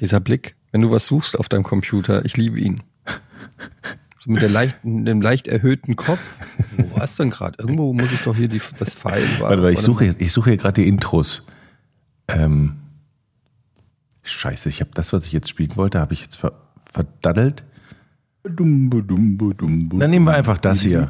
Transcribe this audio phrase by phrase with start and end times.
[0.00, 2.82] Dieser Blick, wenn du was suchst auf deinem Computer, ich liebe ihn.
[4.18, 6.20] So mit der leichten, dem leicht erhöhten Kopf.
[6.76, 7.58] Wo warst du denn gerade?
[7.58, 9.22] Irgendwo muss ich doch hier die, das Pfeil.
[9.38, 11.42] Warte mal, ich suche, ich suche hier gerade die Intros.
[12.26, 12.76] Ähm,
[14.22, 16.52] scheiße, ich habe das, was ich jetzt spielen wollte, habe ich jetzt ver
[16.92, 17.64] verdaddelt.
[20.00, 21.06] Dann nehmen wir einfach das hier.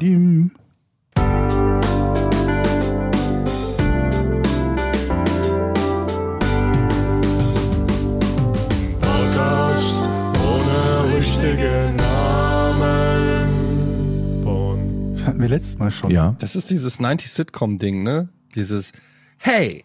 [15.25, 16.11] Das hatten wir letztes Mal schon.
[16.11, 16.35] Ja.
[16.37, 18.29] Das ist dieses 90-Sitcom-Ding, ne?
[18.53, 18.91] Dieses,
[19.39, 19.83] hey,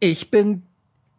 [0.00, 0.64] ich bin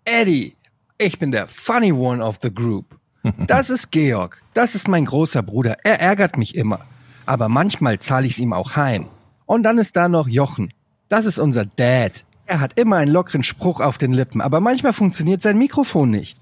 [0.04, 0.58] Eddie.
[0.98, 3.00] Ich bin der funny one of the group.
[3.48, 4.44] Das ist Georg.
[4.54, 5.78] Das ist mein großer Bruder.
[5.86, 6.82] Er ärgert mich immer.
[7.26, 9.08] Aber manchmal zahle ich es ihm auch heim.
[9.46, 10.74] Und dann ist da noch Jochen.
[11.08, 12.26] Das ist unser Dad.
[12.48, 16.38] Er hat immer einen lockeren Spruch auf den Lippen, aber manchmal funktioniert sein Mikrofon nicht.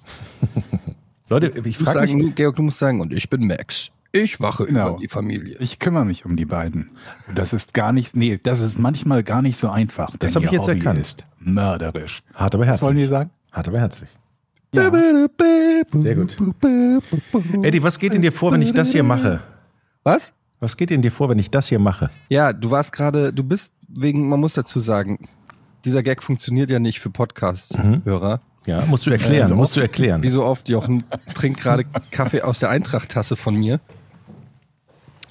[1.29, 3.91] Leute, ich frage sagen, mich, Georg, du musst sagen, und ich bin Max.
[4.11, 4.89] Ich wache Genau.
[4.91, 5.57] über die Familie.
[5.59, 6.89] Ich kümmere mich um die beiden.
[7.35, 10.09] Das ist gar nicht, nee, das ist manchmal gar nicht so einfach.
[10.17, 10.99] Das denn hab ich jetzt Hobby erkannt.
[10.99, 12.23] ist mörderisch.
[12.33, 12.85] hart aber Was herzlich.
[12.87, 13.29] wollen wir sagen?
[13.51, 14.09] Hart aber herzlich.
[14.73, 14.91] Ja.
[15.93, 16.37] Sehr gut.
[17.63, 19.41] Eddie, was geht in dir vor, wenn ich das hier mache?
[20.03, 20.33] Was?
[20.59, 22.09] Was geht in dir vor, wenn ich das hier mache?
[22.29, 25.27] Ja, du warst gerade, du bist wegen, man muss dazu sagen,
[25.85, 28.41] dieser Gag funktioniert ja nicht für Podcast-Hörer.
[28.65, 30.21] Ja, musst du erklären, so musst du oft- erklären.
[30.21, 31.03] Wie so oft, Jochen
[31.33, 33.79] trinkt gerade Kaffee aus der Eintracht-Tasse von mir.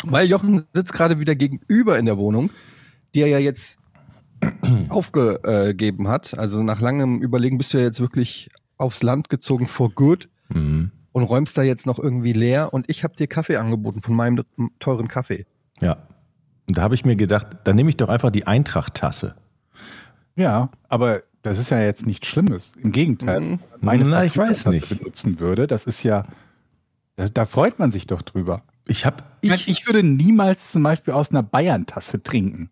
[0.04, 2.50] Weil Jochen sitzt gerade wieder gegenüber in der Wohnung,
[3.14, 3.78] die er ja jetzt
[4.88, 6.38] aufgegeben hat.
[6.38, 10.92] Also nach langem Überlegen bist du ja jetzt wirklich aufs Land gezogen for good Mhm.
[11.12, 12.72] und räumst da jetzt noch irgendwie leer.
[12.72, 14.44] Und ich habe dir Kaffee angeboten von meinem
[14.78, 15.44] teuren Kaffee.
[15.82, 15.98] Ja.
[16.69, 19.34] Und da habe ich mir gedacht, dann nehme ich doch einfach die Eintracht-Tasse.
[20.36, 22.72] Ja, aber das ist ja jetzt nichts Schlimmes.
[22.82, 23.41] Im Gegenteil.
[23.41, 23.58] Mhm.
[23.80, 24.88] Meine Na, Frau ich weiß nicht.
[24.88, 26.24] benutzen würde, das ist ja,
[27.16, 28.62] da, da freut man sich doch drüber.
[28.86, 32.70] Ich habe, Ich, ich würde niemals zum Beispiel aus einer Bayern-Tasse trinken.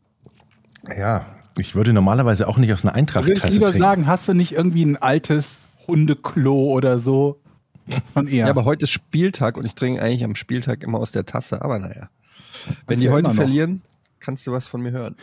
[0.96, 1.26] ja,
[1.58, 3.82] ich würde normalerweise auch nicht aus einer Da würde ich Eintracht-Tasse lieber trinken.
[3.82, 7.40] sagen, hast du nicht irgendwie ein altes Hundeklo oder so?
[8.14, 8.44] Schon eher.
[8.46, 11.62] Ja, aber heute ist Spieltag und ich trinke eigentlich am Spieltag immer aus der Tasse.
[11.62, 12.08] Aber naja,
[12.86, 13.82] wenn die heute verlieren,
[14.20, 15.16] kannst du was von mir hören.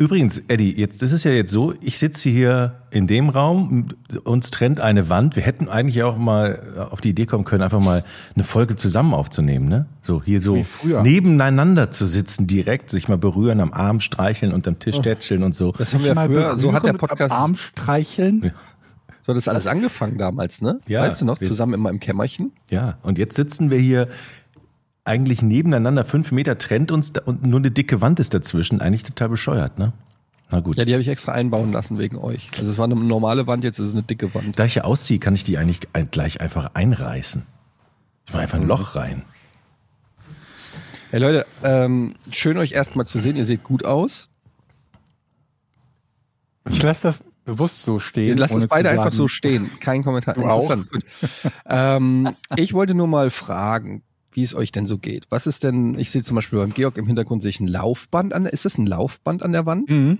[0.00, 3.88] Übrigens, Eddie, jetzt, das ist ja jetzt so, ich sitze hier in dem Raum,
[4.24, 5.36] uns trennt eine Wand.
[5.36, 8.02] Wir hätten eigentlich auch mal auf die Idee kommen können, einfach mal
[8.34, 9.84] eine Folge zusammen aufzunehmen, ne?
[10.00, 10.64] So hier so
[11.02, 15.72] nebeneinander zu sitzen, direkt, sich mal berühren, am Arm streicheln, unterm Tisch tätscheln und so.
[15.72, 18.52] Das haben wir ja Mal früher, so hat der und Podcast, am Arm streicheln.
[19.20, 20.80] so hat das alles angefangen damals, ne?
[20.88, 22.52] Ja, weißt du noch, zusammen immer im Kämmerchen?
[22.70, 24.08] Ja, und jetzt sitzen wir hier
[25.04, 28.80] eigentlich nebeneinander, fünf Meter trennt uns da, und nur eine dicke Wand ist dazwischen.
[28.80, 29.92] Eigentlich total bescheuert, ne?
[30.50, 30.76] Na gut.
[30.76, 32.50] Ja, die habe ich extra einbauen lassen wegen euch.
[32.58, 34.58] Also es war eine normale Wand, jetzt ist es eine dicke Wand.
[34.58, 35.80] Da ich hier ausziehe, kann ich die eigentlich
[36.10, 37.46] gleich einfach einreißen.
[38.26, 39.22] Ich mache einfach ein Loch rein.
[41.10, 43.36] Hey Leute, ähm, schön euch erstmal zu sehen.
[43.36, 44.28] Ihr seht gut aus.
[46.68, 48.28] Ich lasse das bewusst so stehen.
[48.28, 49.70] Ihr lasst es beide einfach so stehen.
[49.80, 50.34] Kein Kommentar.
[50.34, 50.76] Du auch?
[51.66, 54.02] Ähm, ich wollte nur mal fragen,
[54.32, 55.26] wie es euch denn so geht.
[55.30, 58.32] Was ist denn, ich sehe zum Beispiel beim Georg im Hintergrund sehe ich ein Laufband
[58.32, 59.90] an der, ist das ein Laufband an der Wand?
[59.90, 60.18] Mhm.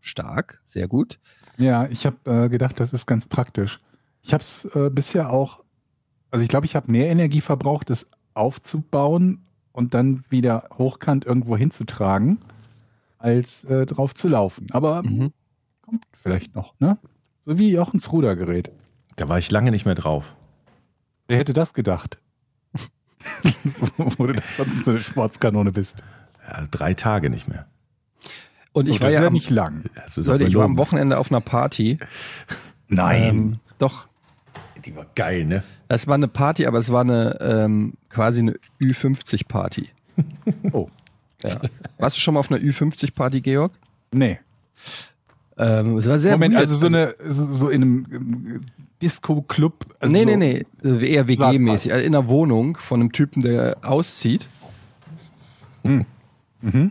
[0.00, 1.18] Stark, sehr gut.
[1.58, 3.80] Ja, ich habe äh, gedacht, das ist ganz praktisch.
[4.22, 5.64] Ich habe es äh, bisher auch,
[6.30, 9.40] also ich glaube, ich habe mehr Energie verbraucht, das aufzubauen
[9.72, 12.38] und dann wieder hochkant irgendwo hinzutragen,
[13.18, 14.66] als äh, drauf zu laufen.
[14.70, 15.32] Aber Mhm.
[15.80, 16.98] kommt vielleicht noch, ne?
[17.44, 18.70] So wie Jochens Rudergerät.
[19.16, 20.34] Da war ich lange nicht mehr drauf.
[21.28, 22.18] Wer hätte das gedacht?
[23.96, 26.02] Wo du sonst so eine Sportskanone bist.
[26.48, 27.66] Ja, drei Tage nicht mehr.
[28.72, 29.84] Und ich Oh, war ja, am, nicht lang.
[30.16, 31.98] Leute, ich war am Wochenende auf einer Party.
[32.90, 34.06] Ähm, doch,
[34.84, 35.62] die war geil, ne?
[35.88, 39.88] es war eine Party, aber es war eine ähm, quasi eine Ü50-Party.
[40.72, 40.88] Oh.
[41.44, 41.60] Ja.
[41.98, 43.72] Warst du schon mal auf einer Ü50-Party, Georg?
[44.12, 44.38] Nee.
[45.58, 46.62] Ähm, es war sehr Moment, weird.
[46.62, 48.66] also so eine so, in einem
[49.02, 49.86] Disco-Club.
[50.00, 51.92] Also nee, nee, nee, also eher WG-mäßig.
[51.92, 54.48] Also in einer Wohnung von einem Typen, der auszieht.
[55.82, 56.06] Mhm.
[56.62, 56.90] Wer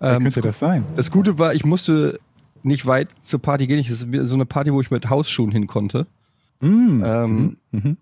[0.00, 0.84] Ähm, könnte das sein?
[0.94, 2.18] das Gute war, ich musste
[2.62, 3.78] nicht weit zur Party gehen.
[3.78, 6.06] Ich- Das ist so eine Party, wo ich mit Hausschuhen hin konnte.
[6.60, 7.02] Mhm.
[7.04, 7.96] Ähm, Mhm.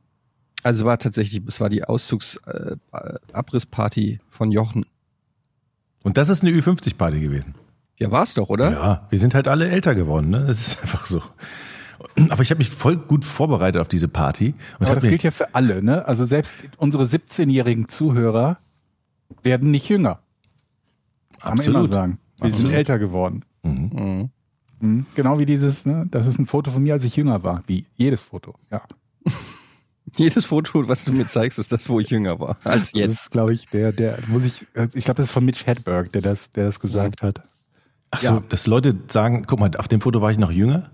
[0.62, 4.84] Also es war tatsächlich, es war die Auszugs-Abrissparty von Jochen.
[6.02, 7.54] Und das ist eine Ü50-Party gewesen.
[7.98, 8.70] Ja, war's doch, oder?
[8.72, 10.44] Ja, wir sind halt alle älter geworden, ne?
[10.46, 11.22] Das ist einfach so.
[12.30, 14.54] Aber ich habe mich voll gut vorbereitet auf diese Party.
[14.78, 16.06] Und Aber das gilt ja für alle, ne?
[16.06, 18.58] Also selbst unsere 17-jährigen Zuhörer
[19.42, 20.20] werden nicht jünger.
[21.40, 21.88] Kann man immer absolut.
[21.88, 22.18] sagen.
[22.40, 22.76] Wir sind Absolut.
[22.76, 23.44] älter geworden.
[23.62, 23.90] Mhm.
[23.92, 24.30] Mhm.
[24.80, 25.06] Mhm.
[25.14, 26.06] Genau wie dieses, ne?
[26.10, 27.62] Das ist ein Foto von mir, als ich jünger war.
[27.66, 28.82] Wie jedes Foto, ja.
[30.16, 33.10] Jedes Foto, was du mir zeigst, ist das, wo ich jünger war als Das jetzt.
[33.10, 34.62] ist, glaube ich, der, der, muss ich,
[34.94, 37.42] ich glaube, das ist von Mitch Hedberg, der das, der das gesagt hat.
[38.12, 38.42] Ach so, Ja.
[38.48, 40.90] dass Leute sagen, guck mal, auf dem Foto war ich noch jünger.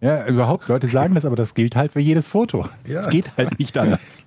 [0.00, 2.68] Ja, überhaupt, Leute sagen das, aber das gilt halt für jedes Foto.
[2.86, 3.00] Ja.
[3.00, 4.00] Es geht halt nicht anders.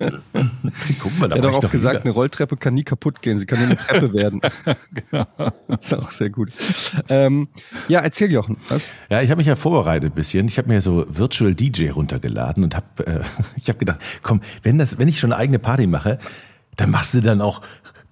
[1.00, 2.04] Guck mal, da Er hat auch gesagt, jünger.
[2.06, 3.38] eine Rolltreppe kann nie kaputt gehen.
[3.38, 4.40] Sie kann nur eine Treppe werden.
[5.68, 6.50] Das ist auch sehr gut.
[7.08, 7.48] Ähm,
[7.88, 8.56] ja, erzähl Jochen.
[8.68, 8.90] Was?
[9.10, 10.48] Ja, ich habe mich ja vorbereitet ein bisschen.
[10.48, 13.20] Ich habe mir so Virtual DJ runtergeladen und habe äh,
[13.56, 16.18] ich habe gedacht, komm, wenn das wenn ich schon eine eigene Party mache,
[16.76, 17.62] dann machst du dann auch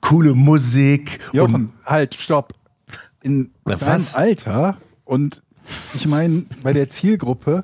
[0.01, 2.53] coole Musik und Jochen, halt, stopp.
[3.23, 4.15] In Na, deinem was?
[4.15, 5.43] Alter und
[5.95, 7.63] ich meine, bei der Zielgruppe,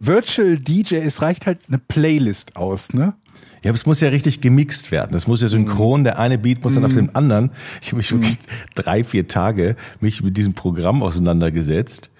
[0.00, 3.14] Virtual DJ, es reicht halt eine Playlist aus, ne?
[3.62, 5.10] ja, aber es muss ja richtig gemixt werden.
[5.12, 7.50] Das muss ja synchron, der eine Beat muss dann auf dem anderen.
[7.80, 8.38] Ich habe mich wirklich
[8.74, 12.10] drei, vier Tage mich mit diesem Programm auseinandergesetzt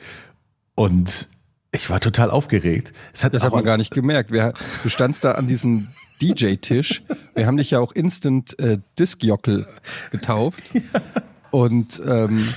[0.75, 1.29] und
[1.70, 2.93] ich war total aufgeregt.
[3.12, 4.32] Es hat Das hat man gar nicht gemerkt.
[4.32, 5.88] Wir, du standst da an diesem
[6.20, 7.02] DJ-Tisch.
[7.34, 9.67] Wir haben dich ja auch Instant äh, Disc-Jockel
[10.11, 10.62] getauft.
[11.50, 12.49] Und ähm,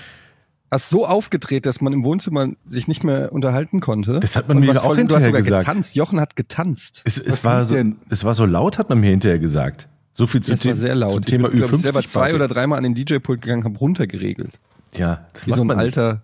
[0.71, 4.19] hast so aufgedreht, dass man im Wohnzimmer sich nicht mehr unterhalten konnte.
[4.21, 5.65] Das hat man Und mir auch voll- Du hast hinterher sogar gesagt.
[5.67, 5.95] getanzt.
[5.95, 7.01] Jochen hat getanzt.
[7.05, 7.97] Es, es, war so, denn?
[8.09, 9.87] es war so laut, hat man mir hinterher gesagt.
[10.13, 11.11] So viel zu laut.
[11.11, 11.81] zum Thema ich bin, glaub ich, Ü50.
[11.83, 12.35] selber zwei Party.
[12.35, 14.59] oder dreimal an den DJ-Pult gegangen, habe runtergeregelt.
[14.95, 15.97] Ja, das Wie macht so ein man nicht.
[15.97, 16.21] alter.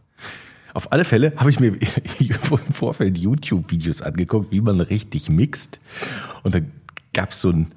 [0.74, 1.74] Auf alle Fälle habe ich mir
[2.20, 5.80] im Vorfeld YouTube-Videos angeguckt, wie man richtig mixt.
[6.44, 6.60] Und da
[7.14, 7.72] gab es so einen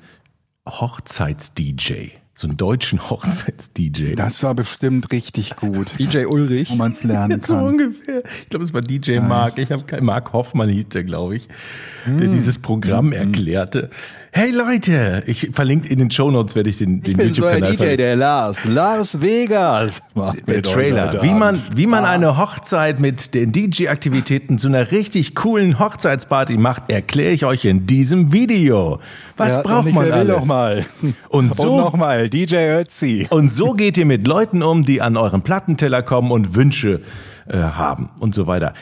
[0.68, 4.14] Hochzeits-DJ, so einen deutschen Hochzeits-DJ.
[4.14, 6.70] Das war bestimmt richtig gut, DJ Ulrich.
[6.70, 7.64] wo man es lernen so kann.
[7.66, 8.22] ungefähr.
[8.42, 9.58] Ich glaube, es war DJ Mark.
[9.58, 11.48] Ich habe keinen Mark Hoffmann hieß der, glaube ich,
[12.06, 13.90] der dieses Programm erklärte.
[14.32, 17.96] Hey Leute, ich verlinke in den Show Notes werde ich den, den YouTube-Kanal verlinken.
[17.96, 18.64] der Lars.
[18.64, 20.00] Lars Vegas.
[20.46, 21.20] Der Trailer.
[21.22, 22.14] Wie man, wie man Spaß.
[22.14, 27.86] eine Hochzeit mit den DJ-Aktivitäten zu einer richtig coolen Hochzeitsparty macht, erkläre ich euch in
[27.86, 29.00] diesem Video.
[29.36, 30.36] Was Ja, braucht man ich alles?
[30.38, 30.86] noch mal.
[31.28, 33.26] Und so, Und nochmal, DJ Ötzi.
[33.30, 37.00] und so geht ihr mit Leuten um, die an euren Plattenteller kommen und Wünsche
[37.48, 38.74] äh, haben und so weiter.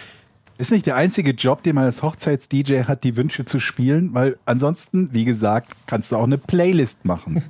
[0.58, 4.36] Ist nicht der einzige Job, den man als Hochzeits-DJ hat, die Wünsche zu spielen, weil
[4.44, 7.44] ansonsten, wie gesagt, kannst du auch eine Playlist machen.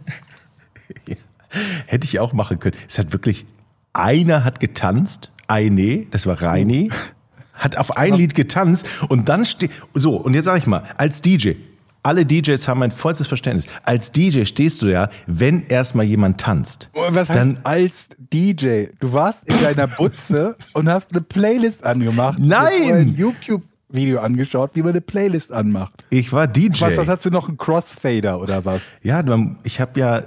[1.87, 2.77] Hätte ich auch machen können.
[2.87, 3.47] Es hat wirklich,
[3.95, 6.91] einer hat getanzt, eine, das war Reini,
[7.55, 11.23] hat auf ein Lied getanzt und dann steht, so, und jetzt sag ich mal, als
[11.23, 11.53] DJ,
[12.09, 13.67] alle DJs haben ein vollstes Verständnis.
[13.83, 16.89] Als DJ stehst du ja, wenn erstmal jemand tanzt.
[16.95, 18.87] Was heißt Dann- als DJ?
[18.99, 22.39] Du warst in deiner Butze und hast eine Playlist angemacht.
[22.39, 22.95] Nein!
[22.95, 26.03] Ein YouTube-Video angeschaut, wie man eine Playlist anmacht.
[26.09, 26.81] Ich war DJ.
[26.81, 27.51] Was, was hast du noch?
[27.51, 28.95] Ein Crossfader oder was?
[29.03, 29.23] Ja,
[29.65, 30.23] ich habe ja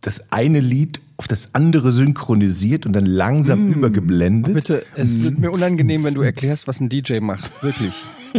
[0.00, 4.52] das eine Lied auf das andere synchronisiert und dann langsam übergeblendet.
[4.52, 7.62] Bitte, es wird mir unangenehm, wenn du erklärst, was ein DJ macht.
[7.62, 7.94] Wirklich.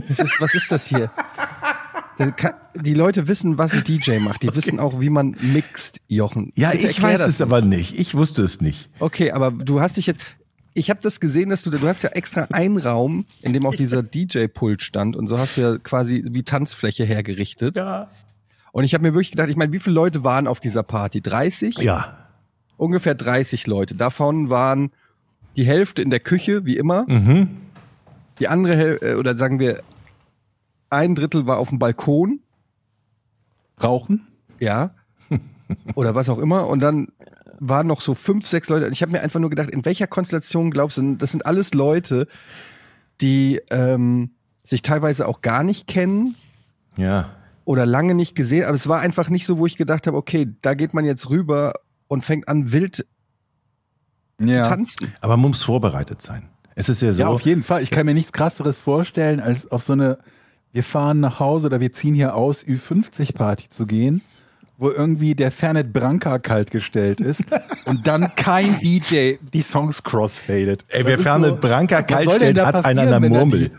[0.10, 1.10] Ist, was ist das hier?
[2.76, 4.44] Die Leute wissen, was ein DJ macht.
[4.44, 6.52] Die wissen auch, wie man mixt, Jochen.
[6.56, 7.98] Ja, Bitte ich weiß es aber nicht.
[8.00, 8.90] Ich wusste es nicht.
[9.00, 10.22] Okay, aber du hast dich jetzt.
[10.74, 13.76] Ich habe das gesehen, dass du, du hast ja extra einen Raum, in dem auch
[13.76, 17.78] dieser DJ-Pult stand und so hast du ja quasi wie Tanzfläche hergerichtet.
[17.78, 18.10] Ja.
[18.74, 21.22] Und ich habe mir wirklich gedacht, ich meine, wie viele Leute waren auf dieser Party?
[21.22, 21.78] 30?
[21.78, 22.18] Ja.
[22.76, 23.96] Ungefähr 30 Leute.
[23.96, 24.92] Davon waren
[25.56, 27.06] die Hälfte in der Küche, wie immer.
[27.08, 27.50] Mhm.
[28.40, 29.82] Die andere Hälfte, oder sagen wir,
[30.90, 32.40] ein Drittel war auf dem Balkon,
[33.82, 34.26] Rauchen?
[34.60, 34.90] ja.
[35.96, 36.68] Oder was auch immer.
[36.68, 37.08] Und dann
[37.60, 38.86] waren noch so fünf, sechs Leute.
[38.86, 41.74] Und ich habe mir einfach nur gedacht, in welcher Konstellation glaubst du, das sind alles
[41.74, 42.28] Leute,
[43.22, 44.32] die ähm,
[44.64, 46.36] sich teilweise auch gar nicht kennen
[46.98, 47.32] Ja.
[47.64, 48.66] oder lange nicht gesehen.
[48.66, 51.30] Aber es war einfach nicht so, wo ich gedacht habe, okay, da geht man jetzt
[51.30, 51.74] rüber
[52.08, 53.06] und fängt an, wild
[54.40, 55.14] zu tanzen.
[55.22, 56.50] Aber man muss vorbereitet sein.
[56.76, 57.22] Es ist ja so.
[57.22, 57.82] Ja, auf jeden Fall.
[57.82, 60.20] Ich kann mir nichts krasseres vorstellen, als auf so eine,
[60.76, 64.22] wir fahren nach Hause oder wir ziehen hier aus, Ü50-Party zu gehen,
[64.78, 67.46] wo irgendwie der Fernet Branca kalt gestellt ist
[67.86, 70.84] und dann kein DJ die Songs crossfadet.
[70.90, 73.70] Ey, wer Fernet Branca was kalt soll denn stellt, da hat einen an der Murmel.
[73.70, 73.72] Die,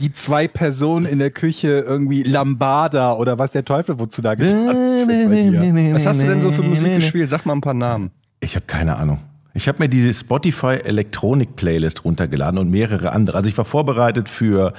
[0.00, 5.06] die zwei Personen in der Küche irgendwie Lambada oder was der Teufel wozu da getanzt
[5.06, 5.94] wird bei dir.
[5.94, 7.28] Was hast du denn so für Musik gespielt?
[7.28, 8.12] Sag mal ein paar Namen.
[8.40, 9.18] Ich habe keine Ahnung.
[9.52, 13.36] Ich habe mir diese Spotify Elektronik Playlist runtergeladen und mehrere andere.
[13.36, 14.72] Also ich war vorbereitet für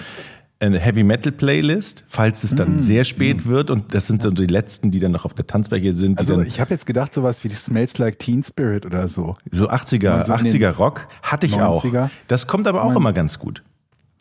[0.61, 2.57] eine Heavy Metal Playlist, falls es Mm.
[2.57, 5.47] dann sehr spät wird und das sind so die letzten, die dann noch auf der
[5.47, 9.07] Tanzfläche sind, die Also ich habe jetzt gedacht, sowas wie Smells Like Teen Spirit oder
[9.07, 9.35] so.
[9.51, 12.05] so 80er, so in den 80er Rock hatte ich 90er.
[12.05, 12.09] auch.
[12.27, 13.63] Das kommt aber auch immer ganz gut.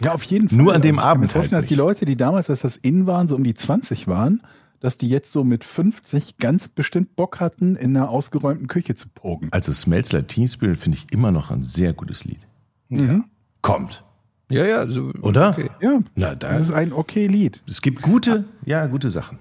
[0.02, 0.56] Ja, auf jeden Fall.
[0.58, 1.74] Nur an dem ich kann Abend mir vorstellen, halt dass die.
[1.74, 4.40] Leute, die damals, als das in waren, so um die 20 waren,
[4.80, 9.08] dass die jetzt so mit 50 ganz bestimmt Bock hatten, in einer ausgeräumten Küche zu
[9.14, 9.48] pogen.
[9.50, 12.40] Also Smells Like Teen Spirit finde ich immer noch ein sehr gutes Lied.
[12.88, 13.24] Mhm.
[13.60, 14.02] Kommt,
[14.50, 15.50] Ja, ja, so, oder?
[15.50, 15.70] Okay.
[15.80, 17.62] Ja, Na, da, das ist ein okay Lied.
[17.68, 19.38] es gibt gute, ja, gute Sachen.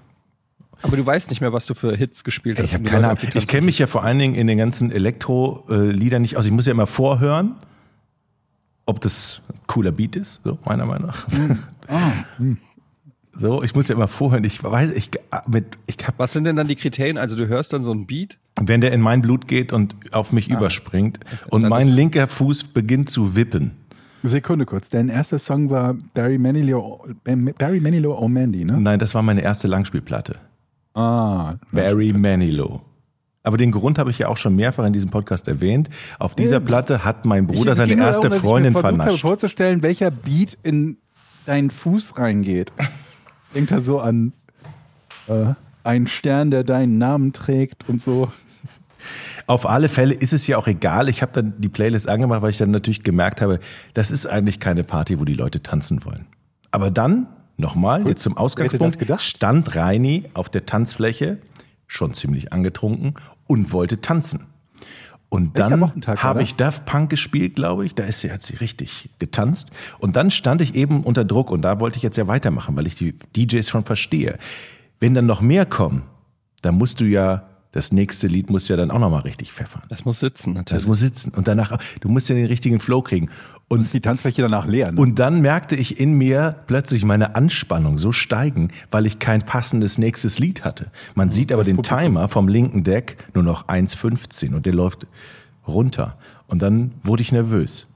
[0.82, 2.66] Aber du weißt nicht mehr, was du für Hits gespielt hast.
[2.66, 3.18] Ich habe keine Ahnung.
[3.34, 6.46] Ich kenne mich ja vor allen Dingen in den ganzen Elektro-Liedern nicht aus.
[6.46, 7.56] Ich muss ja immer vorhören,
[8.86, 11.26] ob das ein cooler Beat ist, so meiner Meinung nach.
[13.32, 14.44] So, ich muss ja immer vorhören.
[14.44, 15.10] Ich weiß, ich
[15.46, 17.16] mit, ich hab, Was sind denn dann die Kriterien?
[17.16, 18.38] Also du hörst dann so ein Beat.
[18.60, 22.64] wenn der in mein Blut geht und auf mich überspringt und Dann mein linker Fuß
[22.64, 23.72] beginnt zu wippen.
[24.22, 24.88] Sekunde kurz.
[24.90, 27.06] Dein erster Song war Barry Manilow,
[27.58, 28.80] Barry Manilow O'Mandy, ne?
[28.80, 30.36] Nein, das war meine erste Langspielplatte.
[30.94, 31.54] Ah.
[31.72, 32.82] Barry Manilow.
[33.42, 35.88] Aber den Grund habe ich ja auch schon mehrfach in diesem Podcast erwähnt.
[36.18, 36.60] Auf dieser.
[36.60, 39.22] Platte hat mein Bruder Es seine erste darum, Freundin ich mir versucht habe vernascht.
[39.22, 40.98] vorzustellen, welcher Beat in
[41.46, 42.70] deinen Fuß reingeht.
[43.54, 44.32] Denkt da so an
[45.26, 48.30] äh, einen Stern, der deinen Namen trägt und so.
[49.50, 51.08] Auf alle Fälle ist es ja auch egal.
[51.08, 53.58] Ich habe dann die Playlist angemacht, weil ich dann natürlich gemerkt habe,
[53.94, 56.26] das ist eigentlich keine Party, wo die Leute tanzen wollen.
[56.70, 57.26] Aber dann,
[57.56, 59.22] nochmal, jetzt zum Ausgangspunkt, gedacht?
[59.22, 61.38] stand Reini auf der Tanzfläche,
[61.88, 63.14] schon ziemlich angetrunken,
[63.48, 64.46] und wollte tanzen.
[65.30, 66.48] Und dann habe das?
[66.48, 67.96] ich Daft Punk gespielt, glaube ich.
[67.96, 69.70] Da ist sie, hat sie richtig getanzt.
[69.98, 72.86] Und dann stand ich eben unter Druck und da wollte ich jetzt ja weitermachen, weil
[72.86, 74.38] ich die DJs schon verstehe.
[75.00, 76.02] Wenn dann noch mehr kommen,
[76.62, 79.82] dann musst du ja, das nächste Lied muss ja dann auch nochmal richtig pfeffern.
[79.88, 80.82] Das muss sitzen natürlich.
[80.82, 81.30] Das muss sitzen.
[81.30, 83.30] Und danach, du musst ja den richtigen Flow kriegen.
[83.68, 84.90] Und Ist die Tanzfläche danach leer?
[84.90, 85.00] Ne?
[85.00, 89.96] und dann merkte ich in mir plötzlich meine Anspannung so steigen, weil ich kein passendes
[89.96, 90.90] nächstes Lied hatte.
[91.14, 91.98] Man sieht aber den Publikum.
[91.98, 95.06] Timer vom linken Deck nur noch 1,15 und der läuft
[95.68, 96.18] runter.
[96.48, 97.86] Und dann wurde ich nervös.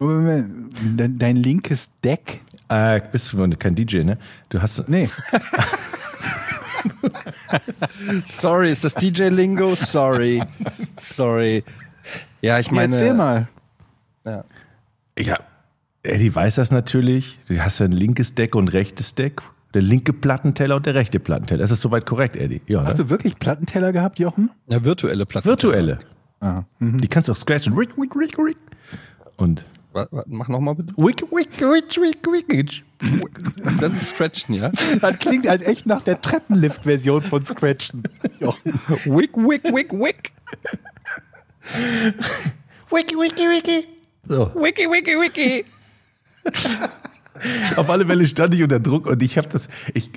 [0.00, 2.40] Dein, dein linkes Deck?
[2.68, 4.18] Äh, bist du kein DJ, ne?
[4.48, 4.88] Du hast.
[4.88, 5.08] Nee.
[8.24, 9.74] Sorry, ist das DJ-Lingo?
[9.74, 10.42] Sorry.
[10.98, 11.64] Sorry.
[12.40, 12.94] Ja, ich meine.
[12.94, 13.48] Erzähl mal.
[14.24, 14.44] Ja.
[15.18, 15.38] Ja,
[16.02, 17.38] Eddie weiß das natürlich.
[17.48, 19.42] Du hast ja ein linkes Deck und rechtes Deck.
[19.74, 21.60] Der linke Plattenteller und der rechte Plattenteller.
[21.62, 22.60] Das ist soweit korrekt, Eddie.
[22.66, 23.04] Ja, Hast ne?
[23.04, 24.50] du wirklich Plattenteller gehabt, Jochen?
[24.68, 25.48] Ja, virtuelle Platten.
[25.48, 25.98] Virtuelle.
[26.40, 26.64] Ah.
[26.78, 27.00] Mhm.
[27.00, 27.74] Die kannst du auch scratchen.
[27.74, 28.58] Rick, rick, rick, rick.
[29.36, 29.64] Und
[30.26, 30.94] Mach nochmal bitte.
[30.96, 32.84] wick, wick, wick, wick, wick.
[33.80, 34.70] Das ist Scratchen, ja?
[35.00, 38.04] Das klingt halt echt nach der Treppenlift-Version von Scratchen.
[39.04, 40.32] Wick, wick, wick, wick.
[42.90, 43.88] Wiki, wiki, wiki.
[44.26, 44.52] So.
[44.54, 45.64] Wiki, wiki, wiki.
[47.76, 50.10] Auf alle Fälle stand ich unter Druck und ich habe das, ich,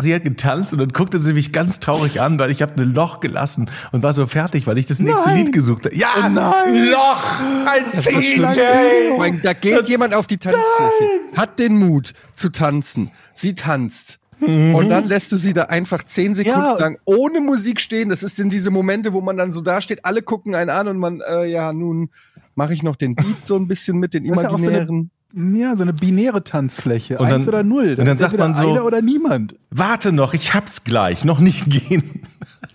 [0.00, 2.94] sie hat getanzt und dann guckte sie mich ganz traurig an, weil ich habe ein
[2.94, 5.44] Loch gelassen und war so fertig, weil ich das nächste Nein.
[5.44, 5.94] Lied gesucht habe.
[5.96, 6.88] Ja, Oh nein.
[6.90, 7.84] Loch, ein
[8.20, 13.10] Ich meine, Da geht jemand auf die Tanzfläche, hat den Mut zu tanzen.
[13.34, 14.18] Sie tanzt.
[14.40, 16.78] Und dann lässt du sie da einfach zehn Sekunden Ja.
[16.78, 18.08] lang ohne Musik stehen.
[18.08, 20.88] Das ist in diese Momente, wo man dann so da steht, alle gucken einen an
[20.88, 22.08] und man, äh, ja, nun
[22.54, 24.64] mache ich noch den Beat so ein bisschen mit, den Das ist ja auch so
[24.68, 25.10] eine- imaginären.
[25.32, 27.18] Ja, so eine binäre Tanzfläche.
[27.18, 27.94] Und dann- Eins oder null.
[27.98, 29.54] und dann sagt man so- Einer oder niemand.
[29.70, 32.22] Warte noch, ich hab's gleich, noch nicht gehen.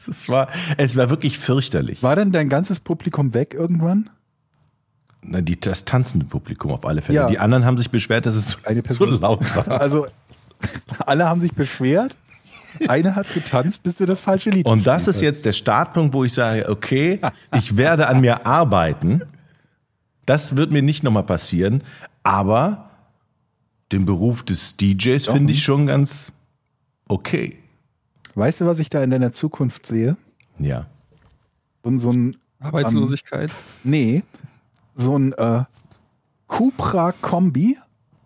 [0.07, 2.03] Es war, es war wirklich fürchterlich.
[2.03, 4.11] War denn dein ganzes Publikum weg irgendwann?
[5.23, 7.15] Na, die, das tanzende Publikum auf alle Fälle.
[7.21, 7.25] Ja.
[7.27, 9.19] Die anderen haben sich beschwert, dass es so, Eine so Person.
[9.21, 9.81] laut war.
[9.81, 10.05] Also,
[11.07, 12.15] alle haben sich beschwert.
[12.87, 16.23] Eine hat getanzt, bis du das falsche Lied Und das ist jetzt der Startpunkt, wo
[16.23, 17.19] ich sage, okay,
[17.57, 19.21] ich werde an mir arbeiten.
[20.27, 21.81] Das wird mir nicht nochmal passieren,
[22.25, 22.89] aber
[23.91, 26.31] den Beruf des DJs finde ich schon ganz
[27.07, 27.59] okay.
[28.33, 30.17] Weißt du, was ich da in deiner Zukunft sehe?
[30.57, 30.87] Ja.
[31.83, 33.51] Und so ein, Arbeitslosigkeit.
[33.83, 34.23] nee,
[34.95, 35.63] so ein äh,
[36.47, 37.77] Cupra-Kombi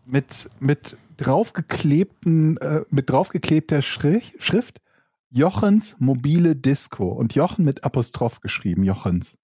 [0.06, 4.82] mit, mit draufgeklebten, äh, mit draufgeklebter Schrift, Schrift
[5.30, 9.38] Jochens mobile Disco und Jochen mit Apostroph geschrieben, Jochens.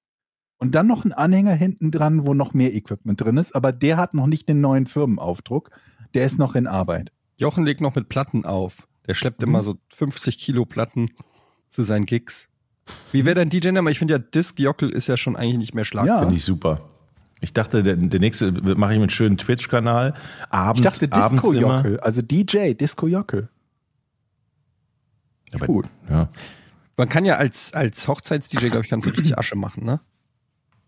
[0.58, 3.98] Und dann noch ein Anhänger hinten dran, wo noch mehr Equipment drin ist, aber der
[3.98, 5.70] hat noch nicht den neuen Firmenaufdruck.
[6.14, 7.12] Der ist noch in Arbeit.
[7.38, 8.88] Jochen legt noch mit Platten auf.
[9.08, 9.50] Der schleppt Mhm.
[9.50, 11.12] immer so 50 Kilo Platten
[11.70, 12.48] zu seinen Gigs.
[13.12, 13.92] Wie wäre dein DJ-Name?
[13.92, 16.06] Ich finde ja, Disc Jockel ist ja schon eigentlich nicht mehr Schlag.
[16.06, 16.20] Ja.
[16.20, 16.82] Finde ich super.
[17.42, 20.14] Ich dachte, der, der nächste mache ich mit einem schönen Twitch-Kanal.
[20.16, 21.78] Ich Abends, dachte abends Disco immer.
[21.78, 23.50] Jockel, also DJ Disco Jockel.
[25.52, 25.90] Aber, Gut.
[26.10, 26.30] Ja.
[26.98, 30.00] Man kann ja als, als Hochzeits-DJ, glaube ich, du richtig Asche machen, ne?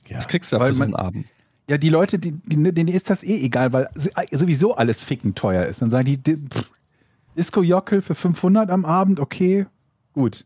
[0.07, 0.15] Ja.
[0.17, 1.25] Das kriegst du ja Weil für so man- einen Abend.
[1.69, 3.89] Ja, die Leute, die, die, denen ist das eh egal, weil
[4.31, 5.81] sowieso alles ficken teuer ist.
[5.81, 6.71] Dann sagen die, di- pff,
[7.35, 9.65] Disco Jockel für 500 am Abend, okay,
[10.13, 10.45] gut.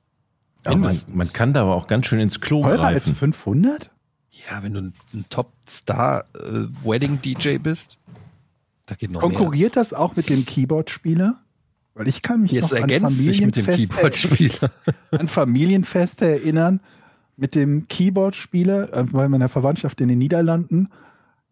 [0.63, 3.15] Aber man, man kann da aber auch ganz schön ins Klo Teurer als greifen.
[3.15, 3.91] 500?
[4.31, 7.97] Ja, wenn du ein, ein Top-Star-Wedding-DJ bist,
[8.85, 9.29] da geht noch mehr.
[9.37, 11.39] Konkurriert das auch mit dem Keyboard-Spieler?
[11.93, 14.71] Weil ich kann mich Jetzt noch an ergänzt sich mit dem Familienfeste, Keyboard-Spieler.
[15.11, 16.79] an Familienfeste erinnern
[17.41, 20.89] mit dem Keyboard-Spieler äh, bei meiner Verwandtschaft in den Niederlanden,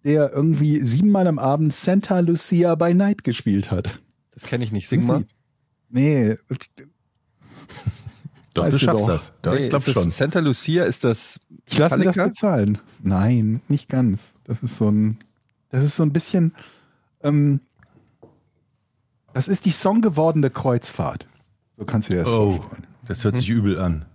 [0.03, 3.99] der irgendwie siebenmal am Abend Santa Lucia by Night gespielt hat.
[4.31, 4.87] Das kenne ich nicht.
[4.87, 5.25] Sing mal.
[5.89, 6.37] Nee,
[8.53, 9.07] Doch, Weißt du du schaffst doch.
[9.07, 9.33] das.
[9.41, 10.11] Doch, Nee, ich glaube schon.
[10.11, 11.39] Santa Lucia ist das.
[11.65, 12.77] Ich lasse mir das bezahlen.
[13.01, 14.35] Nein, nicht ganz.
[14.43, 15.17] Das ist so ein,
[15.69, 16.53] das ist so ein bisschen,
[17.23, 17.61] ähm,
[19.33, 21.27] das ist die songgewordene Kreuzfahrt.
[21.77, 22.87] So kannst du dir das Oh, vorstellen.
[23.07, 24.05] das hört sich übel an.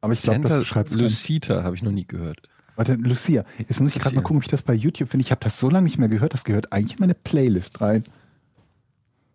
[0.00, 0.94] Aber ich glaube, das beschreibt.
[0.94, 2.40] Lucita habe ich noch nie gehört.
[2.76, 3.44] Warte, Lucia.
[3.58, 5.22] Jetzt muss ich gerade mal gucken, ob ich das bei YouTube finde.
[5.22, 6.32] Ich habe das so lange nicht mehr gehört.
[6.32, 8.04] Das gehört eigentlich in meine Playlist rein.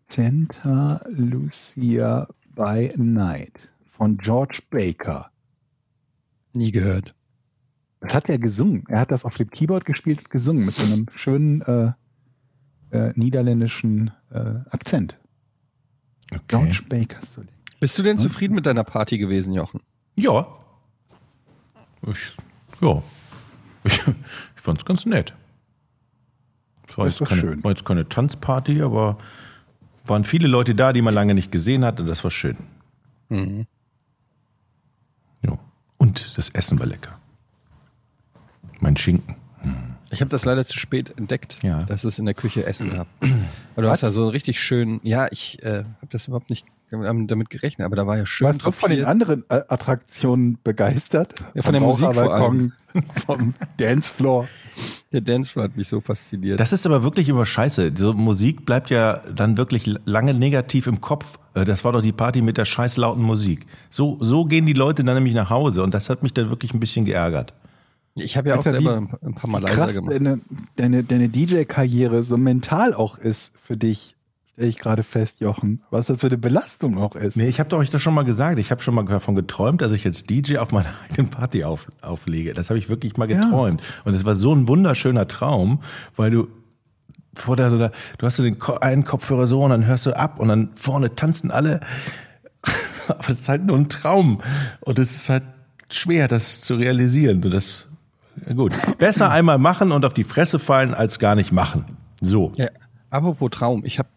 [0.04, 5.30] Santa Lucia by Night von George Baker.
[6.54, 7.16] Nie gehört.
[8.02, 8.84] Das hat er gesungen.
[8.88, 11.92] Er hat das auf dem Keyboard gespielt und gesungen mit so einem schönen äh,
[12.92, 15.18] äh, niederländischen äh, Akzent.
[16.32, 16.42] Okay.
[16.48, 17.18] George Baker.
[17.80, 18.24] Bist du denn Hm?
[18.24, 19.82] zufrieden mit deiner Party gewesen, Jochen?
[20.16, 20.48] Ja.
[22.08, 22.32] Ich,
[22.82, 23.02] ja.
[23.84, 25.34] Ich, ich fand es ganz nett.
[26.88, 27.06] Es war,
[27.64, 29.18] war jetzt keine Tanzparty, aber
[30.06, 32.58] waren viele Leute da, die man lange nicht gesehen hat und das war schön.
[33.30, 33.66] Mhm.
[35.42, 35.58] Ja.
[35.98, 37.20] Und das Essen war lecker.
[38.80, 39.36] Mein Schinken.
[40.12, 41.84] Ich habe das leider zu spät entdeckt, Ja.
[41.84, 43.08] dass es in der Küche Essen gab.
[43.20, 46.66] Weil du hast ja so einen richtig schönen, ja, ich äh, habe das überhaupt nicht
[46.90, 51.36] damit gerechnet, aber da war ja schön Warst du von den anderen äh, Attraktionen begeistert?
[51.54, 52.74] Ja, von der Vom Musik vor Raucherbalkon,
[53.26, 54.48] Vom Dancefloor.
[55.12, 56.60] Der Dancefloor hat mich so fasziniert.
[56.60, 57.92] Das ist aber wirklich immer scheiße.
[57.96, 61.40] So Musik bleibt ja dann wirklich lange negativ im Kopf.
[61.54, 63.66] Äh, Das war doch die Party mit der scheiß lauten Musik.
[63.90, 66.74] So, so gehen die Leute dann nämlich nach Hause und das hat mich dann wirklich
[66.74, 67.54] ein bisschen geärgert.
[68.18, 70.14] ich habe ja auch Alter, selber wie ein paar Mal leiser Krass, gemacht.
[70.14, 70.40] deine,
[70.76, 74.15] deine, deine DJ-Karriere so mental auch ist für dich,
[74.56, 75.82] stelle ich gerade fest, Jochen.
[75.92, 77.36] Was das für eine Belastung auch ist.
[77.36, 78.58] Nee, ich habe doch euch das schon mal gesagt.
[78.58, 81.88] Ich habe schon mal davon geträumt, dass ich jetzt DJ auf meiner eigenen Party auf,
[82.02, 82.54] auflege.
[82.54, 83.44] Das habe ich wirklich mal Ja.
[83.44, 83.82] geträumt.
[84.06, 85.82] Und es war so ein wunderschöner Traum,
[86.16, 86.48] weil du
[87.36, 90.06] vor der, so der du hast so den Ko- einen Kopfhörer so und dann hörst
[90.06, 91.82] du ab und dann vorne tanzen alle.
[93.10, 94.42] Aber das ist halt nur ein Traum.
[94.80, 95.44] Und es ist halt
[95.92, 97.44] schwer, das zu realisieren.
[97.44, 97.88] Und das,
[98.48, 98.72] ja gut.
[99.00, 101.98] Besser einmal machen und auf die Fresse fallen, als gar nicht machen.
[102.22, 102.54] So.
[102.56, 102.68] Ja,
[103.10, 104.08] apropos Traum, ich habe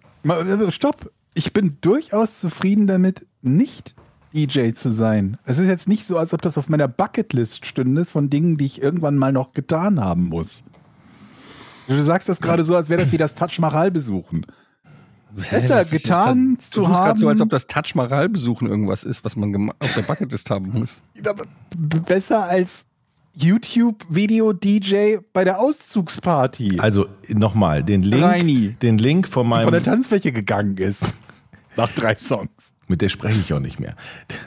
[0.70, 1.12] Stopp.
[1.34, 3.94] Ich bin durchaus zufrieden damit, nicht
[4.34, 5.38] DJ zu sein.
[5.44, 8.66] Es ist jetzt nicht so, als ob das auf meiner Bucketlist stünde von Dingen, die
[8.66, 10.64] ich irgendwann mal noch getan haben muss.
[11.86, 14.44] Du sagst das gerade so, als wäre das wie das Taj Mahal besuchen.
[15.50, 17.18] Besser getan ja, zu du tust grad haben.
[17.18, 20.70] so, als ob das Taj Mahal besuchen irgendwas ist, was man auf der Bucketlist haben
[20.70, 21.02] muss.
[21.76, 22.86] Besser als
[23.40, 28.76] YouTube-Video-DJ bei der Auszugsparty, Also nochmal, den Link, Reini.
[28.82, 31.14] den Link von meinem von der Tanzfläche gegangen ist.
[31.76, 32.74] Nach drei Songs.
[32.88, 33.94] Mit der spreche ich auch nicht mehr.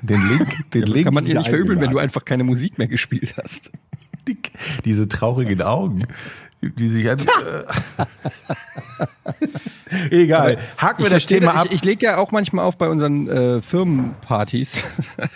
[0.01, 2.77] Den Link, den Das Link, kann man dir nicht verübeln, wenn du einfach keine Musik
[2.77, 3.71] mehr gespielt hast.
[4.27, 4.37] die,
[4.83, 6.03] diese traurigen Augen,
[6.61, 7.19] die sich an,
[10.09, 11.65] Egal, haken wir das Thema ab.
[11.67, 14.83] Ich, ich lege ja auch manchmal auf bei unseren äh, Firmenpartys.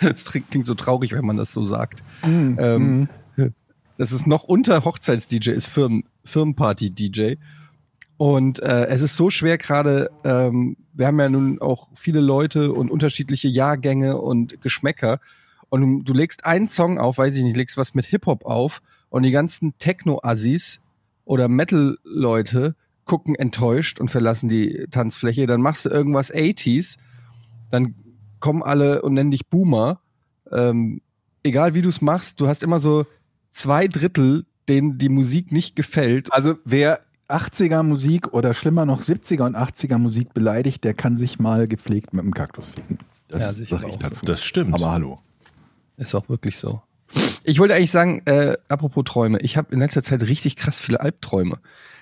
[0.00, 2.02] Das klingt so traurig, wenn man das so sagt.
[2.24, 3.08] Ähm,
[3.98, 7.36] das ist noch unter Hochzeits-DJ, ist Firmen, Firmenparty-DJ.
[8.18, 12.72] Und äh, es ist so schwer gerade, ähm, wir haben ja nun auch viele Leute
[12.72, 15.20] und unterschiedliche Jahrgänge und Geschmäcker.
[15.68, 18.80] Und du, du legst einen Song auf, weiß ich nicht, legst was mit Hip-Hop auf
[19.10, 20.80] und die ganzen Techno-Assis
[21.24, 25.46] oder Metal-Leute gucken enttäuscht und verlassen die Tanzfläche.
[25.46, 26.96] Dann machst du irgendwas 80s,
[27.70, 27.94] dann
[28.40, 30.00] kommen alle und nennen dich Boomer.
[30.50, 31.00] Ähm,
[31.42, 33.06] egal wie du es machst, du hast immer so
[33.56, 36.32] zwei Drittel, denen die Musik nicht gefällt.
[36.32, 41.38] Also wer 80er Musik oder schlimmer noch 70er und 80er Musik beleidigt, der kann sich
[41.38, 42.98] mal gepflegt mit dem Kaktus ficken.
[43.28, 44.24] Das Ja, sicher sag ich dazu.
[44.26, 44.74] das stimmt.
[44.74, 45.18] Aber hallo.
[45.96, 46.82] Ist auch wirklich so.
[47.44, 51.00] Ich wollte eigentlich sagen, äh, apropos Träume, ich habe in letzter Zeit richtig krass viele
[51.00, 51.58] Albträume.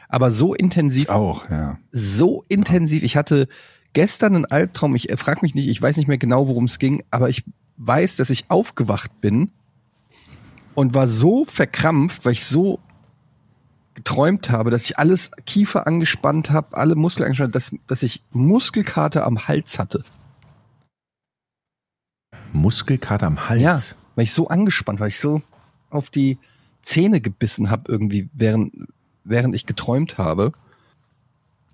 [0.09, 1.79] Aber so intensiv, Ich auch, ja.
[1.93, 3.03] so intensiv.
[3.05, 3.49] Ich hatte
[3.93, 6.79] gestern einen Albtraum, ich äh, frag mich nicht, ich weiß nicht mehr genau, worum es
[6.79, 7.45] ging, aber ich
[7.77, 9.53] weiß, dass ich aufgewacht bin
[10.75, 12.81] und war so verkrampft, weil ich so
[13.95, 19.25] geträumt habe, dass ich alles Kiefer angespannt habe, alle Muskeln angespannt, dass, dass ich Muskelkater
[19.25, 20.03] am Hals hatte.
[22.53, 23.61] Muskelkater am Hals.
[23.63, 23.81] Ja,
[24.15, 25.43] weil ich so angespannt war, ich so
[25.91, 26.39] auf die
[26.83, 28.73] Zähne gebissen habe irgendwie, während,
[29.25, 30.53] während ich geträumt habe,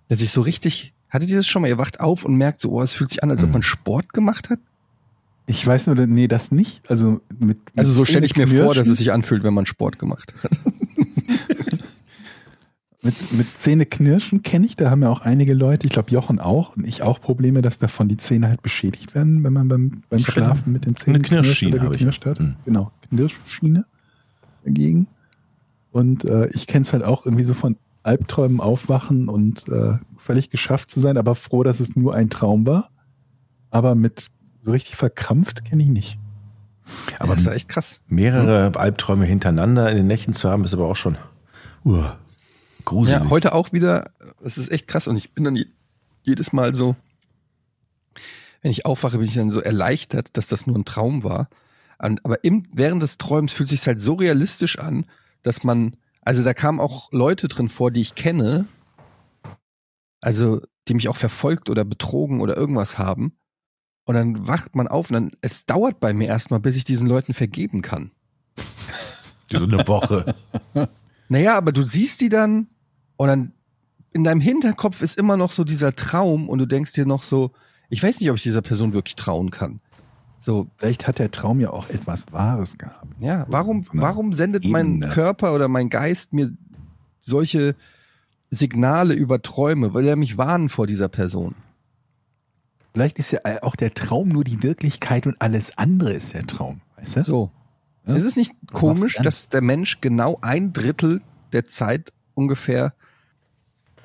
[0.09, 1.69] dass ich so richtig, hattet ihr das schon mal?
[1.69, 3.55] Ihr wacht auf und merkt so, oh, es fühlt sich an, als ob Mhm.
[3.55, 4.59] man Sport gemacht hat.
[5.47, 6.91] Ich weiß nur, nee, das nicht.
[6.91, 9.67] Also mit, mit Also so stelle ich mir vor, dass es sich anfühlt, wenn man
[9.67, 10.51] Sport gemacht hat.
[13.03, 16.77] Mit, mit Zähneknirschen kenne ich, da haben ja auch einige Leute, ich glaube Jochen auch
[16.77, 20.21] und ich auch Probleme, dass davon die Zähne halt beschädigt werden, wenn man beim, beim
[20.23, 22.01] Schlafen mit den Zähnen eine knirscht Knirschschiene oder habe ich.
[22.01, 22.39] geknirscht hat.
[22.41, 22.57] Hm.
[22.67, 23.87] Genau, Knirschschiene
[24.67, 25.07] dagegen.
[25.93, 30.51] Und äh, ich kenne es halt auch irgendwie so von Albträumen aufwachen und äh, völlig
[30.51, 32.91] geschafft zu sein, aber froh, dass es nur ein Traum war.
[33.71, 34.31] Aber mit
[34.63, 36.19] so richtig verkrampft kenne ich nicht.
[37.19, 38.01] Aber das war echt krass.
[38.09, 41.17] Mehrere Albträume hintereinander in den Nächten zu haben, ist aber auch schon
[41.85, 42.05] uh,
[42.85, 43.21] gruselig.
[43.23, 44.11] Ja, heute auch wieder,
[44.43, 45.67] das ist echt krass und ich bin dann je-
[46.23, 46.97] jedes Mal so,
[48.63, 51.49] wenn ich aufwache, bin ich dann so erleichtert, dass das nur ein Traum war.
[52.03, 55.07] Und, aber im, während des Träums fühlt sich halt so realistisch an,
[55.43, 58.67] dass man, also da kamen auch Leute drin vor, die ich kenne,
[60.21, 63.33] also die mich auch verfolgt oder betrogen oder irgendwas haben.
[64.05, 67.07] Und dann wacht man auf und dann, es dauert bei mir erstmal, bis ich diesen
[67.07, 68.11] Leuten vergeben kann.
[69.51, 70.35] so eine Woche.
[71.33, 72.67] Naja, aber du siehst die dann
[73.17, 73.53] und dann
[74.13, 77.53] in deinem Hinterkopf ist immer noch so dieser Traum und du denkst dir noch so,
[77.89, 79.79] ich weiß nicht, ob ich dieser Person wirklich trauen kann.
[80.41, 83.07] So, Vielleicht hat der Traum ja auch etwas Wahres gehabt.
[83.21, 85.09] ja, warum, So warum sendet mein Ebene.
[85.11, 86.51] Körper oder mein Geist mir
[87.21, 87.77] solche
[88.51, 89.95] Signale über Träume?
[89.95, 91.55] Will er mich warnen vor dieser Person?
[92.93, 96.81] Vielleicht ist ja auch der Traum nur die Wirklichkeit und alles andere ist der Traum.
[96.97, 97.23] Weißt du?
[97.23, 97.51] So.
[98.07, 98.15] Ja?
[98.15, 101.21] Ist es nicht komisch, dass der Mensch genau ein Drittel
[101.53, 102.95] der Zeit ungefähr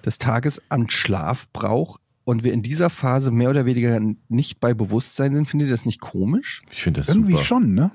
[0.06, 4.74] des Tages an Schlaf braucht und wir in dieser Phase mehr oder weniger nicht bei
[4.74, 5.48] Bewusstsein sind?
[5.48, 6.62] Findet ihr das nicht komisch?
[6.72, 7.44] Ich finde das Irgendwie super.
[7.44, 7.92] schon, ne?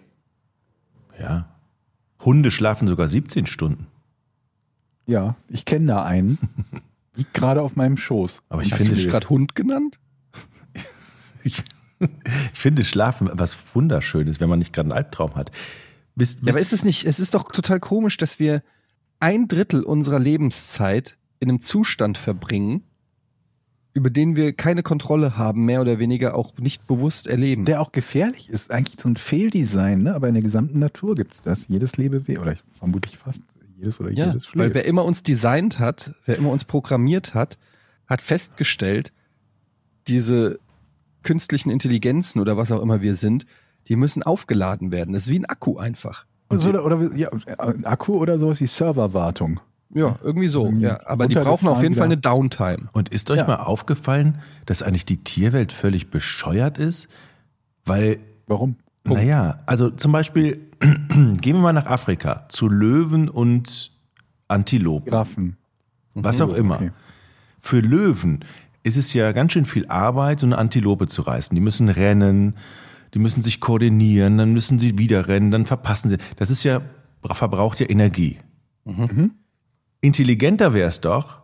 [1.20, 1.48] Ja.
[2.24, 3.87] Hunde schlafen sogar 17 Stunden.
[5.07, 6.38] Ja, ich kenne da einen.
[7.14, 8.42] Liegt gerade auf meinem Schoß.
[8.48, 9.98] Aber ich Hast finde, du dich gerade Hund genannt?
[11.44, 11.62] Ich,
[12.53, 15.50] ich finde Schlafen was Wunderschönes, wenn man nicht gerade einen Albtraum hat.
[16.16, 18.62] Wisst, Ja, aber ist es nicht, es ist doch total komisch, dass wir
[19.20, 22.83] ein Drittel unserer Lebenszeit in einem Zustand verbringen,
[23.92, 27.64] über den wir keine Kontrolle haben, mehr oder weniger auch nicht bewusst erleben.
[27.64, 28.70] Der auch gefährlich ist.
[28.70, 30.14] Eigentlich so ein Fehldesign, ne?
[30.14, 31.66] Aber in der gesamten Natur gibt es das.
[31.68, 33.42] Jedes Lebewesen, oder ich, vermutlich fast
[33.76, 34.74] jedes oder Ja, jedes weil schläft.
[34.74, 37.59] wer immer uns designt hat, wer immer uns programmiert hat,
[38.07, 39.12] hat festgestellt,
[40.07, 40.61] diese
[41.22, 43.46] künstlichen Intelligenzen oder was auch immer wir sind,
[43.88, 45.14] die müssen aufgeladen werden.
[45.14, 46.26] Das ist wie ein Akku einfach.
[46.50, 47.28] oder, oder ja,
[47.59, 49.61] ein Akku oder sowas wie Serverwartung.
[49.92, 50.66] Ja, irgendwie so.
[50.66, 52.88] Irgendwie Ja, aber die brauchen auf jeden Fall eine Downtime.
[52.92, 53.46] Und ist euch Ja.
[53.46, 57.09] mal aufgefallen, dass eigentlich die Tierwelt völlig bescheuert ist?
[57.85, 58.76] Weil, Warum?
[59.04, 63.90] naja, also zum Beispiel, gehen wir mal nach Afrika zu Löwen und
[64.48, 65.56] Antilopen, Giraffen.
[66.14, 66.76] was auch immer.
[66.76, 66.90] Okay.
[67.59, 68.44] Für Löwen
[68.83, 71.55] ist es ja ganz schön viel Arbeit, so eine Antilope zu reißen.
[71.55, 72.55] Die müssen rennen,
[73.14, 76.19] die müssen sich koordinieren, dann müssen sie wieder rennen, dann verpassen sie.
[76.37, 76.81] Das ist ja,
[77.23, 78.38] verbraucht ja Energie.
[80.01, 81.40] Intelligenter wäre es doch,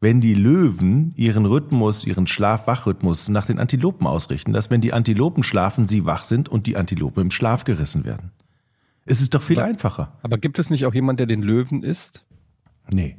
[0.00, 5.42] wenn die Löwen ihren Rhythmus, ihren Schlaf-Wach-Rhythmus nach den Antilopen ausrichten, dass wenn die Antilopen
[5.42, 8.30] schlafen, sie wach sind und die Antilopen im Schlaf gerissen werden.
[9.04, 10.12] Es ist doch viel Aber- einfacher.
[10.22, 12.24] Aber gibt es nicht auch jemand, der den Löwen isst?
[12.90, 13.16] Nee,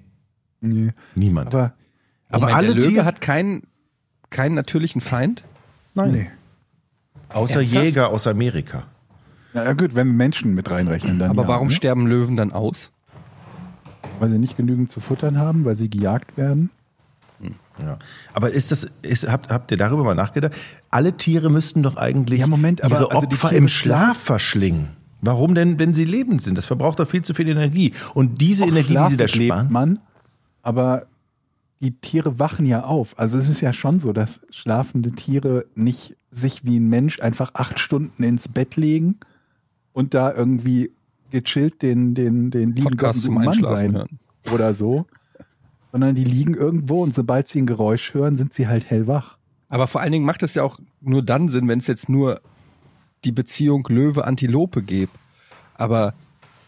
[0.62, 0.92] Nee.
[1.16, 1.54] niemand.
[1.54, 1.74] Aber
[2.30, 3.64] Aber Moment, alle der Löwe Tiere- hat keinen,
[4.30, 5.44] keinen natürlichen Feind?
[5.94, 6.12] Nein.
[6.12, 6.28] nee.
[7.30, 7.84] Außer Ernsthaft?
[7.86, 8.84] Jäger aus Amerika.
[9.54, 11.74] Na gut, wenn wir Menschen mit reinrechnen, dann Aber ja, warum ne?
[11.74, 12.92] sterben Löwen dann aus?
[14.20, 16.70] Weil sie nicht genügend zu futtern haben, weil sie gejagt werden.
[17.80, 18.00] Ja.
[18.34, 20.54] Aber ist das, ist, habt, habt ihr darüber mal nachgedacht?
[20.90, 24.88] Alle Tiere müssten doch eigentlich Ja, Moment, aber ihre also die Opfer im Schlaf verschlingen.
[25.22, 26.58] Warum denn, wenn sie lebend sind?
[26.58, 27.94] Das verbraucht doch viel zu viel Energie.
[28.16, 29.68] Und diese Auch Energie, die sie da sparen.
[29.72, 30.00] man,
[30.64, 31.06] aber
[31.80, 33.18] die Tiere wachen ja auf.
[33.20, 37.52] Also es ist ja schon so, dass schlafende Tiere nicht sich wie ein Mensch einfach
[37.54, 39.18] acht Stunden ins Bett legen
[39.94, 40.92] und da irgendwie
[41.32, 44.20] gechillt den, den, den lieben Podcast Gott zum Mann sein hören.
[44.52, 45.06] oder so.
[45.92, 49.38] Sondern die liegen irgendwo und sobald sie ein Geräusch hören, sind sie halt hellwach.
[49.70, 52.42] Aber vor allen Dingen macht es ja auch nur dann Sinn, wenn es jetzt nur
[53.24, 55.12] die Beziehung Löwe-Antilope gäbe.
[55.76, 56.14] Aber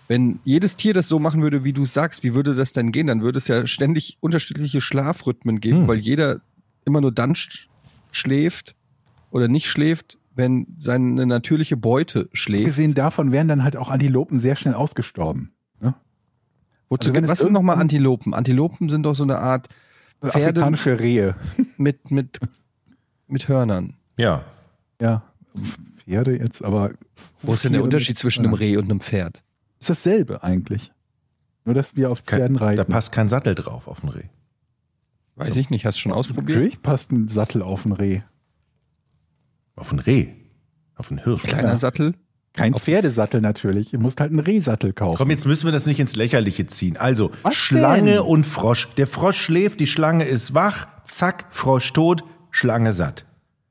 [0.09, 3.07] wenn jedes Tier das so machen würde, wie du sagst, wie würde das denn gehen?
[3.07, 5.87] Dann würde es ja ständig unterschiedliche Schlafrhythmen geben, Hm.
[5.87, 6.41] weil jeder
[6.83, 7.69] immer nur dann sch
[8.11, 8.75] schläft
[9.29, 12.63] oder nicht schläft, wenn seine natürliche Beute schläft.
[12.63, 15.51] Abgesehen davon wären dann halt auch Antilopen sehr schnell ausgestorben.
[15.79, 15.93] Ne?
[16.89, 18.33] Wozu, also was sind nochmal Antilopen?
[18.33, 19.67] Antilopen sind doch so eine Art
[20.23, 21.35] Pferde Afrikanische Rehe.
[21.77, 22.39] mit, mit,
[23.27, 23.93] mit Hörnern.
[24.17, 24.43] Ja.
[24.99, 25.21] Ja,
[25.97, 26.93] Pferde jetzt, aber.
[27.43, 28.55] Wo ist denn der Unterschied zwischen einem.
[28.55, 29.43] Reh und einem Pferd?
[29.79, 30.91] Ist dasselbe eigentlich.
[31.65, 32.77] Nur, dass wir auf Pferden Kein, reiten.
[32.77, 34.23] da passt kein Sattel drauf auf den Reh.
[35.35, 36.49] Weiß ich nicht, hast du schon ausprobiert?
[36.49, 38.21] Natürlich passt ein Sattel auf ein Reh.
[39.75, 40.27] Auf den Reh.
[40.95, 41.43] Auf den Hirsch.
[41.43, 41.77] Kleiner Ja.
[41.77, 42.13] Sattel.
[42.53, 43.91] Kein Pferdesattel natürlich.
[43.91, 45.17] Du musst halt einen Rehsattel kaufen.
[45.17, 46.97] Komm, jetzt müssen wir das nicht ins Lächerliche ziehen.
[46.97, 48.19] Also, Was Schlange denn?
[48.21, 48.89] und Frosch.
[48.97, 53.25] Der Frosch schläft, die Schlange ist wach, zack, Frosch tot, Schlange satt.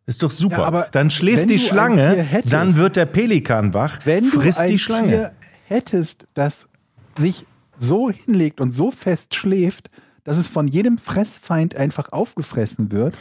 [0.07, 0.59] Ist doch super.
[0.59, 4.59] Ja, aber dann schläft die ein Schlange, hättest- dann wird der Pelikan wach, Wenn frisst
[4.59, 5.09] du ein die Schlange.
[5.09, 5.33] Tier
[5.69, 6.69] hättest, das
[7.17, 9.91] sich so hinlegt und so fest schläft,
[10.25, 13.17] dass es von jedem Fressfeind einfach aufgefressen wird,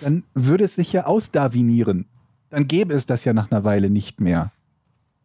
[0.00, 2.06] dann würde es sich ja ausdarwinieren.
[2.50, 4.52] dann gäbe es das ja nach einer Weile nicht mehr.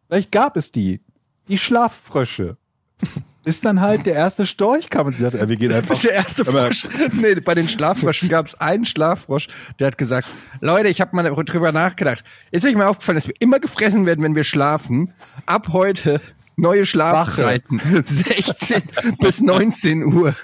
[0.08, 1.00] Vielleicht gab es die.
[1.48, 2.56] Die Schlaffrösche.
[3.44, 5.98] Ist dann halt der erste Storch kam und sie sagte, wir gehen einfach.
[5.98, 6.88] Der erste Frosch.
[7.12, 10.28] Nee, bei den Schlaffröschen gab es einen Schlaffrosch, der hat gesagt,
[10.60, 12.24] Leute, ich habe mal drüber nachgedacht.
[12.50, 15.12] Ist euch mal aufgefallen, dass wir immer gefressen werden, wenn wir schlafen?
[15.46, 16.20] Ab heute
[16.56, 17.80] neue Schlafzeiten.
[18.04, 18.82] 16
[19.20, 20.34] bis 19 Uhr.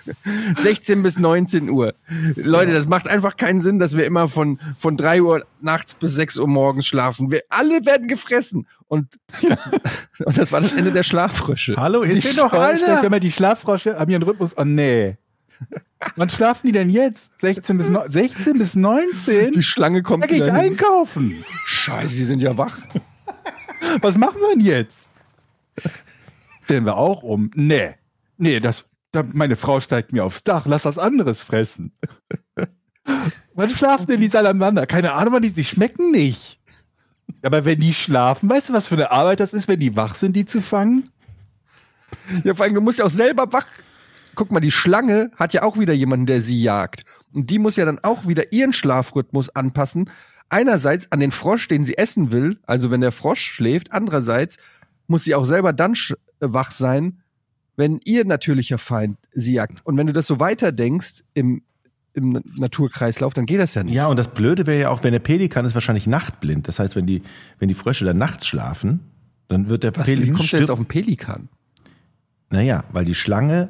[0.61, 1.95] 16 bis 19 Uhr.
[2.37, 6.15] Leute, das macht einfach keinen Sinn, dass wir immer von, von 3 Uhr nachts bis
[6.15, 7.31] 6 Uhr morgens schlafen.
[7.31, 8.67] Wir alle werden gefressen.
[8.89, 9.19] Und,
[10.25, 11.75] und das war das Ende der Schlaffrösche.
[11.77, 13.09] Hallo, ist hier noch einer?
[13.09, 14.57] mal, die Schlaffrösche haben ihren Rhythmus.
[14.57, 15.17] Oh nee.
[16.17, 17.41] Wann schlafen die denn jetzt?
[17.41, 19.53] 16 bis, neun- 16 bis 19?
[19.53, 21.45] Die Schlange kommt Da gehe ich einkaufen.
[21.65, 22.79] Scheiße, die sind ja wach.
[24.01, 25.09] Was machen wir denn jetzt?
[26.65, 27.51] Stellen wir auch um.
[27.55, 27.95] Nee.
[28.39, 30.67] Nee, das, da, meine Frau steigt mir aufs Dach.
[30.67, 31.93] Lass was anderes fressen.
[33.55, 34.87] Wann schlafen denn die Salamander?
[34.87, 36.59] Keine Ahnung, wann die, die schmecken nicht.
[37.43, 40.15] Aber wenn die schlafen, weißt du, was für eine Arbeit das ist, wenn die wach
[40.15, 41.09] sind, die zu fangen?
[42.45, 43.67] Ja, vor allem, du musst ja auch selber wach.
[44.35, 47.05] Guck mal, die Schlange hat ja auch wieder jemanden, der sie jagt.
[47.33, 50.09] Und die muss ja dann auch wieder ihren Schlafrhythmus anpassen.
[50.49, 53.93] Einerseits an den Frosch, den sie essen will, also wenn der Frosch schläft.
[53.93, 54.59] Andererseits
[55.13, 57.21] muss sie auch selber dann sch- äh, wach sein,
[57.77, 59.85] wenn ihr natürlicher Feind sie jagt.
[59.87, 61.63] Und wenn du das so weiterdenkst im,
[62.15, 63.95] im Naturkreislauf, dann geht das ja nicht.
[63.95, 66.67] Ja, und das Blöde wäre ja auch, wenn der Pelikan ist wahrscheinlich nachtblind.
[66.69, 67.23] Das heißt, wenn die,
[67.61, 69.01] wenn die Frösche dann nachts schlafen,
[69.49, 71.49] dann wird der Was, wie Pelikan kommt der jetzt auf den Pelikan?
[72.51, 73.69] Naja, weil die Schlange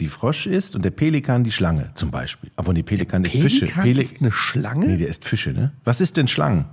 [0.00, 2.50] die Frosch ist und der Pelikan die Schlange zum Beispiel.
[2.56, 3.66] Aber die Pelikan ist Fische.
[3.66, 4.86] Pelikan Peli ist eine Schlange?
[4.86, 5.72] nee, der isst Fische, ne?
[5.84, 6.64] Was ist denn Schlangen?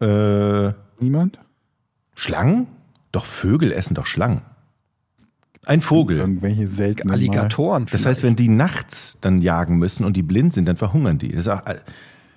[0.00, 1.38] Äh, Niemand?
[2.14, 2.66] Schlangen?
[3.18, 4.42] Doch Vögel essen doch Schlangen.
[5.64, 6.18] Ein Vogel.
[6.18, 7.86] Irgendwelche seltenen Alligatoren.
[7.90, 11.30] Das heißt, wenn die nachts dann jagen müssen und die blind sind, dann verhungern die.
[11.30, 11.62] Das ist auch,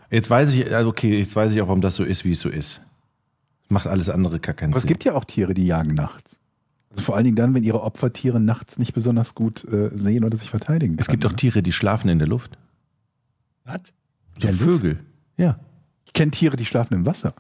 [0.10, 2.40] jetzt weiß ich, also okay, jetzt weiß ich auch, warum das so ist, wie es
[2.40, 2.82] so ist.
[3.70, 4.90] Macht alles andere gar keinen Aber es Sinn.
[4.90, 6.40] gibt ja auch Tiere, die jagen nachts.
[6.90, 10.36] Also vor allen Dingen dann, wenn ihre Opfertiere nachts nicht besonders gut äh, sehen oder
[10.36, 11.38] sich verteidigen es gibt auch können.
[11.38, 12.58] Tiere, die schlafen in der Luft.
[13.66, 13.82] Was?
[14.34, 14.64] So Der Luft?
[14.64, 15.00] Vögel.
[15.38, 15.60] Ja.
[16.06, 17.34] Ich kenne Tiere, die schlafen im Wasser.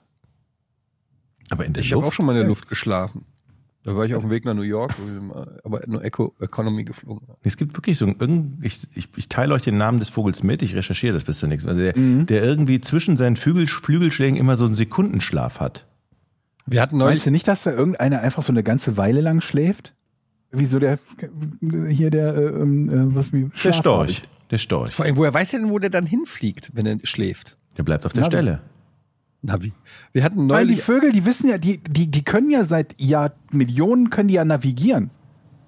[1.49, 2.15] Aber in der Ich habe auch Luft.
[2.15, 3.25] schon mal in der Luft geschlafen.
[3.83, 7.27] Da war ich auf dem Weg nach New York, mal- aber nur Eco Economy geflogen.
[7.41, 10.43] Es gibt wirklich so ein, irgend- ich, ich, ich teile euch den Namen des Vogels
[10.43, 11.75] mit, ich recherchiere das bis zum nächsten Mal.
[11.77, 12.27] Der, Mhm.
[12.27, 15.87] der irgendwie zwischen seinen Flügel, Flügelschlägen immer so einen Sekundenschlaf hat.
[16.67, 19.41] Wir hatten neulich, Meinst du nicht, dass da irgendeiner einfach so eine ganze Weile lang
[19.41, 19.95] schläft?
[20.51, 20.99] Wie so der,
[21.89, 24.21] hier der, äh, ähm, äh, was wie Der Storch.
[24.51, 24.93] Der Storch.
[24.93, 27.57] vor allem, woher weiß er denn, wo der dann hinfliegt, wenn er schläft?
[27.77, 28.31] Der bleibt auf der Navi.
[28.31, 28.61] Stelle.
[29.41, 29.73] Navi.
[30.13, 32.99] Wir hatten Nein, die neulich, Vögel, die wissen ja, die, die, die können ja seit
[33.01, 35.09] Jahr Millionen können die ja navigieren.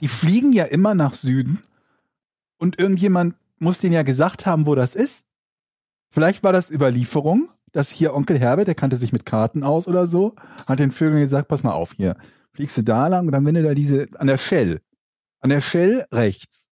[0.01, 1.59] Die fliegen ja immer nach Süden
[2.57, 5.25] und irgendjemand muss denen ja gesagt haben, wo das ist.
[6.09, 10.05] Vielleicht war das Überlieferung, dass hier Onkel Herbert, der kannte sich mit Karten aus oder
[10.05, 10.36] so,
[10.67, 12.15] hat den Vögeln gesagt, pass mal auf hier,
[12.53, 14.81] fliegst du da lang und dann wenn du da diese, an der Shell,
[15.39, 16.67] an der Shell rechts,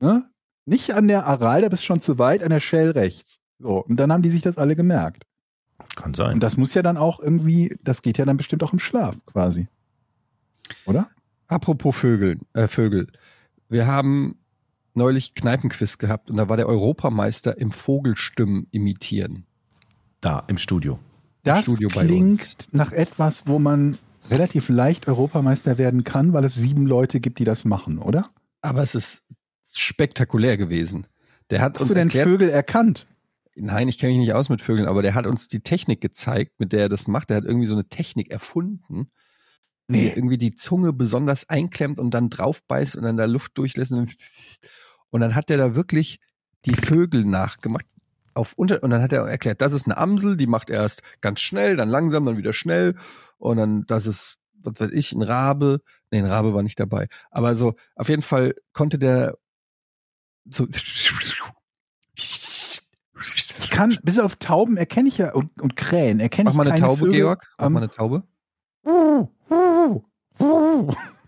[0.00, 0.28] ne?
[0.68, 3.38] Nicht an der Aral, da bist du schon zu weit, an der Shell rechts.
[3.60, 5.24] So, und dann haben die sich das alle gemerkt.
[5.94, 6.34] Kann sein.
[6.34, 9.16] Und das muss ja dann auch irgendwie, das geht ja dann bestimmt auch im Schlaf
[9.26, 9.68] quasi.
[10.84, 11.08] Oder?
[11.48, 13.08] apropos Vögel, äh, Vögel.
[13.68, 14.36] Wir haben
[14.94, 19.44] neulich Kneipenquiz gehabt und da war der Europameister im Vogelstimmen imitieren.
[20.20, 20.98] da, im Studio.
[21.44, 23.98] Das Studio bei klingt nach etwas, wo man
[24.30, 28.28] relativ leicht Europameister werden kann, weil es sieben Leute gibt, die das machen, oder?
[28.60, 29.22] Aber es ist
[29.72, 31.06] spektakulär gewesen.
[31.50, 33.06] Der hat Hast uns du denn erklärt, Vögel erkannt?
[33.56, 36.58] Nein, ich kenne mich nicht aus mit Vögeln, aber der hat uns die Technik gezeigt,
[36.58, 37.30] mit der er das macht.
[37.30, 39.10] Der hat irgendwie so eine Technik erfunden,
[39.88, 40.02] nee.
[40.02, 40.12] Nee.
[40.14, 43.92] irgendwie die Zunge besonders einklemmt und dann draufbeißt und dann da Luft durchlässt.
[43.92, 44.14] Und,
[45.10, 46.20] und dann hat der da wirklich
[46.64, 47.86] die Vögel nachgemacht.
[48.34, 51.40] Auf unter, und dann hat er erklärt, das ist eine Amsel, die macht erst ganz
[51.40, 52.94] schnell, dann langsam, dann wieder schnell.
[53.38, 55.80] Und dann, das ist, was weiß ich, ein Rabe.
[56.10, 57.06] Nee, ein Rabe war nicht dabei.
[57.30, 59.38] Aber so, auf jeden Fall konnte der
[60.50, 60.66] so.
[63.76, 66.80] Kann, bis auf Tauben erkenne ich ja, und, und Krähen erkenne Mach ich mal eine
[66.80, 67.46] Taube, Vögel Georg.
[67.58, 68.22] Mach am- mal eine Taube.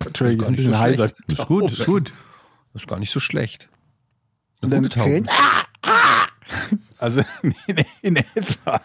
[0.05, 1.11] Entschuldigung, ist ein bisschen so heiser.
[1.31, 2.13] Ist gut, ist gut.
[2.73, 3.69] Das ist gar nicht so schlecht.
[4.61, 5.11] Und Eine dann gute Taube.
[5.11, 5.29] Krähen.
[6.99, 7.23] Also
[7.67, 8.81] in, in etwa.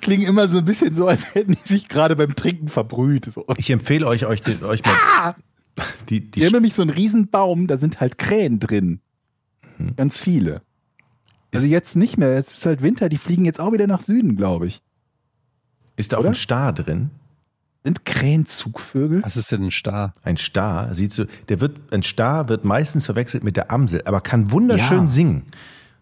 [0.00, 3.24] Klingen immer so ein bisschen so, als hätten die sich gerade beim Trinken verbrüht.
[3.26, 3.44] So.
[3.56, 5.34] Ich empfehle euch, euch, den- euch mal
[6.08, 9.00] die, Die die haben nämlich so einen riesen Baum, da sind halt Krähen drin.
[9.78, 9.96] Mhm.
[9.96, 10.62] Ganz viele.
[11.54, 14.36] Also jetzt nicht mehr, jetzt ist halt Winter, die fliegen jetzt auch wieder nach Süden,
[14.36, 14.82] glaube ich.
[15.96, 16.30] ist da auch oder?
[16.30, 17.10] ein Star drin?
[17.84, 19.22] Sind Krähen Zugvögel?
[19.22, 20.12] Was ist denn ein Star?
[20.22, 24.20] Ein Star, sieht so, der wird, ein Star wird meistens verwechselt mit der Amsel, aber
[24.22, 25.06] kann wunderschön Ja.
[25.06, 25.42] singen.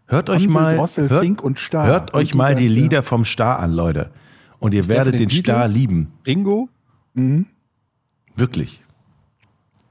[0.07, 1.87] Hört euch Amsel, mal, Drossel, hört, Fink und Star.
[1.87, 4.11] hört Und euch die mal die ganze- Lieder vom Star an, Leute.
[4.61, 6.13] Und ihr Ist werdet den den Star lieben.
[6.27, 6.69] Ringo?
[7.15, 7.47] Mhm.
[8.37, 8.83] Wirklich.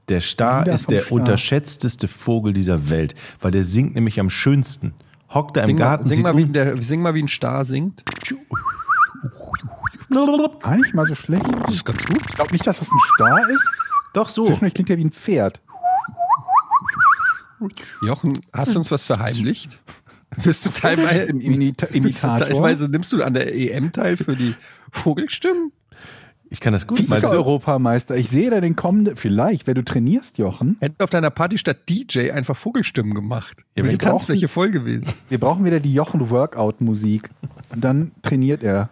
[0.08, 1.12] Der Star Lieder ist der Star.
[1.12, 4.94] unterschätzteste Vogel dieser Welt, weil der singt nämlich am schönsten.
[5.34, 7.28] Hockt er im Sing, Garten, mal, sing, mal, wie um- der, sing mal, wie ein
[7.28, 8.02] Star singt.
[10.60, 11.44] Gar nicht mal so schlecht.
[11.64, 12.20] Das ist ganz gut.
[12.28, 13.70] Ich glaube nicht, dass das ein Star ist.
[14.12, 14.44] Doch so.
[14.44, 15.62] Zwischendurch klingt ja wie ein Pferd.
[18.02, 19.80] Jochen, hast du uns was verheimlicht?
[20.44, 22.36] Bist du teilweise, Im Imitator.
[22.38, 24.54] teilweise nimmst du an der EM teil für die
[24.90, 25.72] Vogelstimmen?
[26.52, 26.98] Ich kann das gut.
[26.98, 28.14] Vize-Europameister.
[28.14, 30.76] Ich sehe da den kommenden, vielleicht, wenn du trainierst, Jochen.
[30.80, 33.64] Hätten wir auf deiner Party statt DJ einfach Vogelstimmen gemacht.
[33.74, 35.08] Ja, Wäre die Tanzfläche voll gewesen.
[35.30, 37.30] Wir brauchen wieder die Jochen-Workout-Musik.
[37.70, 38.90] Und dann trainiert er.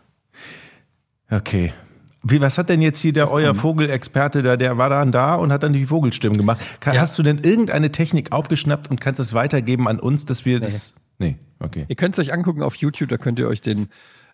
[1.31, 1.75] Okay.
[2.23, 5.53] Wie, was hat denn jetzt hier der euer Vogelexperte da, der war dann da und
[5.53, 6.61] hat dann die Vogelstimmen gemacht?
[6.81, 7.03] Kann, Ja.
[7.03, 10.95] Hast du denn irgendeine Technik aufgeschnappt und kannst das weitergeben an uns, dass wir das.
[11.19, 11.85] Nee, okay.
[11.89, 13.89] Ihr könnt es euch angucken auf YouTube, da könnt ihr euch den,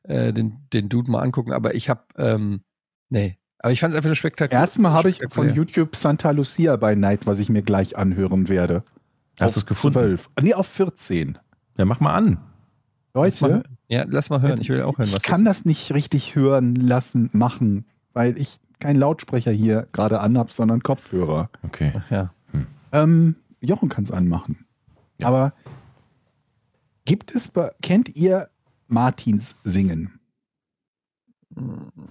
[0.05, 1.53] äh, den, den Dude mal angucken.
[1.53, 2.61] Aber ich habe, ähm,
[3.09, 3.37] nee.
[3.59, 4.61] Aber ich fand es einfach nur spektakulär.
[4.61, 5.53] Erstmal habe ich von.
[5.53, 8.85] YouTube Santa Lucia by Night, was ich mir gleich anhören werde.
[9.41, 9.99] Hast du es Auf gefunden?
[9.99, 10.31] 12.
[10.43, 11.39] Nee, auf 14.
[11.77, 12.39] Ja, mach mal an.
[13.15, 14.61] Lass mal, Leute, ja, lass mal hören.
[14.61, 18.61] Ich will auch hören, was ich kann das nicht richtig hören lassen, machen, weil ich
[18.79, 21.49] keinen Lautsprecher hier gerade anhab, sondern Kopfhörer.
[21.63, 21.93] Okay.
[21.95, 22.11] ist.
[22.11, 22.31] Ja.
[22.93, 24.67] Ähm, Jochen kann es anmachen.
[25.19, 25.29] Ja.
[25.29, 25.55] Aber
[27.05, 28.49] gibt es, bei, kennt ihr
[28.87, 30.16] Martins Singen?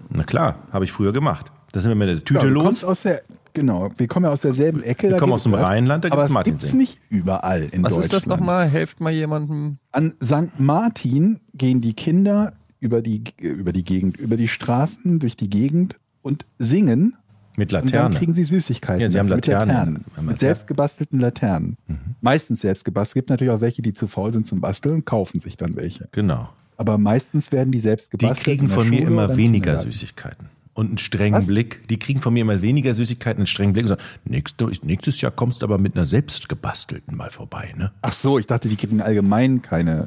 [0.09, 1.51] Na klar, habe ich früher gemacht.
[1.71, 2.83] Da sind wir mit der Tüte du los.
[2.83, 3.21] aus der,
[3.53, 5.03] genau, wir kommen ja aus derselben Ecke.
[5.03, 5.61] Wir da kommen aus dem das.
[5.61, 8.03] Rheinland, da Aber gibt es es Martin gibt nicht überall in Was Deutschland.
[8.05, 8.67] ist das nochmal?
[8.67, 9.77] Helft mal jemandem.
[9.91, 10.57] An St.
[10.59, 15.99] Martin gehen die Kinder über die, über die Gegend, über die Straßen, durch die Gegend
[16.21, 17.15] und singen.
[17.57, 19.01] Mit Und dann kriegen sie Süßigkeiten.
[19.01, 19.67] Ja, sie haben dafür, mit Laternen.
[19.69, 19.95] Laternen.
[19.95, 20.39] Haben Mit Laternen.
[20.39, 21.77] selbst gebastelten Laternen.
[21.87, 21.97] Mhm.
[22.21, 23.11] Meistens selbst gebastelt.
[23.11, 25.75] Es gibt natürlich auch welche, die zu faul sind zum Basteln und kaufen sich dann
[25.77, 26.09] welche.
[26.11, 26.49] Genau.
[26.77, 28.43] Aber meistens werden die selbst Die gebastelt.
[28.45, 29.77] kriegen in der von mir Schule immer im weniger.
[29.77, 30.49] Süßigkeiten.
[30.73, 31.47] Und einen strengen Was?
[31.47, 31.87] Blick.
[31.87, 35.31] Die kriegen von mir immer weniger Süßigkeiten, einen strengen Blick und sagen, nächste, nächstes Jahr
[35.31, 37.93] kommst du aber mit einer selbst gebastelten mal vorbei, ne?
[38.01, 40.03] Ach so, ich dachte, die kriegen allgemein keine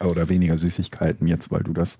[0.00, 1.98] äh, oder weniger Süßigkeiten jetzt, weil du das.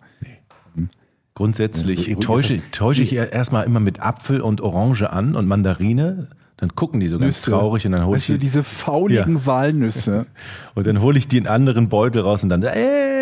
[1.34, 6.28] Grundsätzlich Ja, so täusche, täusche ich erstmal immer mit Apfel und Orange an und Mandarine.
[6.58, 7.50] Dann gucken die so ganz Nüsse.
[7.50, 10.26] traurig und dann hole ich, Weißt du, die, diese fauligen Walnüsse.
[10.74, 13.21] und dann hole ich die in anderen Beutel raus und dann, äh,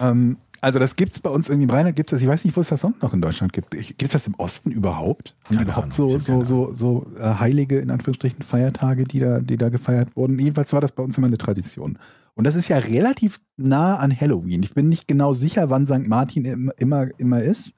[0.00, 2.44] ähm, also das gibt es bei uns irgendwie im Rheinland, gibt es das, ich weiß
[2.44, 3.70] nicht, wo es das sonst noch in Deutschland gibt.
[3.70, 5.36] Gibt es das im Osten überhaupt?
[5.44, 9.38] Haben Keine überhaupt Ahnung, so, so, so, so äh, heilige, in Anführungsstrichen, Feiertage, die da,
[9.38, 10.38] die da gefeiert wurden?
[10.38, 11.98] Jedenfalls war das bei uns immer eine Tradition.
[12.34, 14.62] Und das ist ja relativ nah an Halloween.
[14.64, 16.06] Ich bin nicht genau sicher, wann St.
[16.08, 17.74] Martin im- immer, immer ist,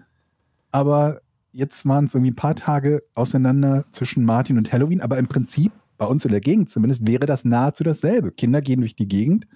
[0.71, 1.21] aber
[1.53, 5.73] jetzt waren es irgendwie ein paar Tage auseinander zwischen Martin und Halloween, aber im Prinzip,
[5.99, 8.33] bei uns in der Gegend zumindest, wäre das nahezu dasselbe.
[8.33, 9.47] Kinder gehen durch die Gegend,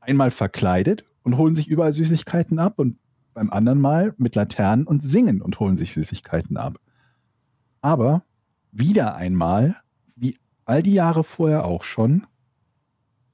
[0.00, 2.98] einmal verkleidet und holen sich überall Süßigkeiten ab und
[3.34, 6.74] beim anderen Mal mit Laternen und singen und holen sich Süßigkeiten ab.
[7.80, 8.22] Aber
[8.72, 9.76] wieder einmal,
[10.16, 12.26] wie all die Jahre vorher auch schon,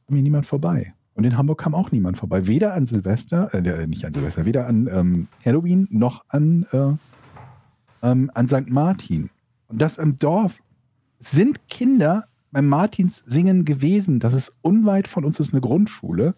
[0.06, 0.94] kam hier niemand vorbei.
[1.14, 2.46] Und in Hamburg kam auch niemand vorbei.
[2.46, 6.92] Weder an Silvester, äh, nicht an Silvester, weder an ähm, Halloween noch an, äh,
[8.02, 8.68] ähm, an St.
[8.68, 9.30] Martin.
[9.68, 10.62] Und das im Dorf
[11.18, 14.20] sind Kinder beim Martins singen gewesen.
[14.20, 16.34] Das ist unweit von uns, das ist eine Grundschule.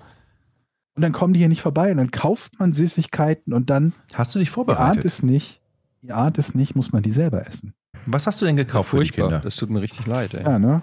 [0.98, 4.34] Und dann kommen die hier nicht vorbei und dann kauft man Süßigkeiten und dann, hast
[4.34, 5.04] du dich ihr ahnt vorbereitet?
[5.04, 5.60] es nicht,
[6.02, 7.72] ihr ahnt es nicht, muss man die selber essen.
[8.06, 9.10] Was hast du denn gekauft für die.
[9.10, 9.38] Kinder?
[9.38, 10.42] Das tut mir richtig leid, ey.
[10.42, 10.82] Ja, ne?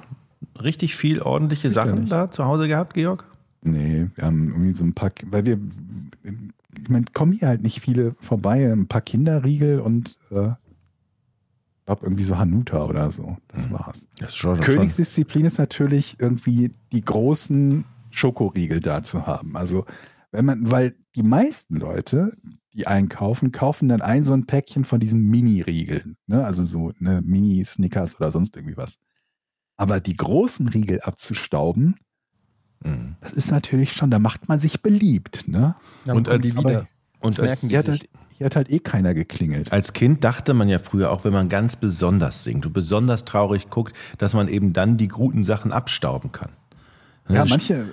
[0.62, 2.12] Richtig viel ordentliche Sicher Sachen nicht.
[2.14, 3.26] da zu Hause gehabt, Georg?
[3.62, 5.60] Nee, wir haben irgendwie so ein paar, weil wir,
[6.24, 12.06] ich meine, kommen hier halt nicht viele vorbei, ein paar Kinderriegel und äh, ich glaube
[12.06, 13.36] irgendwie so Hanuta oder so.
[13.50, 13.74] Das Mhm.
[13.74, 14.08] war's.
[14.20, 17.84] Das ist schon, Königsdisziplin ist natürlich irgendwie die großen
[18.16, 19.56] Schokoriegel da zu haben.
[19.58, 19.86] Also
[20.32, 22.34] wenn man, weil die meisten Leute,
[22.74, 26.18] die einkaufen, kaufen dann ein so ein Päckchen von diesen Mini-Riegeln.
[26.28, 26.44] Ne?
[26.46, 28.98] Also so eine Mini-Snickers oder sonst irgendwie was.
[29.78, 31.96] Aber die großen Riegel abzustauben,
[32.84, 33.16] Mhm.
[33.22, 35.48] das ist natürlich schon, da macht man sich beliebt.
[35.48, 35.76] Ne?
[36.06, 36.88] Dann Und als- die wieder.
[37.22, 39.72] Und als, merken Hier hat, halt, hier hat halt eh keiner geklingelt.
[39.72, 43.70] als Kind dachte man ja früher, auch wenn man ganz besonders singt und besonders traurig
[43.70, 46.52] guckt, dass man eben dann die guten Sachen abstauben kann.
[47.30, 47.90] Ja, Ne, manche,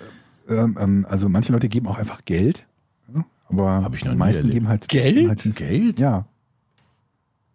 [0.48, 2.66] ähm, ähm, also manche Leute geben auch einfach Geld.
[3.14, 3.24] Ja?
[3.48, 4.54] Aber Hab ich noch die meisten erlebt.
[4.54, 5.14] geben halt Geld?
[5.16, 5.98] geben Halt, Geld?
[5.98, 6.26] ja.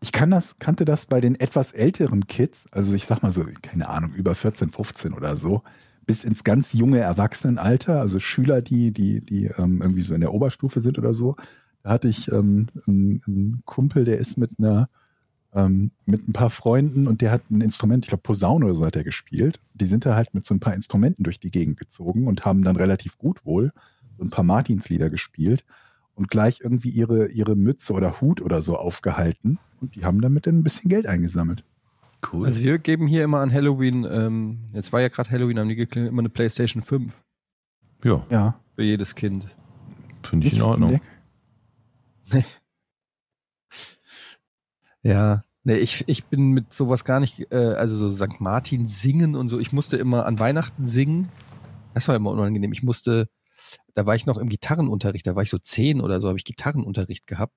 [0.01, 3.45] Ich kann das, kannte das bei den etwas älteren Kids, also ich sag mal so,
[3.63, 5.63] keine Ahnung, über 14, 15 oder so,
[6.05, 10.33] bis ins ganz junge Erwachsenenalter, also Schüler, die, die, die ähm, irgendwie so in der
[10.33, 11.35] Oberstufe sind oder so.
[11.81, 14.87] Da hatte ich ähm, einen, einen Kumpel, der ist mit einer
[15.53, 18.85] ähm, mit ein paar Freunden und der hat ein Instrument, ich glaube Posaune oder so
[18.85, 19.59] hat er gespielt.
[19.73, 22.63] Die sind da halt mit so ein paar Instrumenten durch die Gegend gezogen und haben
[22.63, 23.71] dann relativ gut wohl
[24.17, 25.63] so ein paar Martinslieder gespielt
[26.15, 30.47] und gleich irgendwie ihre, ihre Mütze oder Hut oder so aufgehalten und die haben damit
[30.47, 31.63] dann ein bisschen Geld eingesammelt.
[32.31, 32.45] Cool.
[32.45, 35.75] Also wir geben hier immer an Halloween, ähm, jetzt war ja gerade Halloween, haben die
[35.75, 37.21] geklingelt, immer eine Playstation 5
[38.03, 39.55] ja, Ja, für jedes Kind.
[40.23, 40.99] finde ich in Nicht Ordnung.
[45.03, 48.39] Ja, nee, ich, ich bin mit sowas gar nicht, äh, also so St.
[48.39, 49.59] Martin singen und so.
[49.59, 51.29] Ich musste immer an Weihnachten singen.
[51.93, 52.71] Das war immer unangenehm.
[52.71, 53.29] Ich musste,
[53.95, 56.43] da war ich noch im Gitarrenunterricht, da war ich so zehn oder so, habe ich
[56.43, 57.55] Gitarrenunterricht gehabt.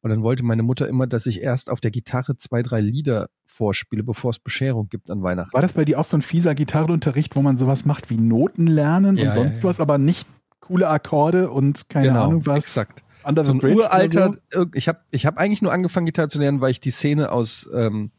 [0.00, 3.30] Und dann wollte meine Mutter immer, dass ich erst auf der Gitarre zwei, drei Lieder
[3.46, 5.52] vorspiele, bevor es Bescherung gibt an Weihnachten.
[5.52, 8.68] War das bei dir auch so ein fieser Gitarrenunterricht, wo man sowas macht wie Noten
[8.68, 9.64] lernen Ja, und sonst ja, ja.
[9.64, 10.28] was, aber nicht
[10.60, 12.58] coole Akkorde und keine Ahnung was?
[12.58, 13.02] Exakt.
[13.24, 14.66] Under so ein Bridge uralter, so?
[14.74, 17.68] ich habe ich hab eigentlich nur angefangen, Gitarre zu lernen, weil ich die Szene aus,
[17.74, 18.10] ähm,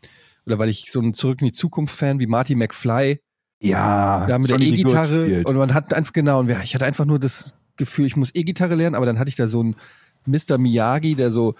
[0.45, 3.19] oder weil ich so ein Zurück in die Zukunft-Fan wie Marty McFly,
[3.61, 7.19] Ja, da mit der E-Gitarre und man hat einfach, genau, und ich hatte einfach nur
[7.19, 9.75] das Gefühl, ich muss E-Gitarre lernen, aber dann hatte ich da so einen
[10.25, 10.57] Mr.
[10.57, 11.55] Miyagi, der so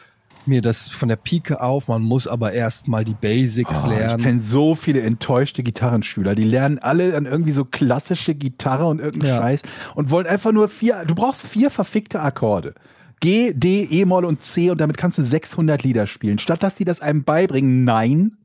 [0.46, 4.24] mir das von der Pike auf, man muss aber erst mal die Basics ich lernen.
[4.24, 6.34] kenne so viele enttäuschte Gitarrenschüler.
[6.34, 9.42] Die lernen alle dann irgendwie so klassische Gitarre und irgendeinen Ja.
[9.42, 9.62] Scheiß
[9.96, 11.04] und wollen einfach nur vier.
[11.06, 12.74] Du brauchst vier verfickte Akkorde.
[13.20, 16.40] G, D, E-Moll und C und damit kannst du 600 Lieder spielen.
[16.40, 18.38] Statt dass die das einem beibringen, nein.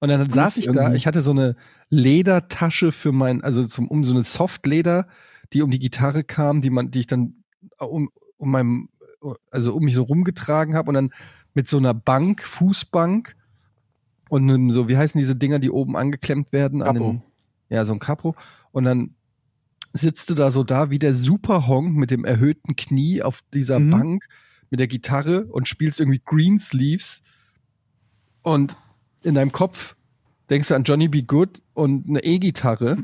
[0.00, 1.56] Und dann saß ich da, ich hatte so eine
[1.88, 5.08] Ledertasche für mein, also zum, um so eine Softleder,
[5.52, 7.42] die um die Gitarre kam, die man, die ich dann
[7.78, 8.90] um, um meinem,
[9.50, 11.10] also um mich so rumgetragen habe und dann
[11.54, 13.34] mit so einer Bank, Fußbank
[14.28, 16.82] und einem so, wie heißen diese Dinger, die oben angeklemmt werden?
[16.82, 17.08] An Capo.
[17.08, 17.22] einem,
[17.70, 18.36] ja, so ein Capo.
[18.70, 19.14] Und dann
[19.92, 23.90] sitzt du da so da wie der Superhonk mit dem erhöhten Knie auf dieser Mhm.
[23.90, 24.24] Bank
[24.70, 27.22] mit der Gitarre und spielst irgendwie Greensleeves
[28.42, 28.76] und
[29.22, 29.96] in deinem Kopf
[30.50, 31.22] denkst du an Johnny B.
[31.22, 32.98] Good und eine E-Gitarre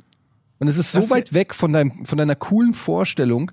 [0.59, 3.51] und es ist so Das- weit weg von deinem von deiner coolen Vorstellung.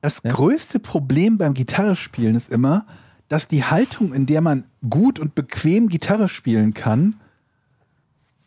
[0.00, 0.32] Das Ja.
[0.32, 2.86] größte Problem beim Gitarrespielen ist immer,
[3.28, 7.20] dass die Haltung, in der man gut und bequem Gitarre spielen kann,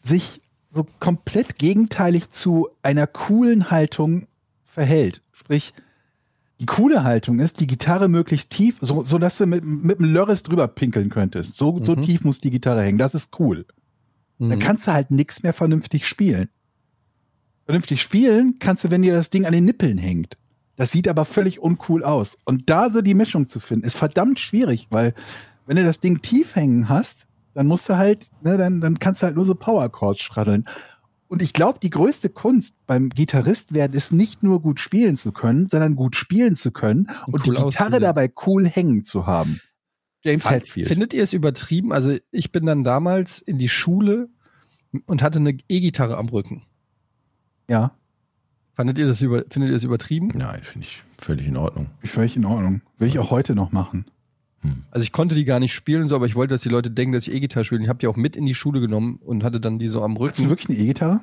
[0.01, 0.41] sich
[0.76, 4.28] so komplett gegenteilig zu einer coolen Haltung
[4.63, 5.21] verhält.
[5.32, 5.73] Sprich,
[6.59, 10.11] die coole Haltung ist, die Gitarre möglichst tief, so, so dass du mit, mit einem
[10.13, 11.55] Lörres drüber pinkeln könntest.
[11.57, 12.01] So, so Mhm.
[12.01, 12.97] tief muss die Gitarre hängen.
[12.97, 13.65] Das ist cool.
[14.38, 14.59] Dann Mhm.
[14.59, 16.49] kannst du halt nichts mehr vernünftig spielen.
[17.65, 20.38] Vernünftig spielen kannst du, wenn dir das Ding an den Nippeln hängt.
[20.76, 22.38] Das sieht aber völlig uncool aus.
[22.43, 25.13] Und da so die Mischung zu finden, ist verdammt schwierig, weil
[25.65, 29.22] wenn du das Ding tief hängen hast, dann musst du halt, ne, dann, dann kannst
[29.24, 30.66] du halt nur so Power Chords schraddeln.
[31.28, 35.32] Und ich glaube, die größte Kunst beim Gitarrist werden ist nicht nur gut spielen zu
[35.32, 38.01] können, sondern gut spielen zu können und, Und die cool Gitarre auszusehen.
[38.03, 39.60] dabei cool hängen zu haben.
[40.24, 40.88] James Fand- Hetfield.
[40.88, 41.91] Findet ihr es übertrieben?
[41.91, 44.30] Also ich bin dann damals in die Schule
[45.08, 46.64] und hatte eine E-Gitarre am Rücken.
[47.68, 47.91] ja,
[48.78, 50.32] Fandet ihr das über, findet ihr das übertrieben?
[50.34, 51.88] Nein, finde ich völlig in Ordnung.
[52.03, 52.82] völlig in Ordnung.
[52.97, 54.03] Will ich auch heute noch machen.
[54.66, 54.84] Hm.
[54.91, 57.13] Also ich konnte die gar nicht spielen, so, aber ich wollte, dass die Leute denken,
[57.13, 57.82] dass ich E-Gitarre spiele.
[57.84, 60.13] Ich habe die auch mit in die Schule genommen und hatte dann die so am
[60.20, 60.49] Hast du Rücken.
[60.49, 61.22] wirklich eine E-Gitarre?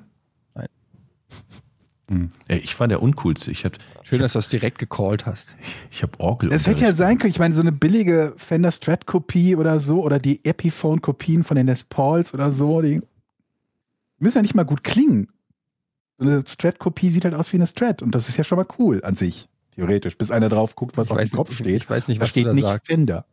[2.46, 3.50] Ey, ich war der Uncoolste.
[3.50, 5.54] Ich habe Schön, dass du das direkt gecallt hast.
[5.90, 6.52] ich hab Orgel.
[6.52, 10.18] Es hätte ja sein können, ich meine, so eine billige Fender Strat-Kopie oder so, oder
[10.18, 13.00] die Epiphone-Kopien von den Les Pauls oder so, die
[14.18, 15.28] müssen ja nicht mal gut klingen.
[16.18, 18.66] So eine Strat-Kopie sieht halt aus wie eine Strat und das ist ja schon mal
[18.78, 21.82] cool an sich, theoretisch, bis einer drauf guckt, was Ich auf dem Kopf nicht- steht.
[21.84, 22.86] ich weiß nicht, da was du steht da nicht sagst.
[22.88, 23.24] Fender.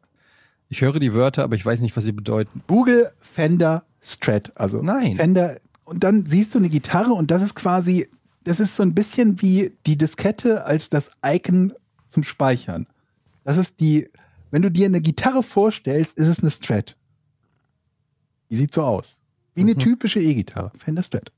[0.70, 2.62] Ich höre die Wörter, aber ich weiß nicht, was sie bedeuten.
[2.68, 5.16] Google Fender Strat, also Nein.
[5.16, 8.08] Fender und dann siehst du eine Gitarre und das ist quasi,
[8.44, 11.74] das ist so ein bisschen wie die Diskette als das Icon
[12.08, 12.86] zum Speichern.
[13.44, 14.08] Das ist die,
[14.52, 16.96] wenn du dir eine Gitarre vorstellst, ist es eine Strat.
[18.52, 19.20] Die sieht so aus.
[19.56, 19.80] Wie eine Mhm.
[19.80, 20.72] typische E-Gitarre.
[20.78, 21.32] Fender Strat.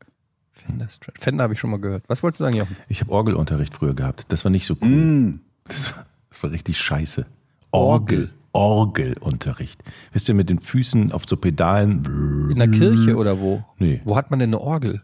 [0.51, 1.19] Fender, Strat.
[1.19, 2.03] Fender habe ich schon mal gehört.
[2.07, 2.75] Was wolltest du sagen, Jochen?
[2.88, 4.25] Ich habe Orgelunterricht früher gehabt.
[4.27, 4.88] Das war nicht so cool.
[4.89, 5.41] Mm.
[5.65, 7.25] Das, war, das war richtig scheiße.
[7.71, 8.29] Orgel.
[8.54, 9.82] Orgelunterricht.
[10.12, 12.49] Wisst ihr, mit den Füßen auf so Pedalen.
[12.52, 13.64] In der Kirche oder wo?
[13.78, 15.02] Nee, Wo hat man denn eine Orgel?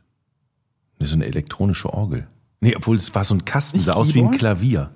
[1.00, 2.28] das ist eine elektronische Orgel.
[2.60, 4.32] Nee, obwohl es war so ein Kasten, sah aus wie ein?
[4.32, 4.89] Klavier.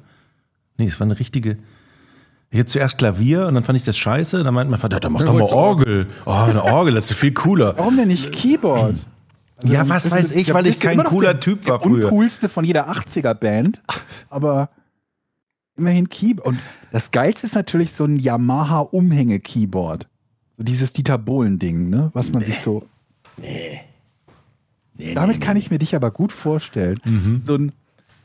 [0.78, 1.58] Nee, es war eine richtige.
[2.50, 4.44] Ich hatte zuerst Klavier und dann fand ich das scheiße.
[4.44, 6.08] Dann meinte mein Vater, dann mach doch mal Orgel.
[6.26, 7.78] Oh, eine Orgel, das ist viel cooler.
[7.78, 8.98] Warum denn nicht Keyboard?
[9.58, 12.06] Also, Ja, was weiß ich, weil ich kein cooler der, Typ war der früher.
[12.06, 13.84] uncoolste von jeder 80er-Band,
[14.30, 14.70] aber
[15.78, 16.48] immerhin Keyboard.
[16.48, 16.60] Und
[16.92, 20.08] das Geilste ist natürlich so ein Yamaha-Umhänge-Keyboard.
[20.58, 22.12] So dieses Dieter Bohlen-Ding, ne?
[22.14, 22.86] Was man sich so.
[25.16, 27.00] Damit kann ich mir dich aber gut vorstellen.
[27.44, 27.72] So ein,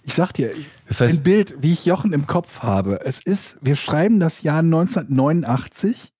[0.02, 0.50] ich sag dir,
[0.86, 3.00] Das heißt- ein Bild, wie ich Jochen im Kopf habe.
[3.04, 6.12] Es ist, wir schreiben das Jahr 1989.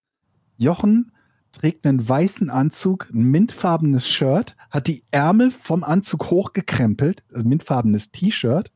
[0.57, 1.13] Jochen
[1.53, 8.11] trägt einen weißen Anzug, ein mintfarbenes Shirt, hat die Ärmel vom Anzug hochgekrempelt, also mintfarbenes
[8.13, 8.71] T-Shirt,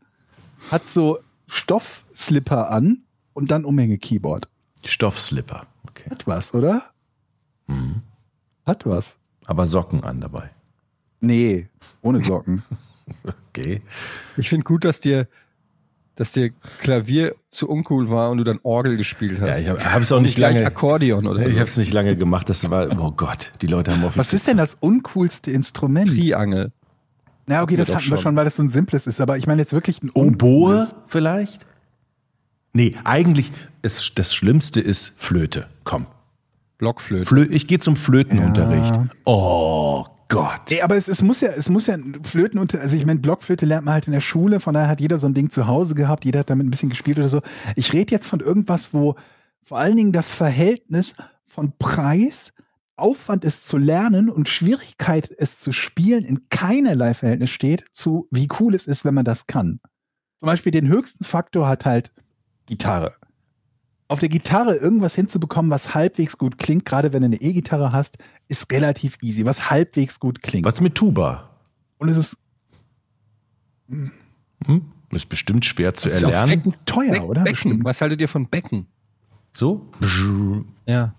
[0.71, 3.03] hat so Stoffslipper an
[3.35, 4.49] und dann Umhänge-Keyboard.
[4.85, 5.66] Stoffslipper.
[5.89, 6.11] Okay.
[6.11, 6.83] Hat was, oder?
[7.66, 8.03] Mhm.
[8.66, 9.16] Hat was.
[9.47, 10.51] Aber Socken an dabei.
[11.20, 11.68] Nee,
[12.03, 12.62] ohne Socken.
[13.49, 13.83] Okay.
[14.37, 15.26] Ich finde gut, dass dir,
[16.14, 19.49] dass dir Klavier zu uncool war und du dann Orgel gespielt hast.
[19.49, 20.64] Ja, ich habe es auch nicht lange.
[20.64, 22.49] Akkordeon oder Ich habe es nicht lange gemacht.
[22.49, 26.09] Das war, oh Gott, die Leute haben auf Was ist denn das uncoolste Instrument?
[26.09, 26.70] Triangel.
[27.47, 28.18] Na, okay, das hatten wir schon.
[28.18, 31.66] schon, weil das so ein simples ist, aber ich meine jetzt wirklich ein Oboe vielleicht?
[32.73, 33.53] Nee, eigentlich
[33.83, 35.68] ist das Schlimmste ist Flöte.
[35.85, 36.07] Komm.
[36.79, 37.27] Blockflöte.
[37.27, 38.95] Flö ich gehe zum Flötenunterricht.
[39.25, 40.62] Oh Gott.
[40.71, 43.66] Nee, aber es, es muss ja, es muss ja Flöten unter, also ich meine, Blockflöte
[43.66, 45.95] lernt man halt in der Schule, von daher hat jeder so ein Ding zu Hause
[45.95, 47.43] gehabt, jeder hat damit ein bisschen gespielt oder so.
[47.75, 49.16] Ich rede jetzt von irgendwas, wo
[49.62, 51.16] vor allen Dingen das Verhältnis
[51.47, 52.53] von Preis,
[52.97, 58.49] Aufwand es zu lernen und Schwierigkeit es zu spielen in keinerlei Verhältnis steht zu wie
[58.61, 59.81] cool es ist, wenn man das kann.
[60.39, 62.12] Zum Beispiel den höchsten Faktor hat halt
[62.71, 63.14] Gitarre.
[64.09, 68.18] Auf der Gitarre irgendwas hinzubekommen, was halbwegs gut klingt, gerade wenn du eine E-Gitarre hast,
[68.49, 70.64] ist relativ easy, was halbwegs gut klingt.
[70.66, 71.51] Was mit Tuba?
[71.99, 72.37] Und es ist,
[73.89, 74.83] Hm?
[75.12, 76.49] Ist bestimmt schwer zu ist auch erlernen.
[76.62, 77.43] fecken teuer, Be oder?
[77.43, 77.53] Becken.
[77.55, 77.85] Bestimmt.
[77.85, 78.87] Was haltet ihr von Becken?
[79.53, 79.89] So?
[80.87, 81.14] Ja.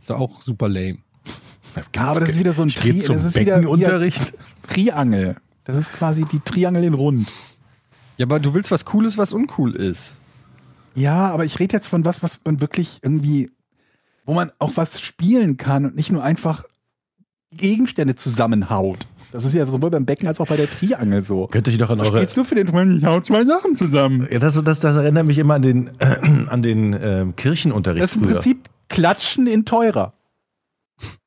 [0.00, 0.98] Ist doch auch super lame.
[1.94, 4.32] Ja, aber das ist wieder so ein Tri- das ist wieder- Beckenunterricht.
[4.62, 5.36] Triangel.
[5.64, 7.32] Das ist quasi die Triangel in rund.
[8.16, 10.16] Ja, aber du willst was Cooles, was uncool ist.
[10.96, 13.50] Ja, aber ich rede jetzt von was, was man wirklich irgendwie,
[14.24, 16.64] wo man auch was spielen kann und nicht nur einfach
[17.52, 19.06] Gegenstände zusammenhaut.
[19.32, 21.46] Das ist ja sowohl beim Becken als auch bei der Triangel so.
[21.48, 22.16] Könnt ihr noch an eure.
[22.16, 22.98] spielst du für den Freund?
[22.98, 24.26] Ich hau zwei Sachen zusammen.
[24.30, 28.16] Ja, das, das, das erinnert mich immer an den, an den ähm, Kirchenunterricht Das ist
[28.16, 28.32] im früher.
[28.34, 30.14] Prinzip Klatschen in teurer.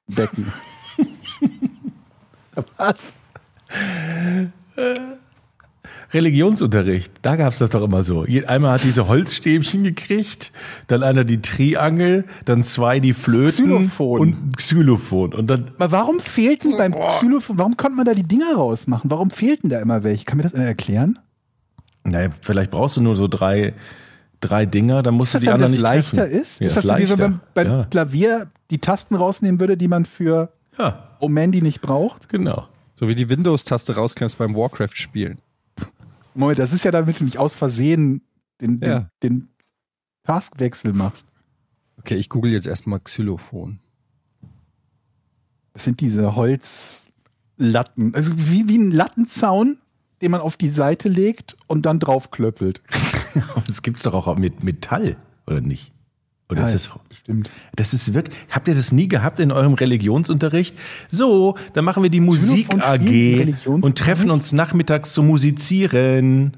[0.08, 0.52] Becken.
[2.78, 3.16] was?
[6.14, 8.26] Religionsunterricht, da gab es das doch immer so.
[8.48, 10.52] Einmal hat diese Holzstäbchen gekriegt,
[10.88, 14.20] dann einer die Triangel, dann zwei die Flöten Xylophon.
[14.20, 15.34] und Xylophon.
[15.34, 19.10] Und dann, Aber warum fehlten beim Xylophon, warum konnte man da die Dinger rausmachen?
[19.12, 20.26] Warum fehlten da immer welche?
[20.26, 21.20] Kann mir das einer erklären?
[22.04, 23.74] naja, vielleicht brauchst du nur so drei,
[24.40, 26.40] drei Dinger, dann musst Ist du die dann, anderen das nicht leichter treffen.
[26.42, 26.60] ist?
[26.62, 27.84] Ja, ist das so, wie wenn man beim ja.
[27.86, 32.30] Klavier die Tasten rausnehmen würde, die man für ja, Omendi nicht braucht?
[32.30, 32.68] genau.
[32.96, 35.38] So wie die Windows-Taste rausklemmst beim Warcraft-Spielen.
[36.40, 38.22] Moment, das ist ja damit du nicht aus Versehen
[38.62, 39.10] den, den, Ja.
[39.24, 39.50] den
[40.24, 41.28] Taskwechsel machst.
[41.98, 43.80] Okay, ich google jetzt erstmal Xylophon.
[45.74, 48.16] Das sind diese Holzlatten.
[48.16, 49.78] Also wie, wie ein Lattenzaun,
[50.22, 52.82] den man auf die Seite legt und dann draufklöppelt.
[53.68, 55.16] Das gibt's doch auch mit Metall,
[55.46, 55.94] oder nicht?
[56.50, 56.90] Oder ist das,
[57.20, 57.52] Stimmt.
[57.76, 60.76] das ist wirklich, habt ihr das nie gehabt in eurem Religionsunterricht?
[61.10, 66.58] So, dann machen wir die Musik AG und treffen uns nachmittags zu musizieren.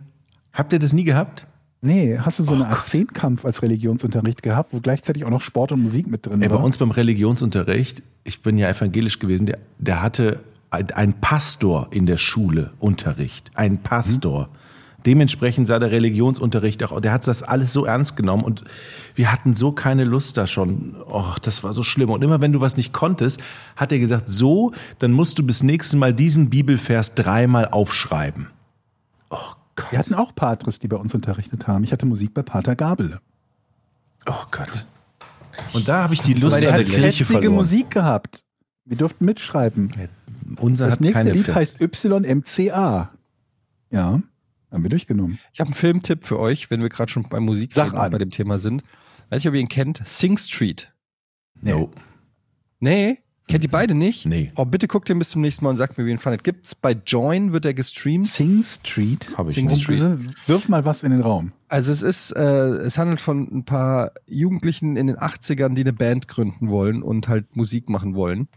[0.53, 1.45] Habt ihr das nie gehabt?
[1.81, 5.41] Nee, hast du so Oh eine Art Zehnkampf als Religionsunterricht gehabt, wo gleichzeitig auch noch
[5.41, 6.63] Sport und Musik mit drin Ey, bei war?
[6.63, 12.05] uns beim Religionsunterricht, ich bin ja evangelisch gewesen, der, der hatte ein, ein Pastor in
[12.05, 13.49] der Schule Unterricht.
[13.55, 14.49] Ein Pastor.
[15.05, 18.63] Dementsprechend sah der Religionsunterricht auch, der hat das alles so ernst genommen und
[19.15, 20.95] wir hatten so keine Lust da schon.
[21.07, 22.09] Och, das war so schlimm.
[22.09, 23.41] Und immer wenn du was nicht konntest,
[23.75, 28.47] hat er gesagt, so, dann musst du bis nächstes Mal diesen Bibelvers dreimal aufschreiben.
[29.29, 29.37] Oh
[29.75, 29.91] Gott.
[29.91, 31.83] Wir hatten auch Patres, die bei uns unterrichtet haben.
[31.83, 33.19] Ich hatte Musik bei Pater Gabel.
[34.27, 34.85] Oh Gott.
[35.73, 37.55] Und da habe ich die Lust der an hat der Kirche verloren.
[37.55, 38.43] Musik gehabt.
[38.85, 39.91] Wir durften mitschreiben.
[40.57, 41.55] Unser Das nächste Lied Fett.
[41.55, 43.11] heißt YMCA.
[43.89, 44.21] Ja,
[44.71, 45.39] haben wir durchgenommen.
[45.53, 48.59] Ich habe einen Filmtipp für euch, wenn wir gerade schon beim Musik bei dem Thema
[48.59, 48.83] sind.
[49.29, 50.01] Weiß nicht, ob ihr ihn kennt.
[50.05, 50.91] Sing Street.
[51.61, 51.91] No.
[52.79, 53.19] Nee?
[53.47, 54.25] Kennt ihr beide nicht?
[54.25, 54.51] Nee.
[54.55, 56.43] Oh, bitte guckt den bis zum nächsten Mal und sagt mir, wie ihr ihn fandet.
[56.43, 58.25] Gibt's bei Join, wird er gestreamt.
[58.25, 59.37] Sing Street.
[59.37, 59.81] Habe ich Sing nicht.
[59.81, 59.99] Street.
[60.47, 61.51] Wirf mal was in den Raum.
[61.67, 65.91] Also es ist, äh, es handelt von ein paar Jugendlichen in den 80ern, die eine
[65.91, 68.47] Band gründen wollen und halt Musik machen wollen.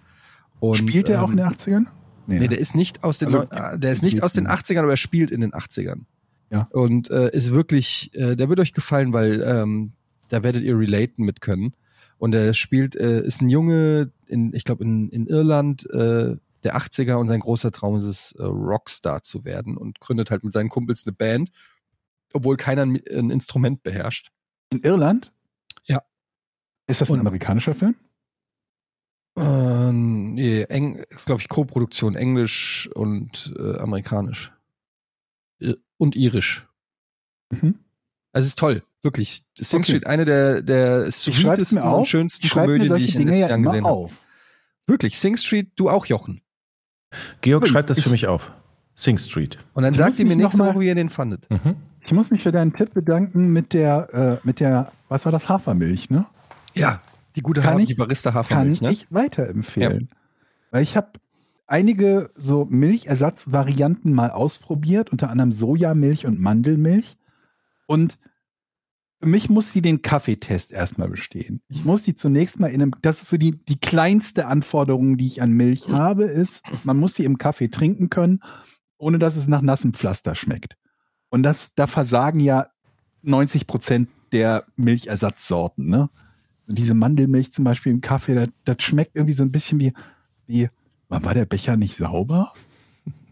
[0.61, 1.87] Und, Spielt der auch in ähm, den 80ern?
[2.27, 4.91] Nee, der ist nicht aus den, Also, äh, der ist nicht aus den 80ern, aber
[4.93, 6.03] er spielt in den 80ern.
[6.51, 6.69] Ja.
[6.73, 9.93] Und äh, ist wirklich, äh, der wird euch gefallen, weil ähm,
[10.29, 11.73] da werdet ihr relaten mit können.
[12.19, 16.77] Und er spielt, äh, ist ein Junge, in, ich glaube in, in Irland äh, der
[16.77, 20.53] 80er und sein großer Traum ist es, äh, Rockstar zu werden und gründet halt mit
[20.53, 21.51] seinen Kumpels eine Band,
[22.33, 24.31] obwohl keiner ein, ein Instrument beherrscht.
[24.71, 25.33] In Irland?
[25.85, 26.03] Ja.
[26.87, 27.97] Ist das ein Und- amerikanischer Film?
[29.37, 34.53] Ähm, nee, Eng, glaube ich Co-Produktion, Englisch und äh, Amerikanisch.
[35.97, 36.67] Und Irisch.
[37.51, 37.77] Mhm.
[38.33, 39.45] Also es ist toll, wirklich.
[39.57, 39.93] Sing Okay.
[39.93, 43.63] Street, eine der, der sweetesten und schönsten Komödien, die ich in den letzten ja Jahren
[43.63, 44.11] gesehen habe.
[44.87, 46.41] Wirklich, Sing Street, du auch, Jochen.
[47.41, 48.53] Georg Übrigens, schreibt das für ich- mich auf.
[48.97, 49.59] Sing Street.
[49.73, 51.49] Und dann Ich sagt sie mir nächste mal- Woche, wie ihr den fandet.
[51.51, 51.77] Mhm.
[52.05, 55.49] Ich muss mich für deinen Tipp bedanken mit der, äh, mit der, was war das,
[55.49, 56.27] Hafermilch, ne?
[56.75, 57.01] Ja,
[57.35, 58.93] die gute Kann Hafer, ich- die Barista Kann Hafermilch, ne?
[58.93, 60.11] ich weiterempfehlen.
[60.75, 61.13] Weil ich habe
[61.69, 67.17] einige so Milchersatzvarianten mal ausprobiert, unter anderem Sojamilch und Mandelmilch.
[67.87, 68.19] Und
[69.21, 71.63] für mich muss sie den Kaffeetest erstmal bestehen.
[71.69, 75.27] Ich muss sie zunächst mal in einem, das ist so die, die kleinste Anforderung, die
[75.27, 78.41] ich an Milch habe, ist, man muss sie im Kaffee trinken können,
[78.99, 80.77] ohne dass es nach nassem Pflaster schmeckt.
[81.29, 82.67] Und das, da versagen ja
[83.23, 86.11] 90 Prozent der Milchersatzsorten, ne?
[86.67, 89.93] Diese Mandelmilch zum Beispiel im Kaffee, das, das schmeckt irgendwie so ein bisschen wie,
[90.47, 90.69] wie,
[91.09, 92.53] war der Becher nicht sauber?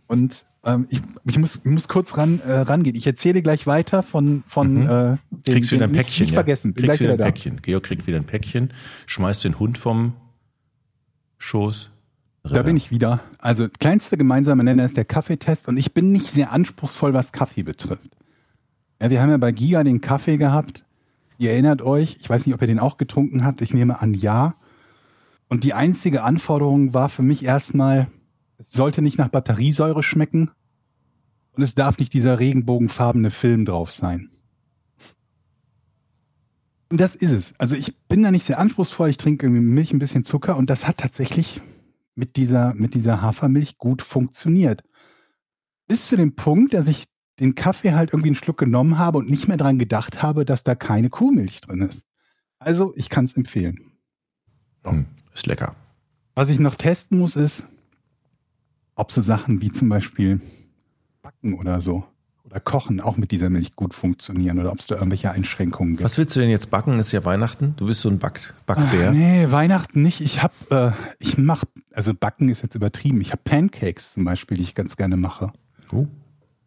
[0.07, 2.95] Und ähm, ich, ich, muss, ich muss kurz ran, äh, rangehen.
[2.95, 4.83] Ich erzähle gleich weiter von, von Mhm.
[4.83, 6.11] äh, den, Kriegst wieder ein Päckchen.
[6.11, 6.35] Nicht, nicht ja.
[6.35, 7.33] vergessen, bin Kriegst wieder wieder ein da.
[7.33, 7.63] Päckchen.
[7.63, 8.73] Georg kriegt wieder ein Päckchen,
[9.07, 10.13] schmeißt den Hund vom
[11.39, 11.91] Schoß.
[12.45, 13.21] Da bin ich wieder.
[13.39, 17.63] Also kleinste gemeinsame Nenner ist der Kaffeetest und ich bin nicht sehr anspruchsvoll, was Kaffee
[17.63, 18.17] betrifft.
[19.01, 20.85] Ja, wir haben ja bei Giga den Kaffee gehabt.
[21.39, 23.63] Ihr erinnert euch, ich weiß nicht, ob ihr den auch getrunken habt.
[23.63, 24.55] Ich nehme an, ja.
[25.53, 28.11] Und die einzige Anforderung war für mich erstmal,
[28.57, 30.51] es sollte nicht nach Batteriesäure schmecken
[31.51, 34.31] und es darf nicht dieser regenbogenfarbene Film drauf sein.
[36.89, 37.55] Und das ist es.
[37.61, 39.11] Also ich bin da nicht sehr anspruchsvoll.
[39.11, 41.61] Ich trinke irgendwie Milch, ein bisschen Zucker und das hat tatsächlich
[42.15, 44.83] mit dieser, mit dieser Hafermilch gut funktioniert.
[45.87, 47.09] Bis zu dem Punkt, dass ich
[47.41, 50.65] den Kaffee halt irgendwie einen Schluck genommen habe und nicht mehr dran gedacht habe, dass
[50.65, 52.07] da keine Kuhmilch drin ist.
[52.59, 53.93] Also, ich kann es empfehlen.
[54.85, 55.05] Hm,
[55.35, 55.75] ist lecker.
[56.35, 57.69] Was ich noch testen muss, ist,
[58.95, 60.41] ob so Sachen wie zum Beispiel
[61.23, 62.05] Backen oder so
[62.45, 66.05] oder Kochen auch mit dieser Milch gut funktionieren oder ob es da irgendwelche Einschränkungen gibt.
[66.05, 66.99] Was willst du denn jetzt backen?
[66.99, 67.75] Ist ja Weihnachten.
[67.77, 69.11] Du bist so ein Back Backbär.
[69.11, 70.21] Ach, nee, Weihnachten nicht.
[70.21, 71.65] Ich hab, äh, ich mach,
[71.95, 73.21] also Backen ist jetzt übertrieben.
[73.21, 75.53] Ich habe Pancakes zum Beispiel, die ich ganz gerne mache.
[75.93, 76.07] Oh.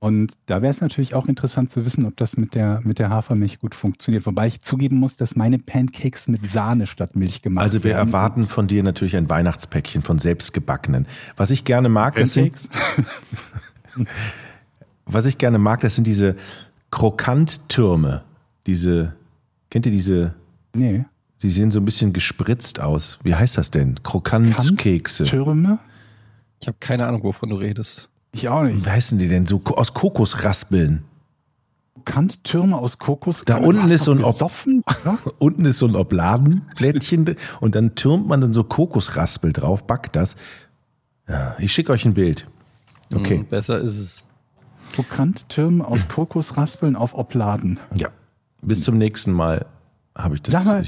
[0.05, 3.09] Und da wäre es natürlich auch interessant zu wissen, ob das mit der, mit der
[3.09, 4.27] Hafermilch gut funktioniert.
[4.27, 8.09] Wobei ich zugeben muss, dass meine Pancakes mit Sahne statt Milch gemacht Also wir werden.
[8.09, 11.07] erwarten von dir natürlich ein Weihnachtspäckchen von selbstgebackenen.
[11.37, 12.69] Was ich gerne mag, das sind, Pancakes.
[15.07, 16.35] was ich gerne mag, das sind diese
[16.91, 18.23] Krokanttürme.
[18.67, 19.15] Diese,
[19.71, 20.35] kennt ihr diese,
[20.75, 21.05] Nee.
[21.41, 23.17] die sehen so ein bisschen gespritzt aus.
[23.23, 24.03] Wie heißt das denn?
[24.03, 25.23] Krokantkekse.
[25.23, 25.79] Türme?
[26.59, 28.07] Ich habe keine Ahnung, wovon du redest.
[28.35, 28.85] Ich auch nicht.
[28.85, 29.45] Wie heißen die denn?
[29.45, 31.05] So aus Kokosraspeln.
[32.03, 33.43] Kanttürme aus Kokos.
[33.45, 34.83] Da Du unten ist so ein Ob- gesoffen?
[35.39, 40.35] Unten ist so ein Obladenblättchen und dann türmt man dann so Kokosraspel drauf, backt das.
[41.29, 42.45] Ja, ich schicke euch ein Bild.
[43.13, 43.37] Okay.
[43.37, 44.21] Hm, besser ist es.
[44.93, 47.79] Krokanttürme aus Kokosraspeln auf Obladen.
[47.95, 48.09] Ja.
[48.61, 49.65] Bis zum nächsten Mal
[50.13, 50.51] habe ich das.
[50.51, 50.83] Sag mal-.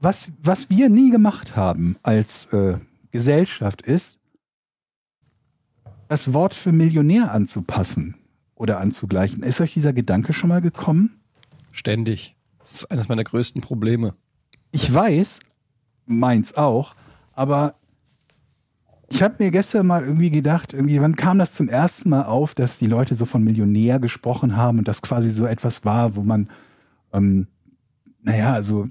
[0.00, 2.78] Was, was wir nie gemacht haben als äh,
[3.10, 4.20] Gesellschaft ist,
[6.08, 8.16] das Wort für Millionär anzupassen
[8.54, 9.42] oder anzugleichen.
[9.42, 11.20] Ist euch dieser Gedanke schon mal gekommen?
[11.72, 12.36] Ständig.
[12.60, 14.14] Das ist eines meiner größten Probleme.
[14.72, 15.40] Ich weiß,
[16.06, 16.94] meins auch,
[17.34, 17.74] aber
[19.08, 22.54] ich habe mir gestern mal irgendwie gedacht, irgendwie, wann kam das zum ersten Mal auf,
[22.54, 26.22] dass die Leute so von Millionär gesprochen haben und das quasi so etwas war, wo
[26.22, 26.50] man,
[27.12, 27.46] ähm,
[28.22, 28.88] naja, also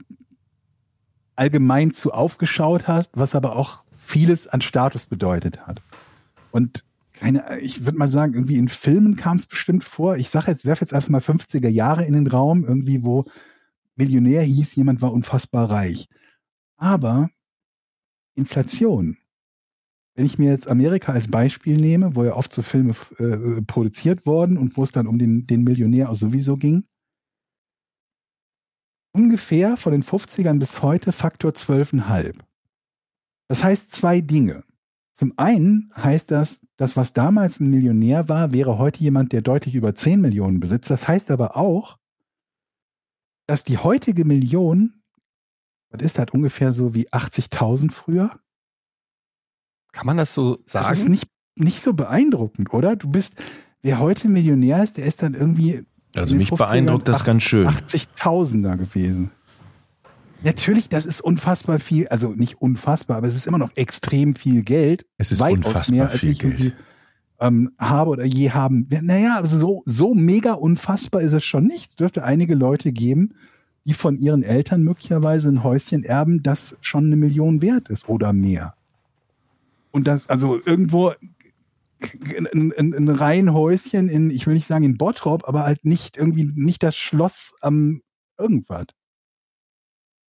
[1.36, 5.82] allgemein zu aufgeschaut hat, was aber auch vieles an Status bedeutet hat.
[6.52, 6.86] Und
[7.20, 10.18] keine, ich würde mal sagen, irgendwie in Filmen kam es bestimmt vor.
[10.18, 13.26] Ich sage jetzt, werfe jetzt einfach mal 50er Jahre in den Raum, irgendwie, wo
[13.96, 16.08] Millionär hieß, jemand war unfassbar reich.
[16.78, 17.30] Aber
[18.36, 19.18] Inflation.
[20.16, 24.26] Wenn ich mir jetzt Amerika als Beispiel nehme, wo ja oft so Filme äh, produziert
[24.26, 26.86] wurden und wo es dann um den, den Millionär auch sowieso ging,
[29.12, 32.36] ungefähr von den 50ern bis heute Faktor 12,5.
[33.48, 34.64] Das heißt zwei Dinge.
[35.14, 39.76] Zum einen heißt das, das, was damals ein Millionär war, wäre heute jemand, der deutlich
[39.76, 40.92] über 10 Millionen besitzt.
[40.92, 41.98] Das heißt aber auch,
[43.48, 45.02] dass die heutige Million,
[45.90, 48.40] was ist das, ungefähr so wie 80.000 früher?
[49.94, 50.88] Kann man das so sagen?
[50.88, 52.98] Das ist nicht, nicht so beeindruckend, oder?
[52.98, 53.38] Du bist,
[53.82, 57.68] wer heute Millionär ist, der ist dann irgendwie Also mich 50ern beeindruckt das ganz schön.
[57.68, 59.32] 80.000er gewesen.
[60.46, 64.62] Natürlich, das ist unfassbar viel, also nicht unfassbar, aber es ist immer noch extrem viel
[64.62, 65.08] Geld.
[65.18, 66.76] Es ist weitaus mehr, als ich irgendwie, Geld.
[67.40, 68.88] ähm, habe oder je haben.
[69.02, 71.90] Naja, also so, so mega unfassbar ist es schon nicht.
[71.90, 73.34] Es dürfte einige Leute geben,
[73.86, 78.32] die von ihren Eltern möglicherweise ein Häuschen erben, das schon eine Million wert ist oder
[78.32, 78.76] mehr.
[79.90, 81.14] Und das, also irgendwo
[82.54, 86.52] ein, ein, ein Reihenhäuschen in, ich will nicht sagen in Bottrop, aber halt nicht irgendwie,
[86.54, 88.04] nicht das Schloss am
[88.38, 88.86] irgendwas.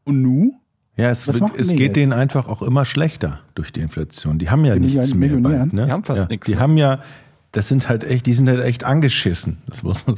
[0.05, 0.55] Und nu?
[0.97, 1.97] Ja, es, machen es geht jetzt?
[1.97, 4.39] denen einfach auch immer schlechter durch die Inflation.
[4.39, 5.37] Die haben ja Die nichts mehr.
[5.37, 5.87] Bald, ne?
[5.87, 6.61] Die haben fast ja, nichts Die mehr.
[6.61, 7.01] haben ja,
[7.53, 9.59] das sind halt echt, die sind halt echt angeschissen.
[9.67, 10.17] Das muss man.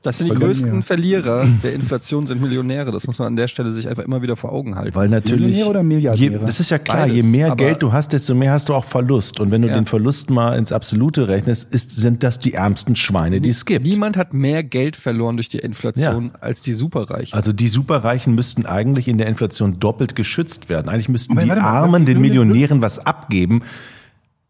[0.00, 0.82] Das sind die Weil- größten Ja.
[0.82, 2.92] Verlierer der Inflation sind Millionäre.
[2.92, 4.94] Das muss man an der Stelle sich einfach immer wieder vor Augen halten.
[4.94, 5.40] Weil natürlich.
[5.46, 6.38] Millionäre oder Milliardäre?
[6.38, 8.74] Je, das ist ja klar, Beides, je mehr Geld du hast, desto mehr hast du
[8.74, 9.40] auch Verlust.
[9.40, 9.74] Und wenn du Ja.
[9.74, 13.84] den Verlust mal ins Absolute rechnest, ist, sind das die ärmsten Schweine, die es gibt.
[13.84, 17.34] Niemand hat mehr Geld verloren durch die Inflation als die Superreichen.
[17.34, 20.88] Also die Superreichen müssten eigentlich in der Inflation doppelt geschützt werden.
[20.88, 23.62] Eigentlich müssten Aber die mal, Armen den Millionären was abgeben.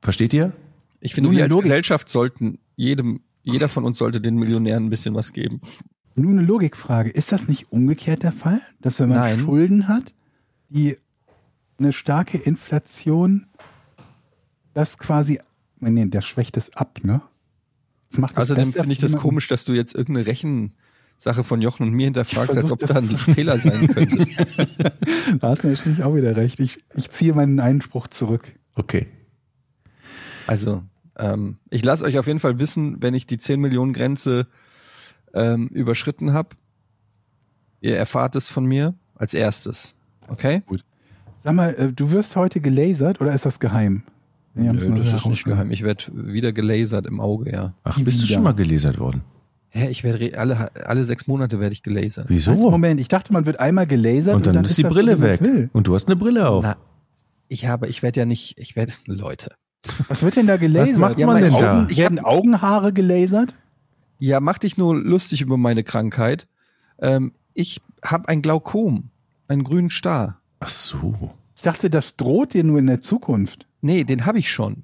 [0.03, 0.53] Versteht ihr?
[1.01, 1.63] ich finde, wir als Logik.
[1.65, 3.21] Gesellschaft sollten jedem,
[3.51, 5.61] jeder von uns sollte den Millionären ein bisschen was geben.
[6.15, 7.11] Nur eine Logikfrage.
[7.11, 8.61] Ist das nicht umgekehrt der Fall?
[8.81, 9.39] Dass wenn man Nein.
[9.39, 10.15] Schulden hat,
[10.69, 10.97] die
[11.79, 13.47] eine starke Inflation,
[14.75, 15.41] das quasi,
[15.81, 17.23] nee, der schwächt es ab, ne?
[18.11, 21.85] Das macht es Außerdem finde ich das komisch, dass du jetzt irgendeine Rechensache von Jochen
[21.85, 24.27] und mir hinterfragst, als ob das- da ein Fehler sein könnte.
[25.41, 26.59] Da hast du natürlich auch wieder recht.
[26.59, 28.53] Ich, ich ziehe meinen Einspruch zurück.
[28.75, 29.07] Okay.
[30.47, 30.83] Also,
[31.19, 34.47] ähm, ich lasse euch auf jeden Fall wissen, wenn ich die 10 Millionen Grenze
[35.35, 36.51] ähm, überschritten habe.
[37.81, 39.95] Ihr erfahrt es von mir als erstes.
[40.29, 40.63] Okay?
[41.39, 44.03] Sag mal, äh, du wirst heute gelasert oder ist das geheim?
[44.55, 45.71] Nee, Nö, das ist nicht geheim.
[45.71, 47.75] Ich werde wieder gelasert im Auge, ja.
[47.85, 48.35] Ach, Wie bist du wieder?
[48.35, 49.23] schon mal gelasert worden?
[49.71, 52.27] Hä, ich werde alle, alle sechs Monate werde ich gelasert.
[52.29, 52.53] Wieso?
[52.53, 55.71] Halt, Moment, ich dachte, man wird einmal gelasert und dann, ist die Brille weg.
[55.73, 56.65] Und du hast eine Brille auf.
[56.65, 56.77] Na,
[57.49, 59.53] ich habe, ich werde ja nicht, ich werde, Leute.
[60.09, 60.95] Was wird denn da gelasert?
[60.95, 61.87] Was macht Ja, man denn Augen- da?
[61.89, 63.57] Ich Werden Augenhaare gelasert?
[64.19, 66.49] Ja, mach dich nur lustig über meine Krankheit.
[67.01, 69.11] Ähm, ich habe ein Glaukom,
[69.47, 70.41] einen grünen Star.
[70.61, 71.31] Ach so.
[71.55, 73.67] Ich dachte, das droht dir nur in der Zukunft.
[73.81, 74.83] Nee, den habe ich schon.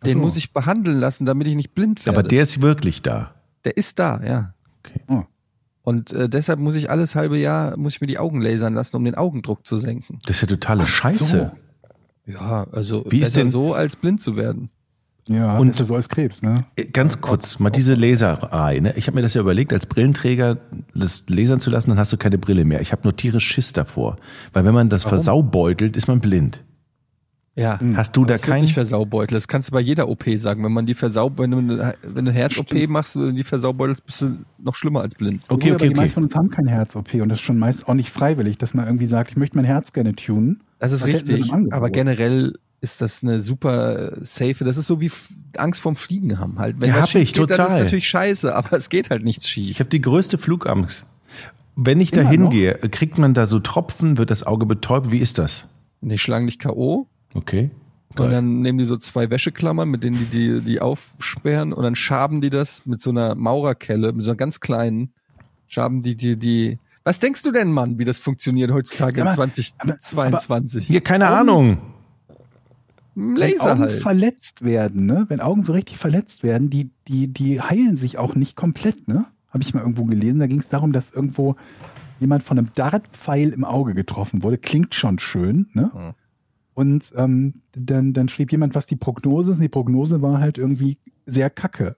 [0.00, 0.18] Ach Den so.
[0.20, 2.18] muss ich behandeln lassen, damit ich nicht blind werde.
[2.18, 3.34] Aber der ist wirklich da.
[3.64, 4.54] der ist da, ja.
[4.84, 5.00] Okay.
[5.08, 5.22] Oh.
[5.84, 8.96] Und äh, deshalb muss ich alles halbe Jahr, muss ich mir die Augen lasern lassen,
[8.96, 10.18] um den Augendruck zu senken.
[10.26, 11.24] Das ist ja totale Scheiße.
[11.24, 11.50] so.
[12.26, 14.70] Ja, also Wie ist denn- so, als blind zu werden.
[15.28, 16.64] Ja, Und- und so als Krebs, ne?
[16.76, 18.80] Äh, Ganz kurz, mal diese Laserei.
[18.80, 18.92] Ne?
[18.96, 20.58] Ich habe mir das ja überlegt, als Brillenträger
[20.94, 22.80] das lasern zu lassen, dann hast du keine Brille mehr.
[22.80, 24.16] Ich habe nur tierisch Schiss davor.
[24.52, 25.18] Weil wenn man das Warum?
[25.18, 26.64] versaubeutelt, ist man blind.
[27.54, 27.78] Ja.
[27.80, 27.96] Hm.
[27.96, 28.62] Hast du da Das keinen?
[28.62, 29.34] nicht Versaubeutel.
[29.34, 30.64] Das kannst du bei jeder OP sagen.
[30.64, 34.22] Wenn man die Versaub, wenn du, eine- eine Herz-OP machst, wenn du die versaubeutest, bist
[34.22, 35.42] du noch schlimmer als blind.
[35.48, 36.14] Okay, aber okay, die meisten okay.
[36.14, 38.86] von uns haben kein Herz-OP und das ist schon meist auch nicht freiwillig, dass man
[38.86, 40.62] irgendwie sagt, ich möchte mein Herz gerne tunen.
[40.78, 41.52] Das ist Was richtig.
[41.52, 44.64] Aber generell ist das eine super safe.
[44.64, 45.10] Das ist so wie
[45.56, 46.80] Angst vorm Fliegen haben halt.
[46.80, 47.82] Wenn Ja, was hab ich, geht, dann ist total.
[47.82, 49.70] natürlich scheiße, aber es geht halt nichts schief.
[49.70, 51.04] Ich habe die größte Flugangst.
[51.76, 55.12] Wenn ich da hingehe, kriegt man da so Tropfen, wird das Auge betäubt?
[55.12, 55.66] Wie ist das?
[56.00, 57.06] Die schlagen dich K.O.
[57.34, 57.70] Okay.
[58.10, 58.30] Und Geil.
[58.30, 62.40] dann nehmen die so zwei Wäscheklammern, mit denen die, die die aufsperren und dann schaben
[62.42, 65.12] die das mit so einer Maurerkelle, mit so einer ganz kleinen,
[65.66, 66.78] schaben die die die.
[67.04, 70.86] Was denkst du denn, Mann, wie das funktioniert heutzutage mal, in 2022?
[70.86, 71.78] Hier, keine Augen- Ahnung.
[73.14, 73.92] Ein Wenn Laser Augen halt.
[73.92, 75.26] verletzt werden, ne?
[75.28, 79.26] Wenn Augen so richtig verletzt werden, die, die, die heilen sich auch nicht komplett, ne?
[79.50, 80.38] Habe ich mal irgendwo gelesen.
[80.38, 81.56] Da ging es darum, dass irgendwo
[82.20, 84.56] jemand von einem Dartpfeil im Auge getroffen wurde.
[84.56, 85.90] Klingt schon schön, ne?
[85.94, 86.14] Mhm.
[86.74, 89.58] Und ähm, dann, dann schrieb jemand, was die Prognose ist.
[89.58, 91.96] Und die Prognose war halt irgendwie sehr kacke.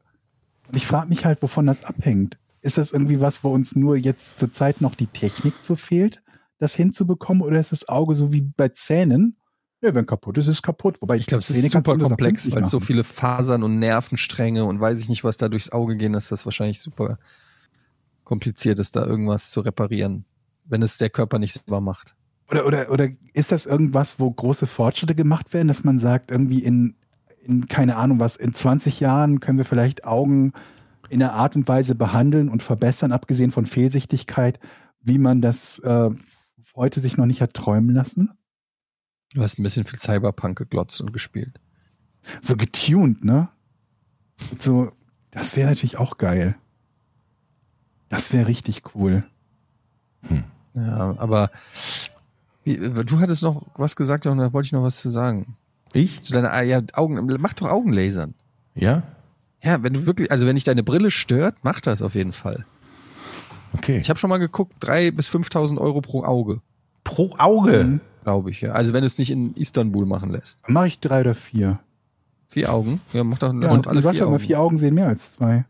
[0.69, 2.39] Und ich frage mich halt, wovon das abhängt.
[2.61, 6.23] Ist das irgendwie was, wo uns nur jetzt zur Zeit noch die Technik zu fehlt,
[6.59, 7.43] das hinzubekommen?
[7.43, 9.37] Oder ist das Auge so wie bei Zähnen?
[9.83, 11.03] Ja, wenn kaputt ist, ist kaputt.
[11.03, 14.81] Wobei Ich glaube, es ist super komplex, weil es so viele Fasern und Nervenstränge und
[14.81, 17.19] weiß ich nicht, was da durchs Auge gehen, dass das wahrscheinlich super
[18.25, 20.25] kompliziert ist, da irgendwas zu reparieren,
[20.65, 22.15] wenn es der Körper nicht selber macht.
[22.55, 26.63] Oder, oder, oder ist das irgendwas, wo große Fortschritte gemacht werden, dass man sagt, irgendwie
[26.63, 26.95] in,
[27.43, 30.53] in, keine Ahnung was, in 20 Jahren können wir vielleicht Augen
[31.09, 34.61] in einer Art und Weise behandeln und verbessern, abgesehen von Fehlsichtigkeit,
[35.01, 36.11] wie man das äh,
[36.77, 38.31] heute sich noch nicht hat träumen lassen?
[39.35, 41.61] Du hast ein bisschen viel Cyberpunk geglotzt und gespielt.
[42.41, 43.49] So getuned, ne?
[44.59, 44.93] So,
[45.31, 46.57] das wäre natürlich auch geil.
[48.09, 49.25] Das wäre richtig cool.
[50.75, 51.51] Ja, aber
[52.65, 55.57] wie, du hattest noch was gesagt und da wollte ich noch was zu sagen.
[55.93, 56.21] Ich?
[56.23, 58.35] Zu deiner ja, Augen, mach doch Augenlasern.
[58.75, 59.03] Ja?
[59.63, 62.67] Ja, wenn du wirklich, also wenn dich deine Brille stört, mach das auf jeden Fall.
[63.75, 63.99] Okay.
[63.99, 66.61] Ich habe schon mal geguckt, drei bis 5.000 Euro pro Auge,
[67.03, 68.01] pro Auge.
[68.23, 68.61] glaube ich.
[68.61, 68.73] Ja.
[68.73, 70.59] Also wenn du es nicht in Istanbul machen lässt.
[70.69, 71.81] Mache ich drei oder vier.
[72.49, 73.01] Vier Augen?
[73.13, 74.39] Ja, mach doch, Ja, und alle vier Augen.
[74.39, 75.65] vier Augen sehen mehr als zwei.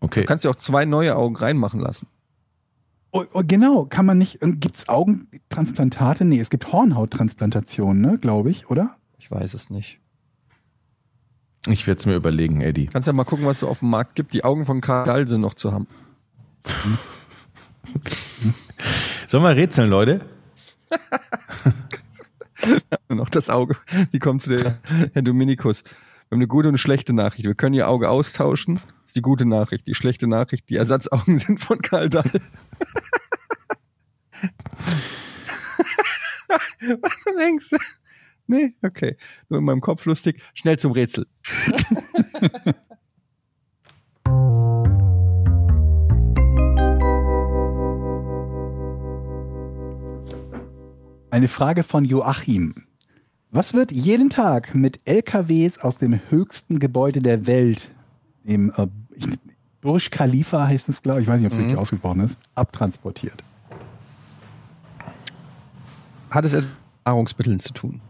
[0.00, 0.20] Okay.
[0.20, 2.06] Du kannst ja auch zwei neue Augen reinmachen lassen.
[3.12, 6.24] Oh, oh, genau, kann man nicht, gibt es Augentransplantate?
[6.24, 8.96] Nee, es gibt Hornhauttransplantationen, ne, glaube ich, oder?
[9.18, 10.00] Ich weiß es nicht.
[11.68, 12.86] Ich werde es mir überlegen, Eddie.
[12.86, 14.32] Kannst ja mal gucken, was es auf dem Markt gibt.
[14.34, 15.88] Die Augen von Karl Dahl sind noch zu haben.
[19.26, 20.20] Sollen wir rätseln, Leute?
[23.08, 23.76] noch das Auge.
[24.12, 24.78] Wie kommt zu der
[25.12, 25.82] Herr Dominikus?
[26.28, 27.44] Wir haben eine gute und eine schlechte Nachricht.
[27.44, 28.80] Wir können Ihr Auge austauschen.
[29.02, 29.86] Das ist die gute Nachricht.
[29.86, 32.28] Die schlechte Nachricht, die Ersatzaugen sind von Karl Dahl.
[37.00, 37.76] Was denkst du?
[38.48, 39.16] Nee, okay.
[39.48, 40.42] Nur in meinem Kopf lustig.
[40.54, 41.28] Schnell zum Rätsel.
[51.30, 52.85] Eine Frage von Joachim.
[53.50, 57.94] Was wird jeden Tag mit LKWs aus dem höchsten Gebäude der Welt,
[58.44, 59.26] dem äh, ich,
[59.80, 61.64] Burj Khalifa heißt es, glaube ich, ich weiß nicht, ob es Mhm.
[61.64, 63.42] richtig ausgesprochen ist, abtransportiert?
[66.30, 68.00] Hat es etwas mit Nahrungsmitteln zu tun?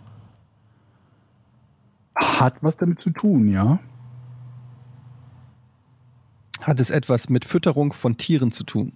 [2.17, 3.79] Hat was damit zu tun, ja?
[6.63, 8.93] Hat es etwas mit Fütterung von Tieren zu tun?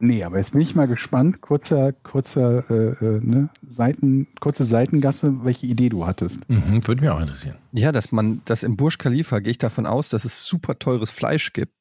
[0.00, 1.40] Nee, aber jetzt bin ich mal gespannt.
[1.40, 6.48] Kurzer, kurzer, äh, äh, ne, Seiten, kurze Seitengasse, welche Idee du hattest.
[6.48, 7.56] Mhm, würde mich auch interessieren.
[7.72, 11.10] Ja, dass man, dass im Burj Khalifa gehe ich davon aus, dass es super teures
[11.10, 11.72] Fleisch gibt.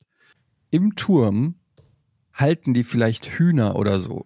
[0.72, 1.56] Im Turm
[2.34, 4.26] halten die vielleicht Hühner oder so,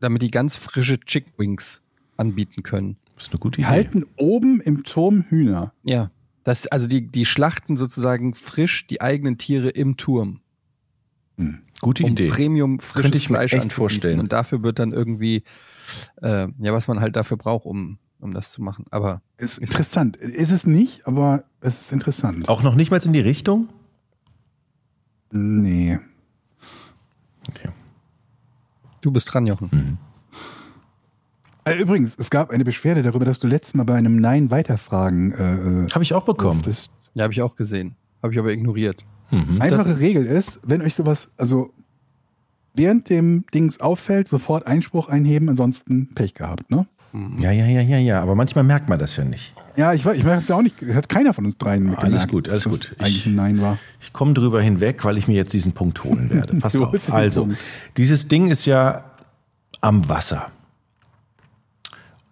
[0.00, 1.80] damit die ganz frische Chick Wings
[2.16, 2.96] anbieten können.
[3.14, 3.70] Das ist eine gute Die Idee.
[3.70, 5.72] halten oben im Turm Hühner.
[5.82, 6.10] Ja,
[6.44, 10.40] das, also die, die schlachten sozusagen frisch die eigenen Tiere im Turm,
[11.36, 11.60] Hm.
[11.80, 12.28] Gute um Idee.
[12.28, 14.20] Premium frisches Könnte ich mir Fleisch echt vorstellen.
[14.20, 15.44] Und dafür wird dann irgendwie,
[16.22, 18.86] äh, ja, was man halt dafür braucht, um, um das zu machen.
[18.90, 20.16] Aber Ist interessant.
[20.16, 22.48] Ist es nicht, aber es ist interessant.
[22.48, 23.68] Auch noch nicht mal in die Richtung?
[25.30, 25.98] Nee.
[27.48, 27.68] Okay.
[29.02, 29.68] du bist dran, Jochen.
[29.72, 29.98] Mhm.
[31.64, 35.32] Äh, Übrigens, es gab eine Beschwerde darüber, dass du letztes Mal bei einem Nein weiterfragen
[35.32, 36.62] äh, äh, Habe ich auch bekommen.
[36.62, 36.92] durftest.
[37.14, 37.94] Ja, habe ich auch gesehen.
[38.22, 39.04] Habe ich aber ignoriert.
[39.30, 39.60] Mhm.
[39.60, 41.70] Einfache Regel ist, wenn euch sowas, also
[42.74, 46.86] während dem Dings auffällt, sofort Einspruch einheben, ansonsten Pech gehabt, ne?
[47.40, 48.22] Ja, ja, ja, ja, ja.
[48.22, 49.54] Aber manchmal merkt man das ja nicht.
[49.76, 52.02] Ja, ich, weiß- ich merke es ja auch nicht, hat keiner von uns dreien Alles
[52.26, 52.94] gemerkt, gut, alles gut.
[52.98, 53.78] eigentlich Ich- ein Nein war.
[54.00, 56.56] Ich komme drüber hinweg, weil ich mir jetzt diesen Punkt holen werde.
[56.58, 57.12] Pass Du auf.
[57.12, 57.58] Also, Punkt.
[57.96, 59.04] dieses Ding ist ja
[59.80, 60.50] am Wasser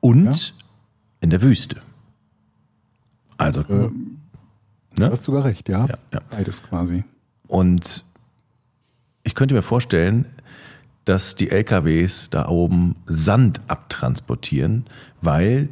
[0.00, 0.54] und
[1.20, 1.76] in der Wüste.
[3.38, 3.92] Also, Du
[4.98, 5.10] ne?
[5.10, 5.86] hast sogar recht, ja.
[5.86, 6.20] Ja, ja.
[6.30, 7.04] Beides quasi.
[7.48, 8.04] Und
[9.24, 10.26] ich könnte mir vorstellen,
[11.04, 14.86] dass die LKWs da oben Sand abtransportieren,
[15.20, 15.68] weil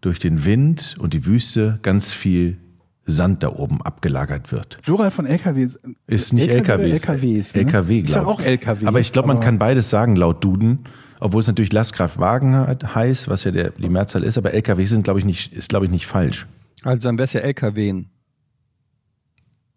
[0.00, 2.58] durch den Wind und die Wüste ganz viel
[3.06, 4.78] Sand da oben abgelagert wird.
[4.82, 5.78] Plural von LKWs.
[6.06, 7.54] Ist nicht LKW LKWs.
[7.54, 7.54] LKWs.
[7.54, 7.60] Ne?
[7.62, 8.86] LKW, Ich sag auch LKWs.
[8.86, 10.80] Aber ich glaube, man kann beides sagen laut Duden,
[11.20, 12.54] obwohl es natürlich Lastkraftwagen
[12.94, 15.86] heißt, was ja der, die Mehrzahl ist, aber LKWs sind, glaube ich, nicht, ist, glaube
[15.86, 16.46] ich, nicht falsch.
[16.82, 18.10] Also dann wäre es ja LKWen.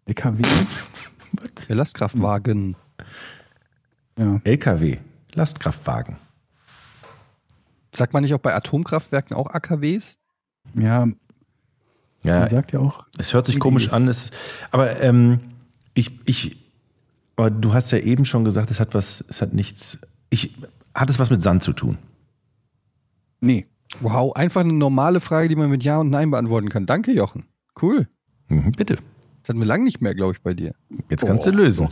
[0.08, 0.42] LKW?
[1.68, 2.76] Der Lastkraftwagen.
[4.18, 4.40] Ja.
[4.42, 4.98] LKW,
[5.34, 6.16] Lastkraftwagen.
[7.94, 10.16] Sagt man nicht auch bei Atomkraftwerken auch AKWs?
[10.74, 11.16] Ja, man
[12.22, 13.06] Ja, sagt ja auch.
[13.18, 14.30] Es hört sich komisch an, es,
[14.70, 15.40] aber ähm,
[15.94, 16.56] ich, ich,
[17.36, 19.98] aber du hast ja eben schon gesagt, es hat was, es hat nichts,
[20.30, 20.56] ich,
[20.94, 21.98] hat es was mit Sand zu tun?
[23.40, 23.66] Nee.
[24.00, 26.86] Wow, einfach eine normale Frage, die man mit Ja und Nein beantworten kann.
[26.86, 27.44] Danke, Jochen.
[27.80, 28.08] Cool.
[28.48, 28.98] Mhm, bitte,
[29.48, 30.74] Das hatten wir lange nicht mehr, glaube ich, bei dir.
[31.08, 31.88] jetzt kannst Oh, du lösen.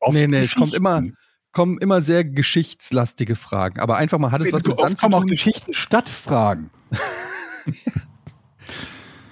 [0.00, 1.02] Auf nee, nee, es kommt immer,
[1.50, 3.80] kommen immer sehr geschichtslastige Fragen.
[3.80, 5.30] Aber einfach mal, hat es was mit Sand zu kommen auch tun?
[5.30, 6.68] Geschichten Stadtfragen.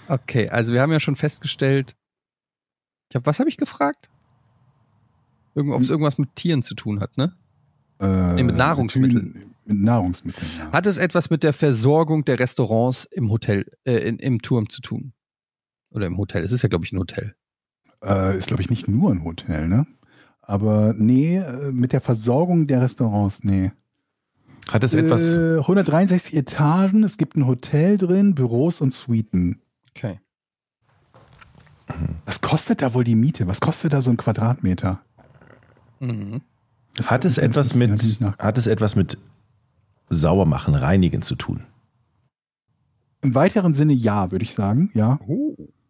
[0.08, 1.94] Okay, also wir haben ja schon festgestellt,
[3.10, 4.08] ich hab, was habe ich gefragt?
[5.54, 7.36] Irgend, Ob es irgendwas mit Tieren zu tun hat, ne?
[8.00, 9.32] Äh, Nee, mit Nahrungsmitteln.
[9.34, 10.72] Mit, mit Nahrungsmitteln, ja.
[10.72, 14.80] Hat es etwas mit der Versorgung der Restaurants im Hotel, äh, in, im Turm zu
[14.80, 15.12] tun?
[15.90, 16.42] Oder im Hotel?
[16.42, 17.34] Es ist ja, glaube ich, ein Hotel.
[18.04, 19.86] Äh, ist, glaube ich, nicht nur ein Hotel, ne?
[20.40, 23.72] Aber nee, äh, mit der Versorgung der Restaurants, nee.
[24.68, 29.60] Hat es etwas, Äh, 163 Etagen, es gibt ein Hotel drin, Büros und Suiten.
[29.90, 30.20] Okay.
[32.26, 33.46] Was kostet da wohl die Miete?
[33.46, 35.00] Was kostet da so ein Quadratmeter?
[36.00, 36.42] Mhm.
[37.04, 39.18] Hat es etwas mit, hat es etwas mit
[40.10, 41.62] Sauermachen, Reinigen zu tun?
[43.22, 44.90] Im weiteren Sinne ja, würde ich sagen.
[44.94, 45.18] Ja.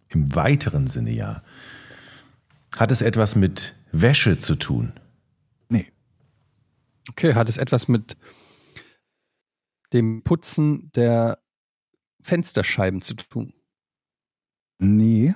[0.09, 1.43] Im weiteren Sinne ja.
[2.77, 4.93] Hat es etwas mit Wäsche zu tun?
[5.69, 5.91] Nee.
[7.11, 8.17] Okay, hat es etwas mit
[9.93, 11.39] dem Putzen der
[12.21, 13.55] Fensterscheiben zu tun?
[14.79, 15.35] Nee.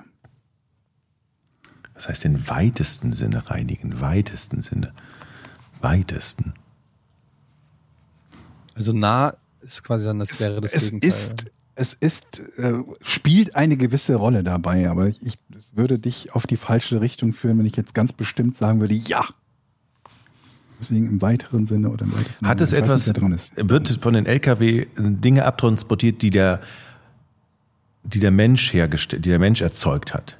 [1.93, 4.93] Das heißt, im weitesten Sinne reinigen, weitesten Sinne.
[5.81, 6.53] Weitesten.
[8.75, 11.09] Also nah ist quasi dann das wäre das es Gegenteil.
[11.09, 16.45] ist, es ist, äh, spielt eine gewisse Rolle dabei, aber ich es würde dich auf
[16.45, 19.25] die falsche Richtung führen, wenn ich jetzt ganz bestimmt sagen würde, ja.
[20.79, 22.67] Deswegen im weiteren Sinne oder im weitesten Hat Sinne.
[22.67, 23.53] es Ich etwas, nicht, dran ist.
[23.55, 26.61] wird von den LKW Dinge abtransportiert, die der,
[28.03, 30.37] die der Mensch hergestellt, die der Mensch erzeugt hat?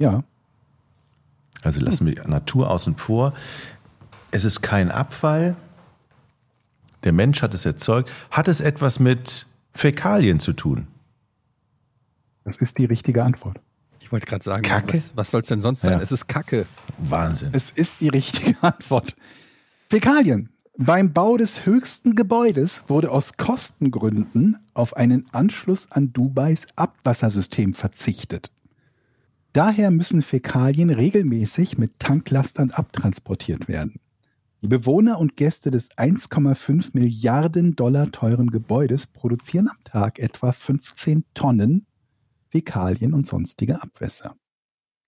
[0.00, 0.22] Ja.
[1.62, 3.32] Also lassen wir die Natur außen vor.
[4.30, 5.56] Es ist kein Abfall.
[7.04, 8.10] Der Mensch hat es erzeugt.
[8.30, 10.86] Hat es etwas mit Fäkalien zu tun?
[12.44, 13.60] Das ist die richtige Antwort.
[14.00, 14.98] Ich wollte gerade sagen, Kacke?
[14.98, 15.92] was, was soll es denn sonst sein?
[15.92, 16.00] Ja.
[16.00, 16.66] Es ist Kacke.
[16.98, 17.50] Wahnsinn.
[17.52, 19.14] Es ist die richtige Antwort.
[19.88, 20.48] Fäkalien.
[20.78, 28.50] Beim Bau des höchsten Gebäudes wurde aus Kostengründen auf einen Anschluss an Dubais Abwassersystem verzichtet.
[29.52, 34.00] Daher müssen Fäkalien regelmäßig mit Tanklastern abtransportiert werden.
[34.62, 41.24] Die Bewohner und Gäste des 1,5 Milliarden Dollar teuren Gebäudes produzieren am Tag etwa 15
[41.34, 41.86] Tonnen
[42.48, 44.36] Fäkalien und sonstige Abwässer.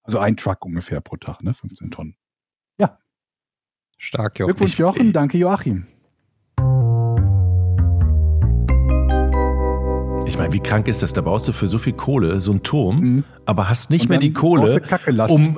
[0.02, 1.54] Also ein Truck ungefähr pro Tag, ne?
[1.54, 2.16] 15 Tonnen.
[3.96, 4.48] Stark, Jochen.
[4.48, 5.12] Glückwunsch, Jochen.
[5.12, 5.86] Danke, Joachim.
[10.26, 11.12] Ich meine, wie krank ist das?
[11.12, 13.24] Da baust du für so viel Kohle so einen Turm, Mhm.
[13.46, 14.82] aber hast nicht mehr die Kohle,
[15.28, 15.56] um,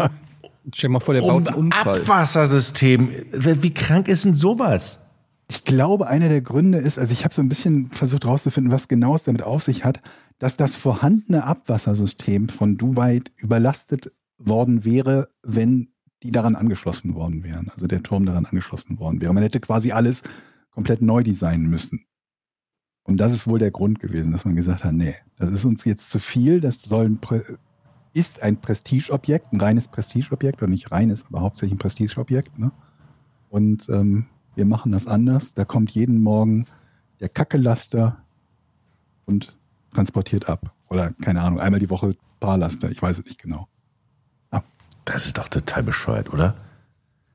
[0.73, 2.01] Stell dir mal vor, der um baut einen Unfall.
[2.01, 3.11] Abwassersystem.
[3.33, 4.99] Wie krank ist denn sowas?
[5.49, 8.89] Ich glaube, einer der Gründe ist, also ich habe so ein bisschen versucht herauszufinden, was
[8.89, 10.01] genau es damit auf sich hat,
[10.39, 15.93] dass das vorhandene Abwassersystem von Dubai überlastet worden wäre, wenn
[16.23, 19.33] die daran angeschlossen worden wären, also der Turm daran angeschlossen worden wäre.
[19.33, 20.23] Man hätte quasi alles
[20.71, 22.07] komplett neu designen müssen.
[23.05, 25.85] Und das ist wohl der Grund gewesen, dass man gesagt hat, nee, das ist uns
[25.85, 27.43] jetzt zu viel, das soll ein Prä
[28.17, 32.59] ist ein Prestigeobjekt, ein reines Prestigeobjekt, oder nicht reines, aber hauptsächlich ein Prestigeobjekt.
[32.59, 32.73] Ne?
[33.51, 35.55] Und ähm, wir machen das anders.
[35.55, 36.67] Da kommt jeden Morgen
[37.21, 38.17] der Kackelaster
[39.27, 39.55] und
[39.93, 40.73] transportiert ab.
[40.89, 43.69] Oder keine Ahnung, einmal die Woche Paarlaster, ich weiß es nicht genau.
[45.07, 46.57] Das ist doch total bescheuert, oder?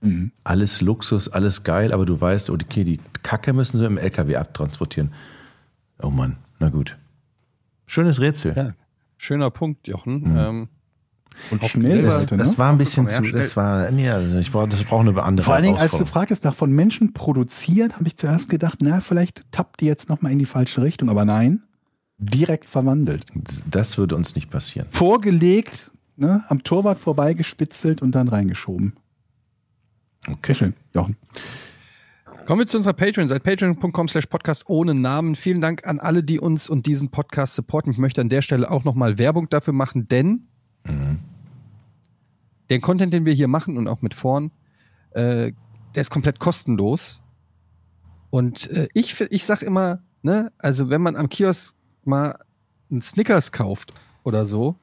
[0.02, 0.32] Mhm.
[0.44, 5.14] Alles Luxus, alles geil, aber du weißt, okay, die Kacke müssen sie im LKW abtransportieren.
[6.02, 6.98] Oh Mann, na gut.
[7.88, 8.54] Schönes Rätsel.
[8.56, 8.74] Ja.
[9.22, 10.32] Schöner Punkt, Jochen.
[10.32, 10.36] Mhm.
[10.38, 10.68] Ähm,
[11.52, 12.58] Und schnell, selber- Das, ne?
[12.58, 15.54] war ein bisschen zu, das war, nee, also ich brauche, das braucht eine andere Vor
[15.54, 19.44] allen Dingen, als du fragtest, nach von Menschen produziert, habe ich zuerst gedacht, na, vielleicht
[19.52, 21.08] tappt die jetzt nochmal in die falsche Richtung.
[21.08, 21.62] Aber nein,
[22.18, 23.28] direkt verwandelt.
[23.70, 24.88] Das würde uns nicht passieren.
[24.90, 28.94] Vorgelegt, ne, am Torwart vorbeigespitzelt und dann reingeschoben.
[30.28, 30.38] Okay.
[30.48, 31.16] Sehr schön, Jochen.
[32.46, 33.28] Kommen wir zu unserer Patreon.
[33.28, 35.36] Seit patreon.com slash podcast ohne Namen.
[35.36, 37.92] Vielen Dank an alle, die uns und diesen Podcast supporten.
[37.92, 40.48] Ich möchte an der Stelle auch nochmal Werbung dafür machen, denn
[40.84, 41.20] Mhm.
[42.72, 44.50] der Content, den wir hier machen und auch mit vorn,
[45.12, 45.52] äh,
[45.94, 47.22] der ist komplett kostenlos.
[48.32, 52.40] Und äh, ich, ich sag immer, ne, also wenn man am Kiosk mal
[52.90, 54.76] einen Snickers kauft oder so,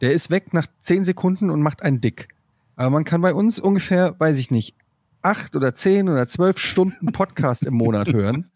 [0.00, 2.26] der ist weg nach 10 Sekunden und macht einen dick.
[2.74, 4.74] Aber man kann bei uns ungefähr, weiß ich nicht,
[5.22, 8.50] acht oder zehn oder zwölf Stunden Podcast im Monat hören.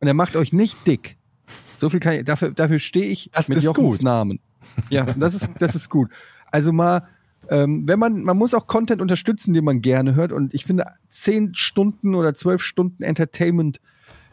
[0.00, 1.16] Und er macht euch nicht dick.
[1.78, 4.02] So viel kann ich, dafür, dafür stehe ich Das mit Jochens gut.
[4.02, 4.40] Namen.
[4.90, 6.10] Ja, das ist, das ist gut.
[6.50, 7.06] Also mal,
[7.48, 10.32] ähm, wenn man, man muss auch Content unterstützen, den man gerne hört.
[10.32, 13.80] Und ich finde, zehn Stunden oder zwölf Stunden Entertainment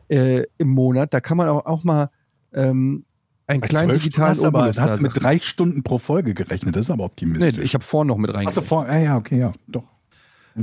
[0.09, 2.09] äh, im Monat, da kann man auch, auch mal
[2.53, 3.05] ähm,
[3.47, 6.75] einen Bei kleinen digitalen hast du aber, hast du mit drei Stunden pro Folge gerechnet.
[6.75, 7.57] Das ist aber optimistisch.
[7.57, 8.67] Nee, ich habe vorhin noch mit Achso, reingegangen.
[8.67, 9.85] vor, ja, ja, okay, ja, doch.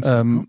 [0.03, 0.49] Ähm,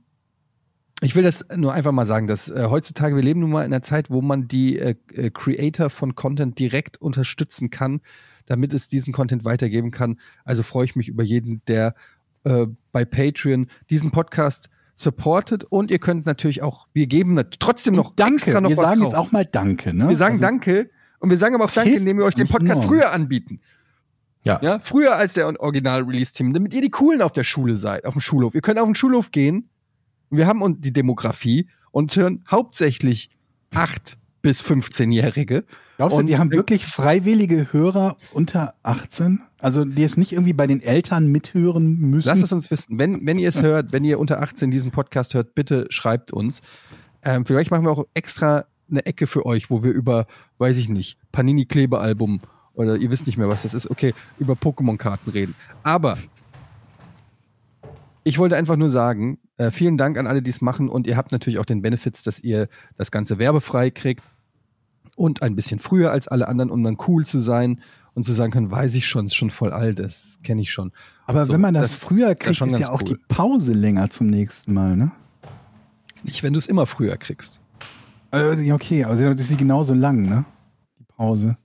[1.01, 3.73] ich will das nur einfach mal sagen, dass äh, heutzutage, wir leben nun mal in
[3.73, 8.01] einer Zeit, wo man die äh, äh, Creator von Content direkt unterstützen kann,
[8.45, 10.19] damit es diesen Content weitergeben kann.
[10.45, 11.95] Also freue ich mich über jeden, der
[12.43, 18.13] äh, bei Patreon diesen Podcast supportet und ihr könnt natürlich auch, wir geben trotzdem noch
[18.15, 18.35] danke.
[18.35, 19.11] extra noch wir was sagen drauf.
[19.11, 19.93] jetzt auch mal Danke.
[19.93, 20.07] Ne?
[20.07, 20.89] wir sagen Also, Danke
[21.19, 23.61] und wir sagen aber auch Danke, indem wir euch den Podcast früher anbieten.
[24.43, 24.59] Ja.
[24.61, 28.21] Ja, früher als der Original-Release-Team, damit ihr die Coolen auf der Schule seid, auf dem
[28.21, 28.55] Schulhof.
[28.55, 29.69] Ihr könnt auf den Schulhof gehen.
[30.31, 33.29] Wir haben und die Demografie und hören hauptsächlich
[33.73, 35.65] acht bis 15-Jährige.
[35.97, 39.41] Glaubst du, Und- die haben wirklich freiwillige Hörer unter 18?
[39.59, 42.27] Also die es nicht irgendwie bei den Eltern mithören müssen?
[42.27, 42.97] Lasst es uns wissen.
[42.97, 46.61] Wenn, wenn ihr es hört, wenn ihr unter 18 diesen Podcast hört, bitte schreibt uns.
[47.23, 50.25] Ähm, vielleicht machen wir auch extra eine Ecke für euch, wo wir über,
[50.57, 52.41] weiß ich nicht, Panini-Klebealbum
[52.73, 55.55] oder ihr wisst nicht mehr, was das ist, okay, über Pokémon-Karten reden.
[55.83, 56.17] Aber
[58.23, 61.17] ich wollte einfach nur sagen, äh, vielen Dank an alle, die es machen und ihr
[61.17, 62.67] habt natürlich auch den Benefits, dass ihr
[62.97, 64.23] das Ganze werbefrei kriegt
[65.15, 67.81] und ein bisschen früher als alle anderen, um dann cool zu sein
[68.13, 70.91] und zu sagen können, weiß ich schon, ist schon voll alt, das kenne ich schon.
[71.25, 73.07] Aber So, wenn man das, das früher ist kriegt, schon ist ja auch cool.
[73.09, 75.11] die Pause länger zum nächsten Mal, ne?
[76.23, 77.59] Nicht, wenn du es immer früher kriegst.
[78.33, 80.45] Ja, okay, aber das ist sie genauso lang, ne?
[80.99, 81.55] Die Pause.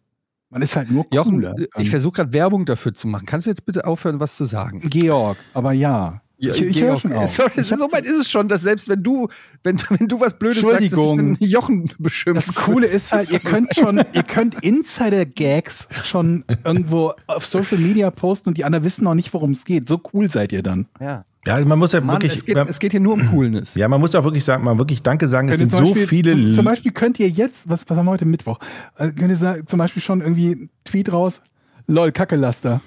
[0.49, 1.55] Man ist halt nur Jochen, cooler.
[1.77, 3.27] ich versuche gerade Werbung dafür zu machen.
[3.27, 4.81] Kannst du jetzt bitte aufhören, was zu sagen?
[4.81, 6.23] Georg, aber ja.
[6.39, 7.31] Ich ich höre schon äh, auf.
[7.31, 9.29] Sorry, so weit ist es schon, dass selbst wenn du,
[9.63, 12.45] wenn, wenn du was Blödes sagst, dass ich Jochen beschimpfe.
[12.45, 18.11] Das Coole ist halt, ihr könnt schon, ihr könnt Insider-Gags schon irgendwo auf Social Media
[18.11, 19.89] posten und die anderen wissen noch nicht, worum es geht.
[19.89, 20.87] So cool seid ihr dann.
[21.01, 21.25] Ja.
[21.47, 22.39] Ja, man muss ja Mann, wirklich.
[22.39, 23.77] es, geht, es geht hier nur um Coolness.
[23.77, 25.49] ja, man muss auch wirklich sagen, mal wirklich Danke sagen.
[25.49, 26.33] Es sind so Beispiel- viele.
[26.33, 28.59] Zum, zum Beispiel könnt ihr jetzt, was, was haben wir heute Mittwoch?
[28.97, 31.43] Also könnt ihr sagen, zum Beispiel schon irgendwie einen Tweet raus,
[31.87, 32.81] lol, Kackelaster.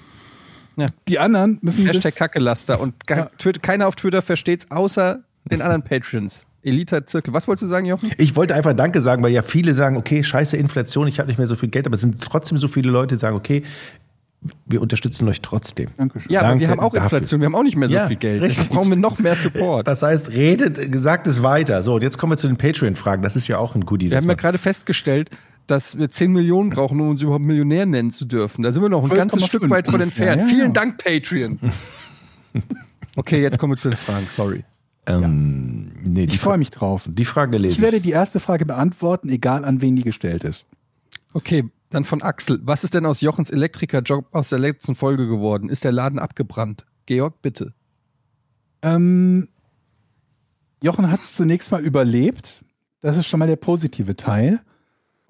[0.80, 0.88] Ja.
[1.08, 2.80] Die anderen müssen Hashtag Kackelaster.
[2.80, 3.26] Und Ja.
[3.38, 5.20] Twitter- keiner auf Twitter versteht's, außer
[5.50, 6.44] den anderen Patrons.
[6.62, 7.32] Elite Zirkel.
[7.32, 8.10] Was wolltest du sagen, Jochen?
[8.18, 11.38] Ich wollte einfach Danke sagen, weil ja viele sagen, okay, scheiße Inflation, ich habe nicht
[11.38, 13.62] mehr so viel Geld, aber es sind trotzdem so viele Leute, die sagen, okay,
[14.66, 15.88] wir unterstützen euch trotzdem.
[15.98, 16.32] Dankeschön.
[16.32, 17.18] Ja, aber Danke wir haben auch dafür.
[17.18, 18.40] Inflation, wir haben auch nicht mehr so Ja, viel Geld.
[18.42, 18.56] richtig.
[18.58, 19.86] Deshalb brauchen wir noch mehr Support.
[19.88, 21.82] Das heißt, redet, gesagt es weiter.
[21.82, 23.22] So, und jetzt kommen wir zu den Patreon-Fragen.
[23.22, 24.10] Das ist ja auch ein Goodie.
[24.10, 25.30] Wir haben ja gerade festgestellt,
[25.70, 28.62] dass wir 10 Millionen brauchen, um uns überhaupt Millionär nennen zu dürfen.
[28.62, 30.42] Da sind wir noch ein 12,5 ganzes Stück weit von entfernt.
[30.42, 30.72] ja, Vielen ja.
[30.72, 31.58] Dank, Patreon.
[33.16, 34.64] okay, jetzt kommen wir zu den Fragen, sorry.
[35.06, 37.04] ähm, nee, Ich freue mich drauf.
[37.06, 40.66] die Frage lese Ich werde die erste Frage beantworten, egal an wen die gestellt ist.
[41.32, 42.60] Okay, dann von Axel.
[42.62, 45.68] Was ist denn aus Jochens Elektrikerjob aus der letzten Folge geworden?
[45.68, 46.86] Ist der Laden abgebrannt?
[47.06, 47.72] Georg, bitte.
[48.82, 49.48] Ähm,
[50.82, 52.64] Jochen hat es zunächst mal überlebt.
[53.00, 54.60] Das ist schon mal der positive Teil.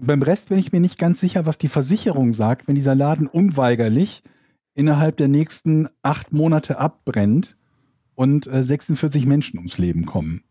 [0.03, 3.27] Beim Rest bin ich mir nicht ganz sicher, was die Versicherung sagt, wenn dieser Laden
[3.27, 4.23] unweigerlich
[4.75, 7.59] innerhalb der nächsten acht Monate abbrennt
[8.15, 10.43] und äh, 46 Menschen ums Leben kommen.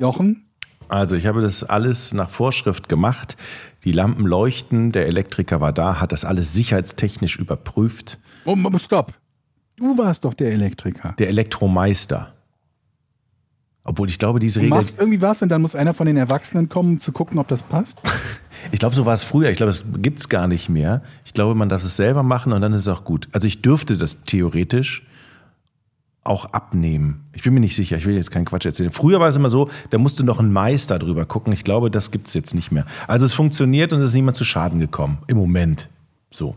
[0.00, 0.46] Jochen?
[0.88, 3.36] Also, ich habe das alles nach Vorschrift gemacht.
[3.84, 8.18] Die Lampen leuchten, der Elektriker war da, hat das alles sicherheitstechnisch überprüft.
[8.46, 9.12] Oh, stopp.
[9.76, 11.14] Du warst doch der Elektriker.
[11.18, 12.34] Der Elektromeister.
[13.88, 14.78] Obwohl ich glaube, diese Du Regel.
[14.78, 17.48] machst irgendwie was und dann muss einer von den Erwachsenen kommen, um zu gucken, ob
[17.48, 18.02] das passt.
[18.72, 19.50] Ich glaube, so war es früher.
[19.50, 21.00] Ich glaube, das gibt's gar nicht mehr.
[21.24, 23.28] Ich glaube, man darf es selber machen und dann ist es auch gut.
[23.30, 25.06] Also ich dürfte das theoretisch
[26.24, 27.24] auch abnehmen.
[27.32, 28.90] Ich bin mir nicht sicher, ich will jetzt keinen Quatsch erzählen.
[28.90, 31.52] Früher war es immer so, da musste noch ein Meister drüber gucken.
[31.52, 32.84] Ich glaube, das gibt's jetzt nicht mehr.
[33.06, 35.18] Also es funktioniert und es ist niemand zu Schaden gekommen.
[35.28, 35.88] Im Moment.
[36.32, 36.56] So.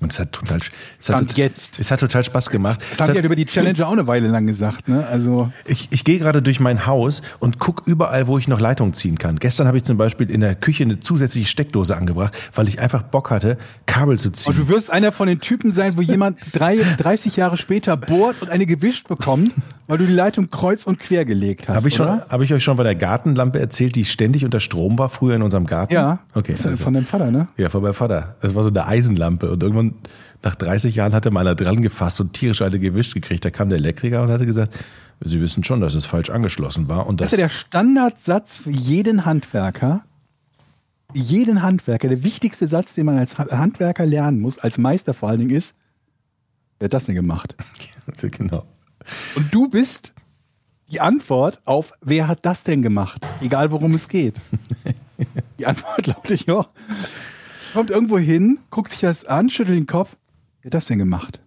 [0.00, 0.60] Und es hat total,
[1.00, 1.80] es hat, total- jetzt.
[1.80, 2.80] es hat total Spaß gemacht.
[2.88, 5.04] Das haben halt über die Challenger auch eine Weile lang gesagt, ne?
[5.06, 5.50] Also.
[5.64, 9.18] ich, ich gehe gerade durch mein Haus und guck überall, wo ich noch Leitungen ziehen
[9.18, 9.38] kann.
[9.40, 13.02] Gestern habe ich zum Beispiel in der Küche eine zusätzliche Steckdose angebracht, weil ich einfach
[13.02, 14.52] Bock hatte, Kabel zu ziehen.
[14.52, 18.40] Und du wirst einer von den Typen sein, wo jemand drei, 30 Jahre später bohrt
[18.40, 19.52] und eine gewischt bekommt,
[19.88, 21.74] weil du die Leitung kreuz und quer gelegt hast.
[21.76, 24.96] Habe ich, schon, hab ich euch schon von der Gartenlampe erzählt, die ständig unter Strom
[24.96, 25.92] war, früher in unserem Garten?
[25.94, 26.20] Ja.
[26.34, 26.52] Okay.
[26.52, 27.48] Das ist Also, von deinem Vater, ne?
[27.56, 28.36] ja, von meinem Vater.
[28.42, 29.50] Das war so eine Eisenlampe.
[29.50, 29.87] Und irgendwann,
[30.42, 33.44] nach 30 Jahren, hatte mal einer dran gefasst und tierisch eine gewischt gekriegt.
[33.44, 34.74] Da kam der Elektriker und hatte gesagt,
[35.20, 37.06] Sie wissen schon, dass es falsch angeschlossen war.
[37.08, 40.04] Und Das das, ist ja der Standardsatz für jeden Handwerker.
[41.12, 42.06] Jeden Handwerker.
[42.08, 45.56] Der wichtigste Satz, den man als Ha- Handwerker lernen muss, als Meister vor allen Dingen,
[45.56, 45.76] ist,
[46.78, 47.56] wer hat das denn gemacht?
[48.20, 48.64] genau.
[49.34, 50.14] Und du bist
[50.90, 53.26] die Antwort auf, wer hat das denn gemacht?
[53.40, 54.40] Egal worum es geht.
[55.58, 56.64] Die Antwort lautet ja,
[57.72, 60.16] kommt irgendwo hin, guckt sich das an, schüttelt den Kopf,
[60.62, 61.40] wer hat das denn gemacht?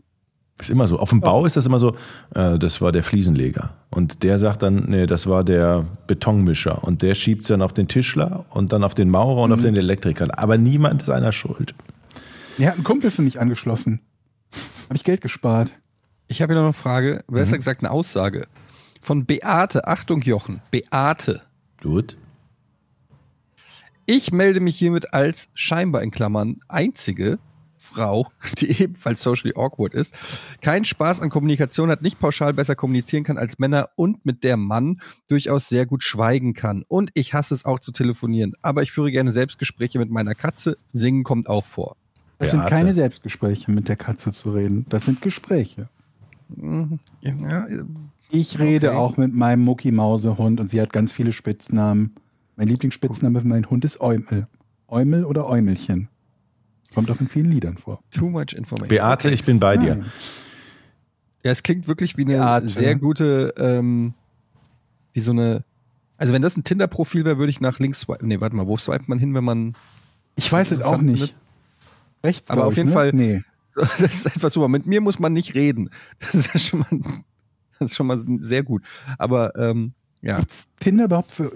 [0.60, 1.00] Ist immer so.
[1.00, 1.96] Auf dem Bau ist das immer so,
[2.36, 3.74] äh, das war der Fliesenleger.
[3.90, 6.84] Und der sagt dann, nee, das war der Betonmischer.
[6.84, 9.76] Und der schiebt dann auf den Tischler und dann auf den Maurer und auf den
[9.76, 10.28] Elektriker.
[10.38, 11.74] Aber niemand ist einer schuld.
[12.60, 14.02] Der hat einen Kumpel für mich angeschlossen.
[14.86, 15.72] Habe ich Geld gespart.
[16.28, 18.48] Ich habe hier noch eine Frage, besser gesagt eine Aussage.
[19.02, 21.42] Von Beate, Achtung Jochen, Beate.
[21.82, 22.18] Gut.
[24.14, 27.40] Ich melde mich hiermit als scheinbar in Klammern einzige
[27.78, 28.28] Frau,
[28.60, 30.14] die ebenfalls socially awkward ist,
[30.60, 34.58] keinen Spaß an Kommunikation hat, nicht pauschal besser kommunizieren kann als Männer und mit der
[34.58, 36.84] Mann durchaus sehr gut schweigen kann.
[36.90, 38.52] Und ich hasse es auch zu telefonieren.
[38.62, 40.78] Aber ich führe gerne Selbstgespräche mit meiner Katze.
[40.92, 41.96] Singen kommt auch vor.
[42.38, 44.86] Das sind keine Selbstgespräche, mit der Katze zu reden.
[44.90, 45.88] Das sind Gespräche.
[46.50, 47.00] Mhm.
[47.22, 47.66] Ja,
[48.30, 48.98] Ich rede Okay.
[48.98, 52.14] auch mit meinem Mucki-Mause-Hund und sie hat ganz viele Spitznamen.
[52.62, 54.46] Mein Lieblingsspitzname für meinen Hund ist Eumel.
[54.88, 56.10] Eumel oder Eumelchen.
[56.94, 58.04] Kommt auch in vielen Liedern vor.
[58.12, 58.88] Too much information.
[58.88, 60.06] Beate, ich bin bei dir.
[61.44, 62.70] Ja, es klingt wirklich wie eine Beate.
[62.70, 64.14] sehr gute, ähm,
[65.14, 65.64] wie so eine.
[66.18, 68.28] Also wenn das ein Tinder-Profil wäre, würde ich nach links swipen.
[68.28, 69.74] Nee, warte mal, wo swipet man hin, wenn man.
[70.36, 71.36] Ich weiß es auch nicht.
[72.24, 72.94] Rechts, Aber auf ich, jeden ne?
[72.94, 73.42] Fall- Nee.
[73.74, 74.68] Das ist einfach super.
[74.68, 75.90] Mit mir muss man nicht reden.
[76.20, 77.02] Das ist ja schon mal,
[77.80, 78.84] das ist schon mal sehr gut.
[79.18, 80.40] Aber ähm, ja.
[80.40, 81.52] Gibt's Tinder überhaupt für,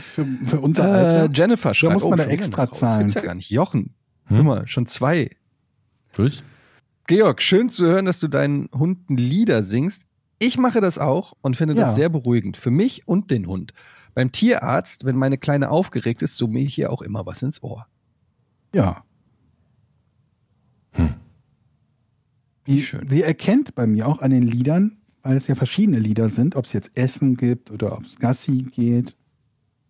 [0.00, 0.90] für, für unser Äh,
[1.22, 1.32] Alter?
[1.34, 1.94] Jennifer schreibt.
[1.94, 2.70] muss man da schon wieder extra eine Frau.
[2.70, 3.00] Das zahlen?
[3.00, 3.50] gibt's ja gar nicht.
[3.50, 3.94] Jochen,
[4.26, 4.36] Hm?
[4.36, 5.30] guck mal, schon zwei.
[6.16, 6.42] Was?
[7.06, 10.04] Georg, schön zu hören, dass du deinen Hunden Lieder singst.
[10.38, 11.82] Ich mache das auch und finde Ja.
[11.82, 12.56] das sehr beruhigend.
[12.56, 13.74] Für mich und den Hund.
[14.14, 17.86] Beim Tierarzt, wenn meine Kleine aufgeregt ist, summe ich ihr auch immer was ins Ohr.
[18.74, 19.04] Ja.
[20.92, 21.14] Hm.
[22.64, 23.08] Wie, Schön.
[23.08, 26.64] sie erkennt bei mir auch an den Liedern, weil es ja verschiedene Lieder sind, ob
[26.66, 29.16] es jetzt Essen gibt oder ob es Gassi geht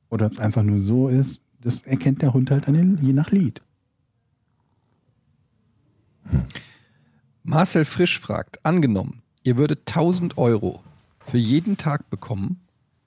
[0.08, 1.40] oder ob es einfach nur so ist.
[1.60, 3.60] Das erkennt der Hund halt an den, je nach Lied.
[7.42, 10.82] Marcel Frisch fragt, angenommen, ihr würdet 1000 Euro
[11.26, 12.60] für jeden Tag bekommen,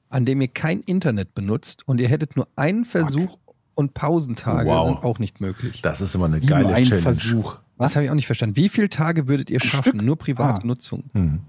[0.10, 3.38] an dem ihr kein Internet benutzt und ihr hättet nur einen Versuch
[3.76, 4.88] und Pausentage Wow.
[4.88, 5.82] sind auch nicht möglich.
[5.82, 7.02] Das ist immer eine Wie nur geile ein Challenge.
[7.02, 7.60] Versuch.
[7.78, 8.56] Das habe ich auch nicht verstanden.
[8.56, 9.94] Wie viele Tage würdet ihr Ein schaffen?
[9.94, 10.04] Stück?
[10.04, 10.66] Nur private Ah.
[10.66, 11.06] Nutzung.
[11.14, 11.40] Hm.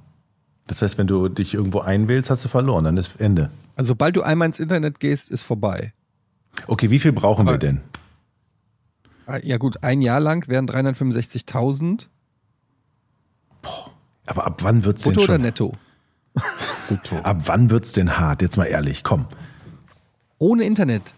[0.67, 3.51] Das heißt, wenn du dich irgendwo einwählst, hast du verloren, dann ist Ende.
[3.77, 5.93] Also sobald du einmal ins Internet gehst, ist vorbei.
[6.67, 7.81] Okay, wie viel brauchen wir Aber- denn?
[9.27, 12.09] Ah, Ja gut, ein Jahr lang wären 365.000.
[14.27, 15.43] Aber ab wann wird's denn Brutto oder schon?
[15.43, 15.73] netto?
[17.23, 18.43] Ab wann wird's denn hart?
[18.43, 19.27] Jetzt mal ehrlich, komm.
[20.39, 21.15] Ohne Internet.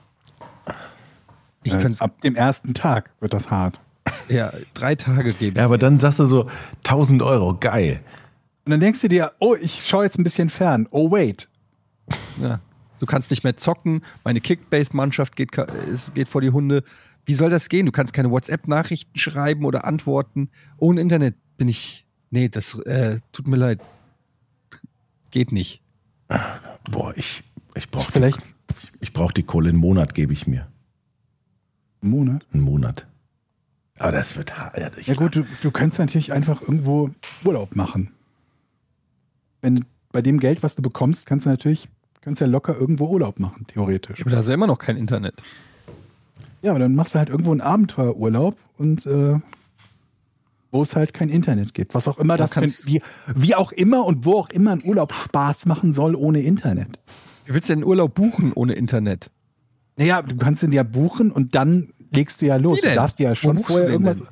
[1.64, 3.80] Ich Äh, ab dem ersten Tag wird das hart.
[4.28, 5.56] ja drei Tage geben.
[5.56, 6.48] Ja, aber dann sagst du so
[6.84, 8.00] 1000 Euro, geil.
[8.66, 10.88] Und dann denkst du dir, oh, ich schaue jetzt ein bisschen fern.
[10.90, 11.48] Oh, wait.
[12.42, 12.60] Ja.
[12.98, 14.02] Du kannst nicht mehr zocken.
[14.24, 15.50] Meine Kickbase-Mannschaft geht,
[16.14, 16.82] geht vor die Hunde.
[17.24, 17.86] Wie soll das gehen?
[17.86, 20.50] Du kannst keine WhatsApp-Nachrichten schreiben oder antworten.
[20.78, 22.06] Ohne Internet bin ich.
[22.30, 23.80] Nee, das äh, tut mir leid.
[25.30, 25.80] Geht nicht.
[26.90, 27.44] Boah, ich,
[27.74, 28.42] ich brauche Vielleicht die,
[29.00, 29.68] ich brauch die Kohle.
[29.68, 30.66] Einen Monat gebe ich mir.
[32.02, 32.46] einen Monat.
[32.52, 33.06] Einen Monat.
[33.98, 34.76] Aber das wird hart.
[34.76, 37.10] Also ich- Ja gut, du, du kannst natürlich einfach irgendwo
[37.44, 38.10] Urlaub machen.
[39.66, 41.88] Wenn bei dem Geld, was du bekommst, kannst du natürlich,
[42.20, 44.20] kannst ja locker irgendwo Urlaub machen, theoretisch.
[44.20, 45.34] Aber da ist ja immer noch kein Internet.
[46.62, 49.40] Ja, aber dann machst du halt irgendwo einen Abenteuerurlaub und äh,
[50.70, 51.96] wo es halt kein Internet gibt.
[51.96, 53.02] Was auch immer Da das kannst- wie,
[53.34, 57.00] wie auch immer und wo auch immer ein Urlaub Spaß machen soll ohne Internet.
[57.44, 59.32] Wie willst du denn Urlaub buchen ohne Internet?
[59.96, 62.80] Naja, du kannst ihn ja buchen und dann legst du ja los.
[62.82, 62.90] Denn?
[62.90, 64.22] Du darfst ja schon vorher du irgendwas.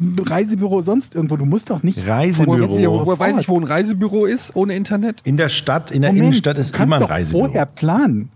[0.00, 1.36] Reisebüro sonst irgendwo.
[1.36, 2.06] Du musst doch nicht.
[2.06, 2.68] Reisebüro.
[2.70, 5.20] Woher, woher weiß ich, wo ein Reisebüro ist ohne Internet?
[5.24, 7.44] in der Stadt, in der Moment, Innenstadt ist immer ein doch Reisebüro.
[7.46, 8.30] vorher planen.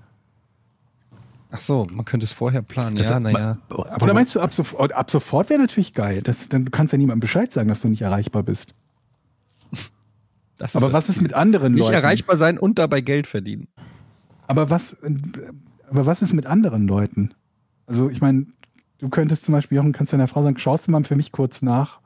[1.55, 2.97] Ach so, man könnte es vorher planen.
[2.97, 3.59] Das ja, naja.
[3.69, 6.23] aber Oder meinst du, ab sofort, ab sofort wäre natürlich geil.
[6.23, 8.75] Das, dann, du kannst ja niemandem Bescheid sagen, dass du nicht erreichbar bist.
[10.73, 11.95] Aber was ist mit anderen Nicht Leuten?
[11.95, 13.69] erreichbar sein und dabei Geld verdienen.
[14.47, 14.97] Aber was,
[15.91, 17.33] aber was ist mit anderen Leuten?
[17.87, 18.47] Also ich meine,
[19.03, 21.61] du könntest zum Beispiel, Jochen, kannst deiner Frau sagen, schaust du mal für mich kurz
[21.61, 22.01] nach.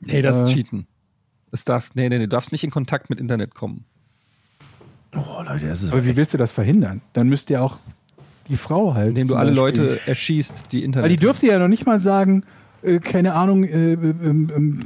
[0.00, 0.54] Nee, das ist Äh.
[0.54, 0.86] Cheaten.
[1.52, 3.84] Es darf, nee, nee, nee, du darfst nicht in Kontakt mit Internet kommen.
[5.16, 7.00] Oh, Leute, das ist Aber wie willst du das verhindern?
[7.12, 7.78] Dann müsste ja auch
[8.48, 9.10] die Frau halt.
[9.10, 11.04] Indem du alle Beispiel- Leute erschießt, die Internet.
[11.04, 12.44] Weil die dürfte ja noch nicht mal sagen,
[12.82, 14.80] äh, keine Ahnung, äh, ähm, ähm,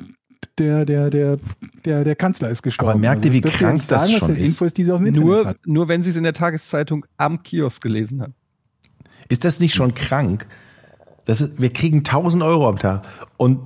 [0.59, 1.39] der, der, der,
[1.87, 2.91] der, der Kanzler ist gestorben.
[2.91, 4.45] Aber merkt ihr, das wie krank nicht das sagen, schon ist?
[4.45, 5.57] Info ist, die sie aus dem Internet nur, hat.
[5.66, 8.33] nur wenn sie es in der Tageszeitung am Kiosk gelesen hat.
[9.29, 10.47] Ist das nicht schon krank?
[11.28, 13.05] Das ist, wir kriegen 1000 Euro am Tag
[13.36, 13.60] und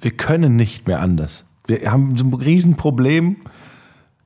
[0.00, 1.44] wir können nicht mehr anders.
[1.66, 3.36] Wir haben so ein Riesenproblem,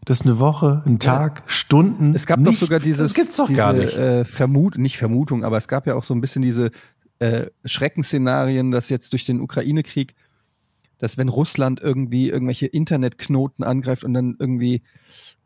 [0.05, 2.15] dass eine Woche, ein Tag, Stunden.
[2.15, 3.97] Es gab nicht, doch sogar dieses, doch diese gar nicht.
[3.97, 6.71] Äh, Vermut, nicht Vermutung, aber es gab ja auch so ein bisschen diese
[7.19, 10.15] äh, Schreckensszenarien, dass jetzt durch den Ukraine-Krieg,
[10.99, 14.83] dass wenn Russland irgendwie irgendwelche Internetknoten angreift und dann irgendwie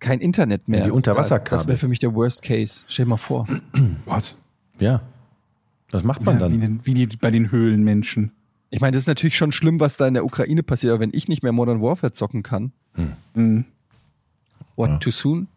[0.01, 0.81] kein Internet mehr.
[0.81, 1.51] Ja, die Unterwasserkabel.
[1.51, 2.83] Das, das wäre für mich der Worst Case.
[2.89, 3.47] Stell dir mal vor.
[4.05, 4.37] Gott.
[4.79, 5.01] Ja.
[5.93, 6.61] Was macht man Ja, wie, dann?
[6.61, 8.33] den, wie die bei den Höhlenmenschen.
[8.71, 11.11] Ich meine, das ist natürlich schon schlimm, was da in der Ukraine passiert, aber wenn
[11.13, 12.73] ich nicht mehr Modern Warfare zocken kann,
[13.35, 13.65] Mhm.
[14.77, 14.97] what Ja.
[14.99, 15.49] too soon?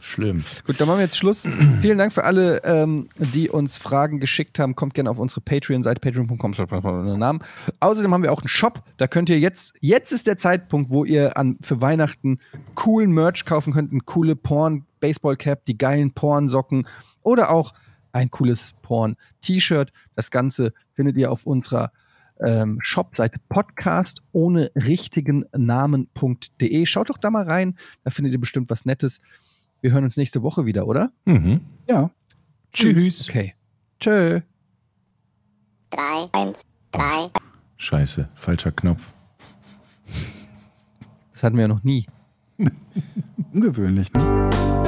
[0.00, 0.44] Schlimm.
[0.64, 1.42] Gut, dann machen wir jetzt Schluss.
[1.80, 4.76] Vielen Dank für alle, ähm, die uns Fragen geschickt haben.
[4.76, 7.18] Kommt gerne auf unsere Patreon-Seite, patreon.com.
[7.18, 7.40] Namen.
[7.80, 8.84] Außerdem haben wir auch einen Shop.
[8.98, 12.38] Da könnt ihr jetzt, jetzt ist der Zeitpunkt, wo ihr an, für Weihnachten
[12.76, 13.90] coolen Merch kaufen könnt.
[13.90, 16.86] Eine coole Porn-Baseball-Cap, die geilen Porn-Socken
[17.22, 17.74] oder auch
[18.18, 19.92] ein cooles Porn-T-Shirt.
[20.14, 21.92] Das Ganze findet ihr auf unserer
[22.40, 26.86] ähm, Shop-Seite Podcast ohne richtigen Namen.de.
[26.86, 27.76] Schaut doch da mal rein.
[28.04, 29.20] Da findet ihr bestimmt was Nettes.
[29.80, 31.12] Wir hören uns nächste Woche wieder, oder?
[31.24, 31.60] Mhm.
[31.88, 32.10] Ja.
[32.72, 33.28] Tschüss.
[33.28, 33.54] Okay.
[34.00, 34.40] Tschö.
[35.90, 37.30] drei, eins, drei,
[37.76, 39.12] Scheiße, falscher Knopf.
[41.32, 42.06] Das hatten wir ja noch nie.
[43.52, 44.87] Ungewöhnlich, ne?